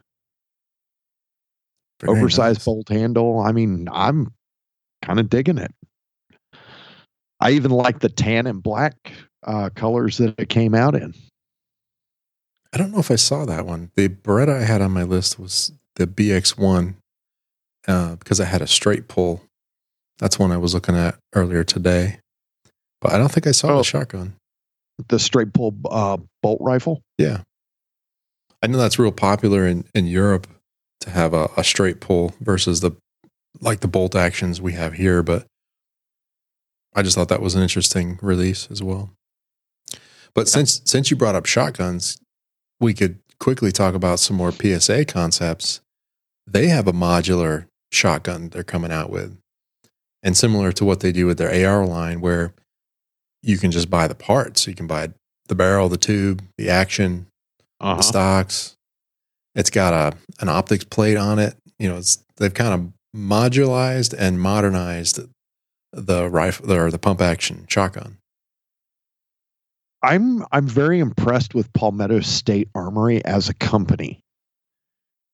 [2.05, 2.65] oversized nice.
[2.65, 3.39] bolt handle.
[3.39, 4.33] I mean, I'm
[5.03, 5.71] kind of digging it.
[7.39, 9.13] I even like the tan and black
[9.45, 11.13] uh, colors that it came out in.
[12.73, 13.91] I don't know if I saw that one.
[13.95, 16.95] The Beretta I had on my list was the BX1
[17.87, 19.41] uh, because I had a straight pull.
[20.19, 22.19] That's one I was looking at earlier today.
[23.01, 23.77] But I don't think I saw Oh.
[23.77, 24.35] the shotgun.
[25.09, 27.01] The straight pull uh, bolt rifle.
[27.17, 27.41] Yeah.
[28.63, 30.47] I know that's real popular in, in Europe
[31.01, 32.91] to have a, a straight pull versus the
[33.61, 35.45] like the bolt actions we have here, but
[36.95, 39.11] I just thought that was an interesting release as well.
[40.33, 42.17] But since since you brought up shotguns,
[42.79, 45.81] we could quickly talk about some more PSA concepts.
[46.45, 49.37] They have a modular shotgun they're coming out with.
[50.23, 52.53] And similar to what they do with their AR line where
[53.43, 54.67] you can just buy the parts.
[54.67, 55.09] You can buy
[55.47, 57.27] the barrel, the tube, the action,
[57.79, 57.95] Uh-huh.
[57.97, 58.75] the stocks.
[59.55, 61.55] It's got a an optics plate on it.
[61.79, 65.19] You know, it's they've kind of modularized and modernized
[65.93, 68.16] the rifle or the pump action shotgun.
[70.03, 74.21] I'm I'm very impressed with Palmetto State Armory as a company.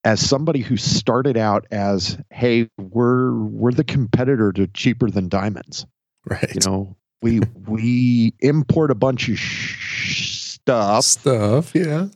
[0.06, 5.86] As somebody who started out as, hey, we're we're the competitor to cheaper than diamonds.
[6.30, 6.54] Right.
[6.54, 12.08] You know, we we import a bunch of sh- stuff Stuff, yeah.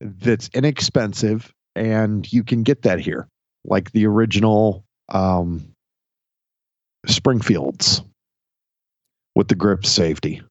[0.00, 3.28] that's inexpensive, and you can get that here,
[3.64, 5.74] like the original um,
[7.06, 8.02] Springfields
[9.34, 10.42] with the grip safety.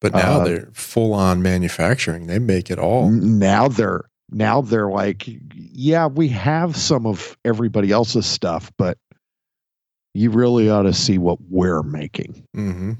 [0.00, 2.26] But now Uh, they're full on manufacturing.
[2.26, 3.10] They make it all.
[3.10, 8.98] Now they're now they're like yeah we have some of everybody else's stuff but
[10.12, 12.92] you really ought to see what we're making hmm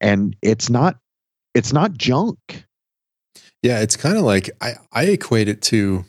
[0.00, 0.98] and it's not
[1.52, 2.64] it's not junk
[3.64, 6.04] Yeah, it's kind of like I, I equate it to,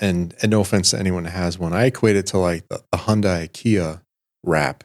[0.00, 2.82] and and no offense to anyone that has one, I equate it to like the,
[2.92, 4.02] the Hyundai Kia
[4.44, 4.84] rap,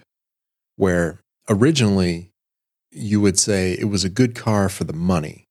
[0.77, 1.19] where
[1.49, 2.31] originally
[2.94, 5.48] you would say it was a good car for the money,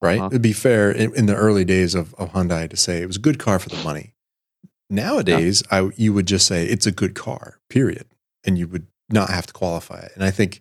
[0.00, 0.18] right?
[0.18, 0.28] Uh-huh.
[0.28, 3.16] It'd be fair in, in the early days of, of Hyundai to say it was
[3.16, 4.14] a good car for the money.
[4.90, 8.06] Nowadays, I you would just say it's a good car, period,
[8.44, 10.12] and you would not have to qualify it.
[10.14, 10.60] And I think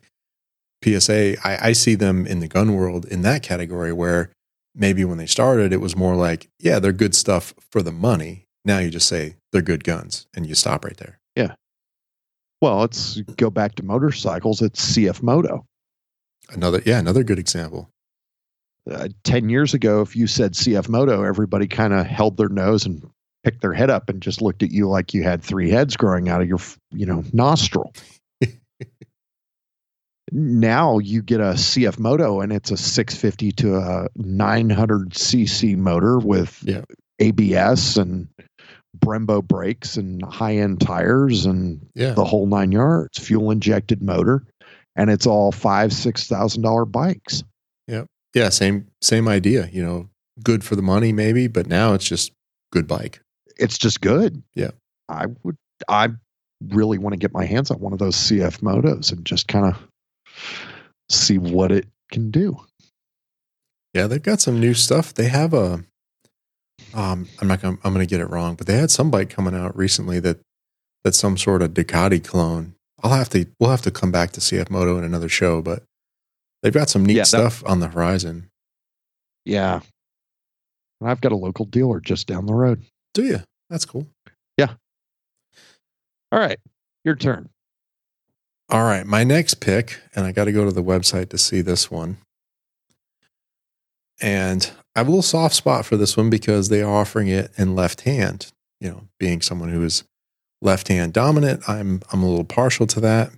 [0.84, 4.32] PSA, I, I see them in the gun world in that category where
[4.74, 8.46] maybe when they started, it was more like, yeah, they're good stuff for the money.
[8.64, 11.20] Now you just say they're good guns and you stop right there.
[11.36, 11.56] Yeah.
[12.62, 15.66] Well let's go back to motorcycles it's cf moto
[16.52, 17.90] Another, yeah, another good example.
[18.90, 22.84] uh, 10 years ago if you said cf moto everybody kind of held their nose
[22.86, 23.08] and
[23.44, 26.30] picked their head up and just looked at you like you had three heads growing
[26.30, 26.58] out of your
[26.92, 27.94] you know nostril
[30.32, 36.18] now you get a cf moto and it's a 650 to a 900 cc motor
[36.20, 36.82] with Yeah.
[37.20, 38.28] abs and
[38.98, 42.14] brembo brakes and high-end tires and Yeah.
[42.14, 44.44] the whole nine yards fuel injected motor
[44.96, 47.44] and it's all five six thousand dollar bikes
[47.88, 48.04] Yeah.
[48.34, 50.10] Yeah, same, same idea, you know,
[50.42, 52.32] good for the money maybe, but now it's just
[52.72, 53.22] good bike.
[53.58, 54.42] it's just good.
[54.56, 54.72] Yeah.
[55.10, 55.58] I would
[55.90, 56.10] I
[56.70, 59.66] really want to get my hands on one of those CF motos and just kind
[59.66, 59.78] of
[61.10, 62.58] see what it can do.
[63.94, 64.08] Yeah.
[64.08, 65.14] They've got some new stuff.
[65.14, 65.84] They have a,
[66.94, 69.30] um, I'm not gonna, I'm going to get it wrong, but they had some bike
[69.30, 70.40] coming out recently that,
[71.04, 72.76] that's some sort of Ducati clone.
[73.04, 75.84] I'll have to, we'll have to come back to CF Moto in another show, but
[76.62, 78.50] they've got some neat Yeah, that- stuff on the horizon.
[79.46, 79.82] Yeah.
[81.00, 82.84] And I've got a local dealer just down the road.
[83.14, 83.40] Do you?
[83.70, 84.08] That's cool.
[84.58, 84.74] Yeah.
[86.32, 86.60] All right.
[87.04, 87.50] Your turn.
[88.70, 91.60] All right, my next pick, and I got to go to the website to see
[91.62, 92.18] this one.
[94.22, 97.52] And I have a little soft spot for this one because they are offering it
[97.58, 98.52] in left hand.
[98.80, 100.04] You know, being someone who is
[100.62, 103.32] left hand dominant, I'm I'm a little partial to that.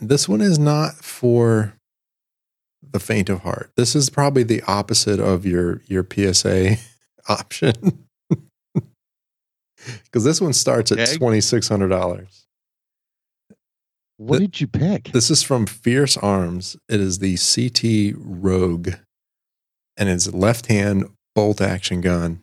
[0.00, 1.74] this one is not for
[2.82, 3.70] the faint of heart.
[3.76, 6.76] This is probably the opposite of your your PSA
[7.28, 8.04] option.
[10.04, 11.16] Because this one starts at Okay.
[11.16, 12.44] twenty six hundred dollars.
[14.16, 15.04] What The- did you pick?
[15.12, 16.76] This is from Fierce Arms.
[16.88, 18.90] It is the CT Rogue,
[19.96, 22.42] and it's left hand bolt action gun.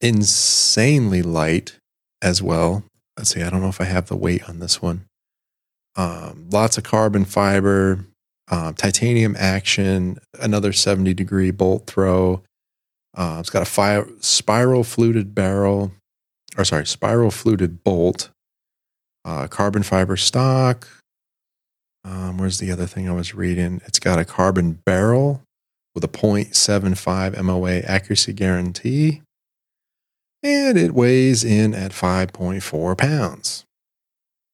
[0.00, 1.78] Insanely light
[2.24, 2.82] as well.
[3.16, 5.04] Let's see, I don't know if I have the weight on this one.
[5.94, 8.04] Um, lots of carbon fiber,
[8.50, 12.42] um, titanium action, another 70 degree bolt throw.
[13.16, 15.92] Uh, it's got a fi- spiral fluted barrel,
[16.58, 18.30] or sorry, spiral fluted bolt,
[19.24, 20.88] uh, carbon fiber stock.
[22.04, 23.80] Um, where's the other thing I was reading?
[23.86, 25.42] It's got a carbon barrel
[25.94, 29.22] with a 0.75 MOA accuracy guarantee.
[30.44, 33.64] And it weighs in at 5.4 pounds.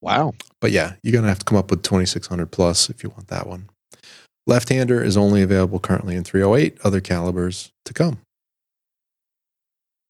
[0.01, 0.33] wow.
[0.61, 3.29] But yeah, you're going to have to come up with 2600 plus if you want
[3.29, 3.69] that one.
[4.47, 8.19] Left hander is only available currently in 308, other calibers to come.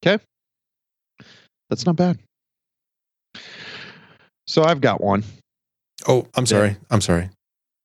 [0.04, 0.22] Okay.
[1.70, 2.18] That's not bad.
[4.46, 5.24] So I've got one.
[6.06, 6.76] Oh, I'm sorry.
[6.90, 7.30] I'm sorry.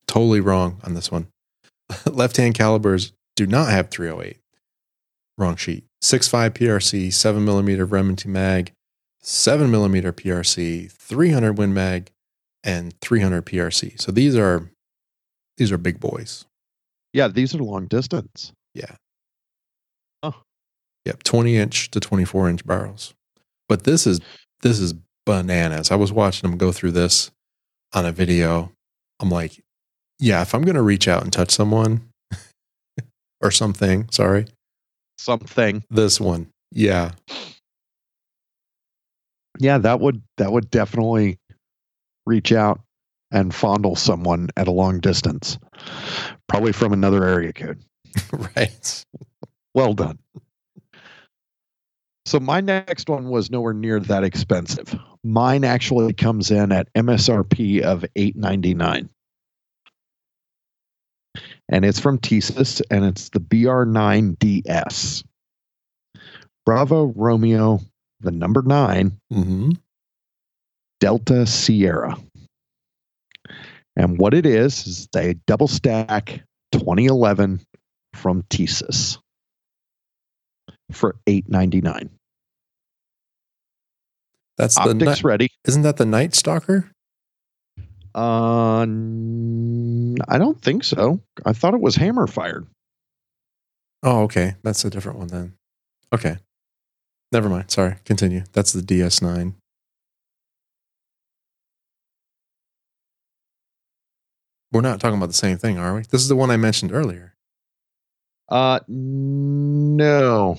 [0.06, 1.28] Totally wrong on this one.
[2.06, 4.38] Left hand calibers do not have 308.
[5.38, 5.84] Wrong sheet.
[6.02, 8.72] 6.5 PRC, 7 millimeter Remington mag,
[9.20, 12.10] 7 millimeter PRC, 300 Win mag,
[12.62, 14.00] and 300 PRC.
[14.00, 14.70] So these are
[15.56, 16.44] these are big boys.
[17.12, 18.52] Yeah, these are long distance.
[18.74, 18.96] Yeah.
[20.22, 20.42] Oh.
[21.06, 23.14] Yep, 20 inch to 24 inch barrels.
[23.68, 24.20] But this is
[24.62, 24.94] this is
[25.24, 25.90] bananas.
[25.90, 27.30] I was watching them go through this
[27.92, 28.72] on a video.
[29.20, 29.62] I'm like,
[30.18, 32.08] yeah, if I'm going to reach out and touch someone
[33.40, 34.46] or something, sorry,
[35.18, 35.82] Something.
[35.90, 36.48] this one.
[36.72, 37.12] Yeah.
[39.58, 41.38] Yeah, that would that would definitely
[42.26, 42.80] reach out
[43.30, 45.58] and fondle someone at a long distance.
[46.48, 47.82] Probably from another area code.
[48.32, 49.04] right.
[49.74, 50.18] Well done.
[52.26, 54.94] So my next one was nowhere near that expensive.
[55.22, 59.08] Mine actually comes in at MSRP of eight ninety nine,
[61.68, 65.24] and it's from Tisas, and it's the BR9 DS.
[66.64, 67.80] Bravo Romeo,
[68.20, 69.70] the number nine hmm
[70.98, 72.16] Delta Sierra.
[73.96, 77.60] And what it is is a double stack 2011
[78.14, 79.18] from Tisas
[80.92, 82.10] for 899.
[84.56, 85.50] That's the Optics ready.
[85.66, 86.90] isn't that the Night Stalker?
[88.16, 91.20] Uh, I don't think so.
[91.44, 92.66] I thought it was hammer fired.
[94.02, 94.54] Oh, okay.
[94.62, 95.52] That's a different one then.
[96.14, 96.38] Okay.
[97.30, 97.70] Never mind.
[97.70, 97.96] Sorry.
[98.06, 98.44] Continue.
[98.52, 99.54] That's the DS9.
[104.72, 106.02] We're not talking about the same thing, are we?
[106.10, 107.34] This is the one I mentioned earlier.
[108.48, 110.58] Uh, no.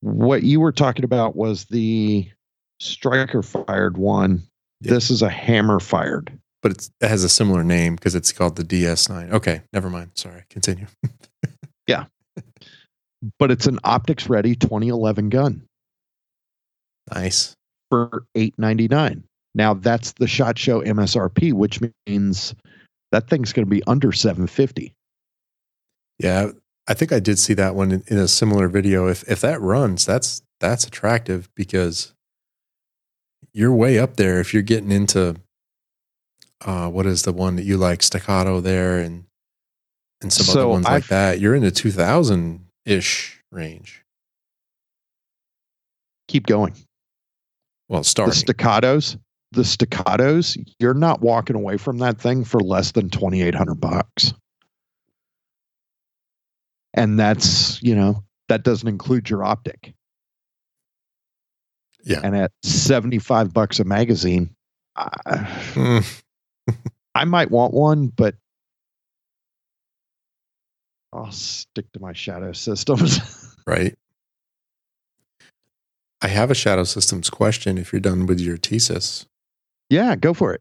[0.00, 2.30] What you were talking about was the
[2.78, 4.42] striker fired one.
[4.80, 4.92] Yeah.
[4.92, 6.32] This is a hammer fired.
[6.62, 9.32] But it's, it has a similar name because it's called the DS9.
[9.32, 9.62] Okay.
[9.72, 10.10] Never mind.
[10.14, 10.44] Sorry.
[10.50, 10.86] Continue.
[11.86, 12.04] Yeah.
[13.40, 15.62] But it's an optics ready 2011 gun
[17.12, 17.56] nice.
[17.90, 19.24] for 899
[19.56, 22.54] now that's the shot show msrp which means
[23.10, 24.92] that thing's going to be under 750
[26.20, 26.52] Yeah.
[26.88, 29.06] I think I did see that one in, in a similar video.
[29.06, 32.14] If if that runs, that's that's attractive because
[33.52, 35.36] you're way up there if you're getting into
[36.64, 39.24] uh what is the one that you like staccato there and
[40.22, 41.40] and some other ones like I've- that.
[41.40, 44.04] You're in the 2000 ish range.
[46.28, 46.74] keep going
[47.88, 48.34] Well, the starting.
[48.34, 49.18] staccatos
[49.52, 54.32] the staccatos you're not walking away from that thing for less than 2800 bucks
[56.94, 59.94] and that's you know that doesn't include your optic
[62.04, 62.20] Yeah.
[62.24, 64.50] and at 75 bucks a magazine
[64.96, 65.08] I,
[65.74, 66.22] Mm,
[67.14, 68.34] I might want one, but
[71.12, 73.18] I'll stick to my shadow systems.
[73.66, 73.94] right.
[76.22, 79.26] I have a shadow systems question if you're done with your thesis.
[79.88, 80.60] yeah, go for it.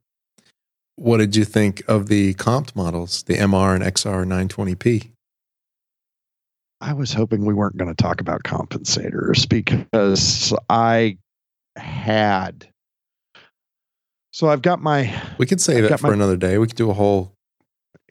[0.96, 5.12] What did you think of the comped models, the MR and XR 920p?
[6.82, 11.18] I was hoping we weren't going to talk about compensators because I
[11.80, 12.68] had.
[14.32, 16.58] So I've got my We could save I've it for my- another day.
[16.58, 17.34] We could do a whole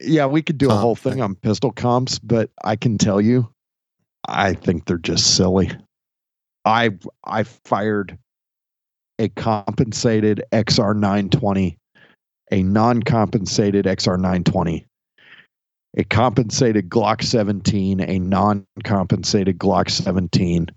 [0.01, 3.49] yeah, we could do a whole thing on pistol comps, but I can tell you,
[4.27, 5.71] I think they're just silly.
[6.63, 6.91] I
[7.23, 8.17] I fired
[9.17, 11.77] a compensated XR 920
[12.51, 14.85] a non-compensated XR920,
[15.97, 20.67] a compensated Glock 17, a non-compensated Glock 17,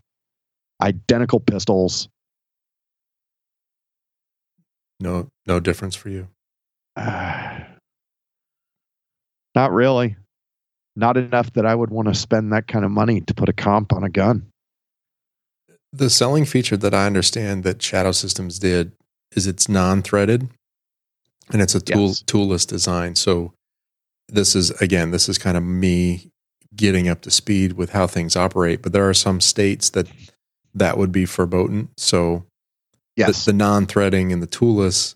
[0.81, 2.09] identical pistols.
[5.03, 6.29] No, no difference for you.
[6.97, 7.59] Uh,
[9.55, 10.17] not really.
[10.95, 13.53] Not enough that I would want to spend that kind of money to put a
[13.53, 14.47] comp on a gun.
[15.93, 18.93] The selling feature that I understand that Shadow Systems did
[19.35, 20.49] is it's non-threaded
[21.53, 22.23] and it's a tool Yes.
[22.23, 23.15] toolless design.
[23.17, 23.53] So
[24.29, 26.29] this is again, this is kind of me
[26.77, 28.81] getting up to speed with how things operate.
[28.83, 30.09] But there are some states that
[30.75, 31.89] that would be verboten.
[31.97, 32.45] So
[33.17, 33.45] Yes.
[33.45, 35.15] the, the non-threading and the toolless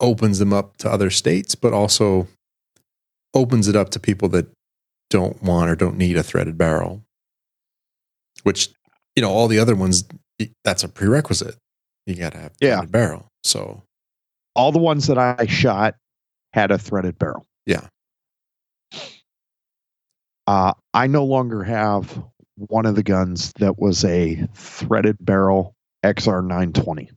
[0.00, 2.26] opens them up to other states, but also
[3.34, 4.46] opens it up to people that
[5.10, 7.02] don't want or don't need a threaded barrel.
[8.42, 8.70] Which
[9.16, 10.04] you know, all the other ones
[10.64, 11.56] that's a prerequisite.
[12.06, 12.76] You got to have a Yeah.
[12.76, 13.26] threaded barrel.
[13.44, 13.82] So
[14.54, 15.96] All the ones that I shot
[16.54, 17.44] had a threaded barrel.
[17.66, 17.86] Yeah.
[20.46, 22.22] Uh, I no longer have
[22.56, 25.74] one of the guns that was a threaded barrel
[26.04, 27.10] XR 920.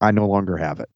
[0.00, 0.88] I no longer have it.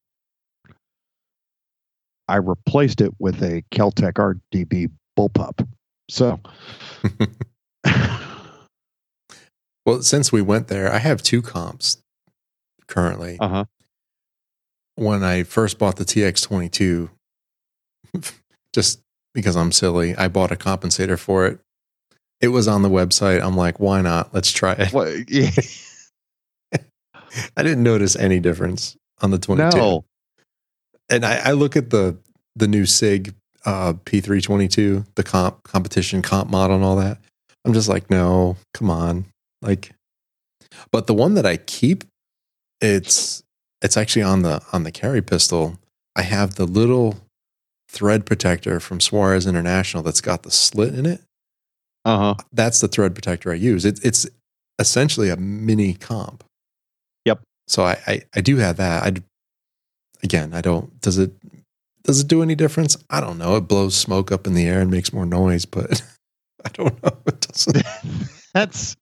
[2.27, 5.67] I replaced it with a Keltec RDB bullpup.
[6.09, 6.41] So,
[9.87, 11.99] Well, since we went there, I have two comps
[12.87, 13.37] currently.
[13.41, 13.65] uh huh.
[14.97, 17.11] When I first bought the TX22,
[18.73, 19.01] just
[19.35, 21.59] because I'm silly, I bought a compensator for it.
[22.41, 23.43] It was on the website.
[23.43, 24.33] I'm like, why not?
[24.33, 24.93] Let's try it.
[24.93, 25.51] Well, yeah,
[27.57, 29.77] I didn't notice any difference on the 22.
[29.77, 30.05] no.
[31.11, 32.17] And I, I look at the
[32.57, 33.35] the new SIG
[33.65, 37.19] uh, P322, the comp competition comp model and all that.
[37.65, 39.27] I'm just like, no, come on.
[39.63, 39.93] Like,
[40.91, 42.05] but the one that I keep,
[42.81, 43.43] it's
[43.83, 45.79] it's actually on the on the carry pistol.
[46.17, 47.17] I have the little
[47.89, 51.21] thread protector from Suarez International that's got the slit in it.
[52.05, 52.35] Uh huh.
[52.53, 53.85] That's the thread protector I use.
[53.85, 54.27] It, it's
[54.79, 56.45] essentially a mini comp.
[57.67, 59.03] So I, I I do have that.
[59.05, 59.23] I
[60.23, 61.01] again, I don't.
[61.01, 61.33] Does it
[62.03, 62.97] does it do any difference?
[63.11, 63.57] I don't know.
[63.57, 66.03] It blows smoke up in the air and makes more noise, but
[66.65, 67.17] I don't know.
[67.27, 67.87] It doesn't.
[68.55, 68.97] That's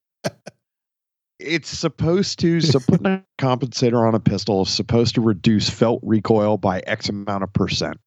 [1.39, 6.01] it's supposed to so putting a compensator on a pistol is supposed to reduce felt
[6.03, 7.99] recoil by X amount of percent.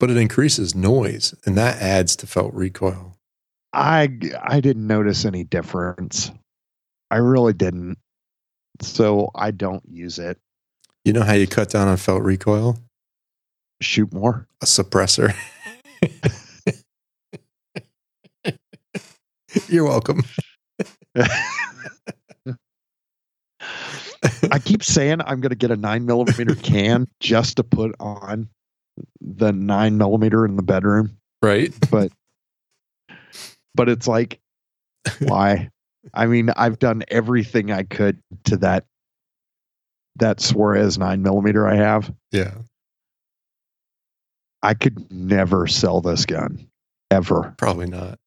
[0.00, 3.16] But it increases noise, and that adds to felt recoil.
[3.72, 4.08] I
[4.42, 6.30] I didn't notice any difference.
[7.10, 7.98] I really didn't.
[8.82, 10.38] So I don't use it.
[11.04, 12.78] You know how you cut down on felt recoil?
[13.80, 14.46] Shoot more.
[14.60, 15.34] A suppressor.
[19.68, 20.22] You're welcome.
[24.50, 28.48] I keep saying I'm going to get a nine millimeter can just to put on
[29.20, 31.72] the nine millimeter in the bedroom, right?
[31.90, 32.12] but
[33.74, 34.40] but it's like
[35.20, 35.70] why?
[36.14, 38.84] I mean, I've done everything I could to that
[40.16, 42.12] that Suarez nine millimeter I have.
[42.30, 42.54] Yeah.
[44.62, 46.68] I could never sell this gun
[47.10, 47.54] ever.
[47.58, 48.18] Probably not.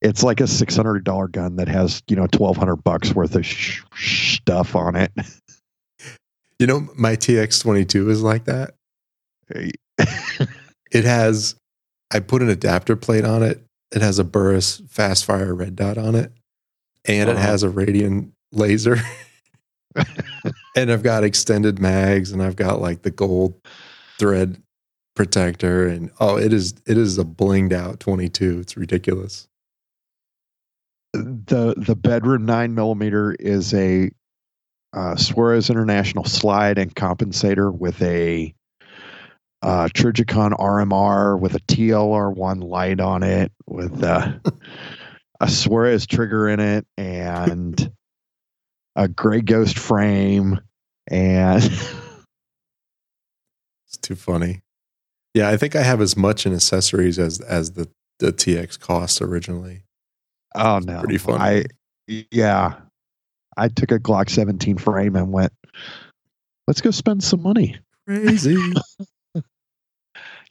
[0.00, 3.34] It's like a six hundred dollar gun that has you know twelve hundred bucks worth
[3.36, 5.12] of sh- sh- stuff on it.
[6.58, 8.74] You know, my TX22 is like that.
[10.92, 11.56] It has,
[12.12, 13.64] I put an adapter plate on it.
[13.92, 16.32] It has a Burris fast fire red dot on it,
[17.06, 17.46] and it Uh-huh.
[17.46, 18.96] has a Radian laser.
[20.76, 23.54] and I've got extended mags, and I've got like the gold
[24.18, 24.62] thread
[25.14, 28.60] protector, and oh, it is it is a blinged out 22.
[28.60, 29.48] It's ridiculous.
[31.12, 34.10] the the bedroom nine millimeter is a
[34.94, 38.54] uh, Suarez International slide and compensator with a
[39.62, 44.32] uh, Trijicon RMR with a TLR1 light on it with uh,
[45.42, 47.92] a Suarez trigger in it and
[48.96, 50.60] a Gray Ghost frame
[51.10, 51.62] and
[53.88, 54.62] It's too funny.
[55.34, 57.88] Yeah, I think I have as much in accessories as as the
[58.20, 59.82] the TX costs originally.
[60.54, 61.38] oh no, Pretty funny.
[61.42, 61.64] I
[62.30, 62.74] yeah,
[63.56, 65.52] I took a Glock 17 frame and went,
[66.66, 67.78] let's go spend some money.
[68.06, 68.56] Crazy.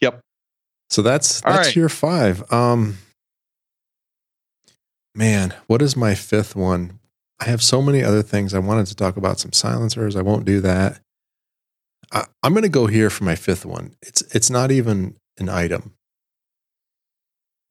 [0.01, 0.19] Yep.
[0.89, 1.75] So that's All that's right.
[1.75, 2.51] your five.
[2.51, 2.97] Um
[5.15, 6.99] man, what is my fifth one?
[7.39, 8.53] I have so many other things.
[8.53, 10.15] I wanted to talk about some silencers.
[10.15, 10.99] I won't do that.
[12.11, 13.95] I, I'm gonna go here for my fifth one.
[14.01, 15.93] It's it's not even an item.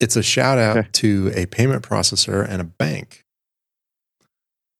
[0.00, 0.88] It's a shout out Okay.
[0.92, 3.22] to a payment processor and a bank.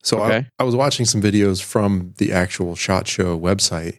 [0.03, 0.47] So I, Okay.
[0.59, 3.99] I was watching some videos from the actual Shot Show website,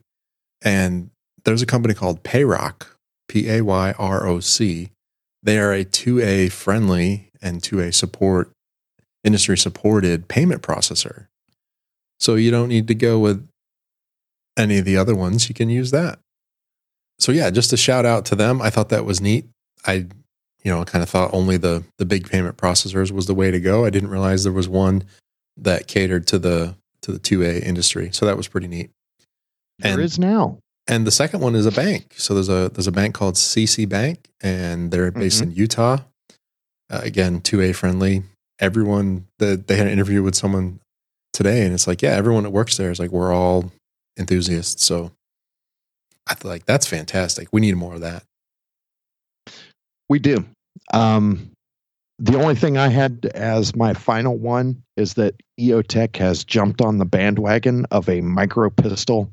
[0.64, 1.12] and
[1.46, 2.98] there's a company called Payroc,
[3.28, 4.90] P A Y R O C.
[5.44, 8.52] They are a 2A friendly and to a support,
[9.24, 11.28] industry supported payment processor.
[12.20, 13.48] So you don't need to go with
[14.58, 15.50] any of the other ones.
[15.50, 16.20] You can use that.
[17.20, 18.62] So yeah, just a shout out to them.
[18.62, 19.46] I thought that was neat.
[19.86, 20.08] I,
[20.64, 23.60] you know, kind of thought only the the big payment processors was the way to
[23.60, 23.86] go.
[23.86, 25.04] I didn't realize there was one
[25.58, 28.10] that catered to the to the 2A industry.
[28.12, 28.92] So that was pretty neat.
[29.80, 30.60] There And- is now.
[30.88, 32.16] And the second one is a bank.
[32.18, 35.20] So there's a there's a bank called CC Bank, and they're mm-hmm.
[35.20, 36.00] based in Utah.
[36.92, 38.24] Uh, again, two A friendly.
[38.60, 40.80] Everyone that they had an interview with someone
[41.34, 43.72] today, and it's like, yeah, everyone that works there is like we're all
[44.20, 44.84] enthusiasts.
[44.84, 45.12] So
[46.28, 47.48] I feel like that's fantastic.
[47.52, 48.24] We need more of that.
[50.10, 50.46] We do.
[50.94, 51.52] Um,
[52.20, 57.00] the only thing I had as my final one is that EOTech has jumped on
[57.00, 59.32] the bandwagon of a micro pistol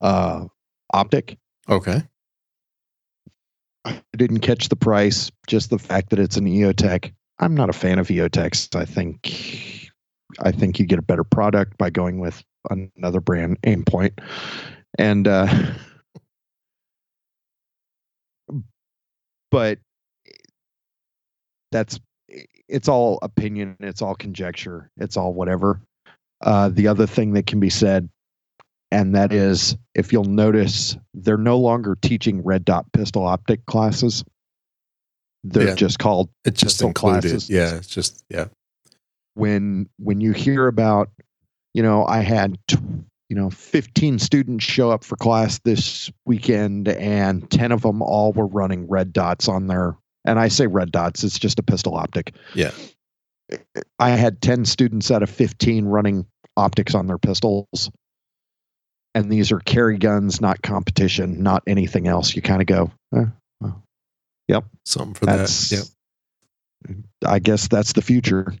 [0.00, 0.46] uh,
[0.92, 1.36] optic.
[1.68, 2.02] Okay.
[3.84, 7.12] I didn't catch the price, just the fact that it's an EOTech.
[7.38, 8.76] I'm not a fan of EOTechs.
[8.76, 9.90] I think
[10.40, 14.18] I think you get a better product by going with another brand, Aimpoint.
[14.98, 15.48] And uh
[19.50, 19.78] but
[21.72, 21.98] that's
[22.68, 25.80] it's all opinion, it's all conjecture, it's all whatever.
[26.40, 28.08] Uh the other thing that can be said
[28.92, 34.24] and that is if you'll notice they're no longer teaching red dot pistol optic classes
[35.44, 35.74] they're Yeah.
[35.74, 37.22] just called It's just included.
[37.22, 37.50] classes.
[37.50, 37.74] Yeah.
[37.74, 38.46] It's just yeah.
[39.34, 41.10] when when you hear about
[41.74, 42.58] you know i had
[43.28, 48.32] you know 15 students show up for class this weekend and 10 of them all
[48.32, 49.96] were running red dots on their
[50.26, 52.72] and i say red dots it's just a pistol optic Yeah.
[53.98, 57.90] i had 10 students out of 15 running optics on their pistols
[59.14, 63.24] and these are carry guns not competition not anything else you kind of go eh,
[64.84, 65.88] Something for that's that.
[66.88, 66.96] Yep.
[67.26, 68.52] i guess that's the future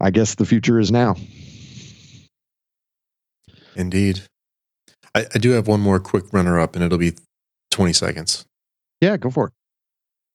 [0.00, 1.14] i guess the future is now
[3.76, 4.22] Indeed.
[5.16, 7.14] I, I do have one more quick runner up, and it'll be
[7.72, 8.44] 20 seconds.
[9.00, 9.52] yeah go for it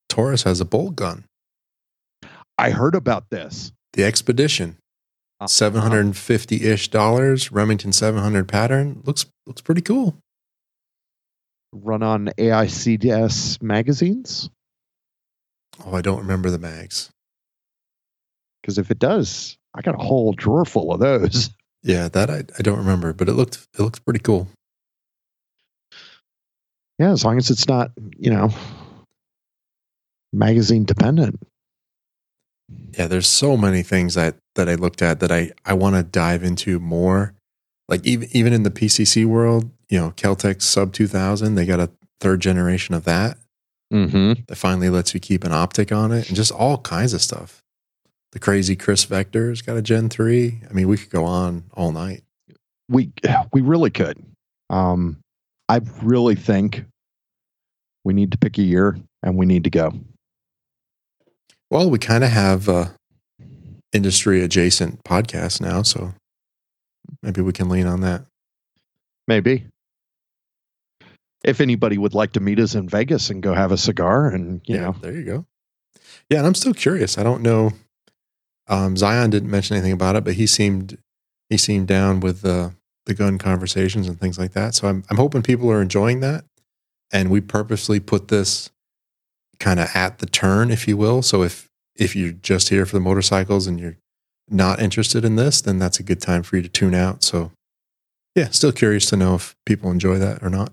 [0.10, 1.24] Taurus has a bolt gun.
[2.58, 3.72] I heard about this.
[3.94, 4.78] The Expedition.
[5.48, 7.52] Seven hundred and fifty ish dollars.
[7.52, 10.18] Remington seven hundred pattern looks looks pretty cool.
[11.72, 14.50] Run on AICS magazines?
[15.86, 17.10] Oh, I don't remember the mags.
[18.62, 21.50] Because if it does, I got a whole drawer full of those.
[21.82, 24.50] Yeah, that I, I don't remember, but it looked it looks pretty cool.
[26.98, 28.50] Yeah, as long as it's not, you know,
[30.34, 31.40] magazine dependent.
[32.98, 36.04] Yeah, there's so many things that that I looked at that I I want to
[36.04, 37.34] dive into more.
[37.88, 41.80] Like even even in the PCC world, you know, Keltec sub two thousand, they got
[41.80, 41.90] a
[42.20, 43.38] third generation of that
[43.92, 44.44] Mm-hmm.
[44.48, 47.64] that finally lets you keep an optic on it, and just all kinds of stuff.
[48.34, 50.62] The crazy Kriss Vector's got a Gen three.
[50.70, 52.22] I mean, we could go on all night.
[52.88, 53.12] We
[53.52, 54.24] we really could.
[54.70, 55.18] Um,
[55.68, 56.86] I really think
[58.04, 59.92] we need to pick a year and we need to go.
[61.70, 62.86] Well, we kind of have uh,
[63.94, 66.14] industry adjacent podcasts now, so
[67.22, 68.26] maybe we can lean on that.
[69.28, 69.68] Maybe.
[71.44, 74.62] If anybody would like to meet us in Vegas and go have a cigar and,
[74.66, 75.46] you know, there you go.
[76.30, 77.18] Yeah, and I'm still curious.
[77.18, 77.72] I don't know.
[78.68, 80.98] Um, Zion didn't mention anything about it, but he seemed
[81.50, 82.74] he seemed down with the
[83.06, 84.76] the gun conversations and things like that.
[84.76, 86.46] So I'm I'm hoping people are enjoying that,
[87.12, 88.70] and we purposely put this
[89.60, 91.22] kind of at the turn, if you will.
[91.22, 93.98] So if if you're just here for the motorcycles and you're
[94.50, 97.24] not interested in this, then that's a good time for you to tune out.
[97.24, 97.52] So
[98.36, 100.72] yeah, still curious to know if people enjoy that or not.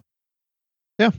[0.99, 1.11] Yeah.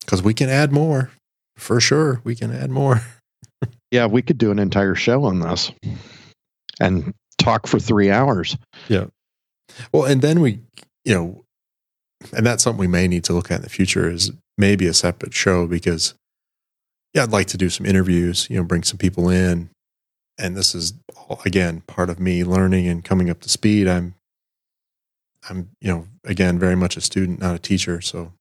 [0.00, 1.10] because we can add more
[1.56, 2.20] for sure.
[2.24, 3.00] We can add more.
[3.90, 5.72] yeah, we could do an entire show on this
[6.80, 8.56] and talk for three hours.
[8.88, 9.06] Yeah.
[9.92, 10.60] Well, and then we,
[11.04, 11.44] you know,
[12.36, 14.94] and that's something we may need to look at in the future is maybe a
[14.94, 16.14] separate show because,
[17.14, 19.70] yeah, I'd like to do some interviews, you know, bring some people in.
[20.38, 23.88] And this is, all- again, part of me learning and coming up to speed.
[23.88, 24.14] I'm,
[25.48, 28.00] I'm, you know, again, very much a student, not a teacher.
[28.00, 28.32] So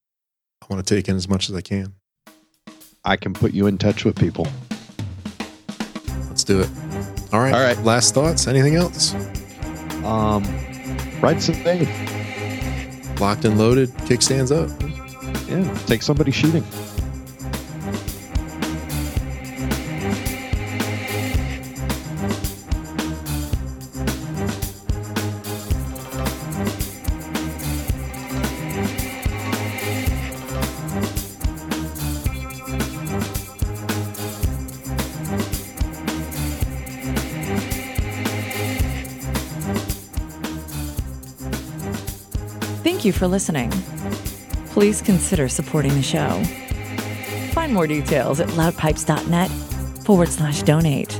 [0.61, 1.93] I want to take in as much as I can.
[3.03, 4.47] I can put you in touch with people.
[6.27, 6.69] Let's do it.
[7.31, 7.53] All right.
[7.53, 7.77] All right.
[7.83, 8.47] Last thoughts?
[8.47, 9.13] Anything else?
[10.03, 10.43] Um,
[11.21, 11.89] ride safe.
[13.19, 14.69] Locked and loaded, kickstands up.
[15.55, 16.63] Yeah, take somebody shooting.
[42.83, 43.71] Thank you for listening.
[44.75, 46.43] Please consider supporting the show.
[47.53, 49.49] Find more details at loudpipes.net
[50.03, 51.17] forward slash donate.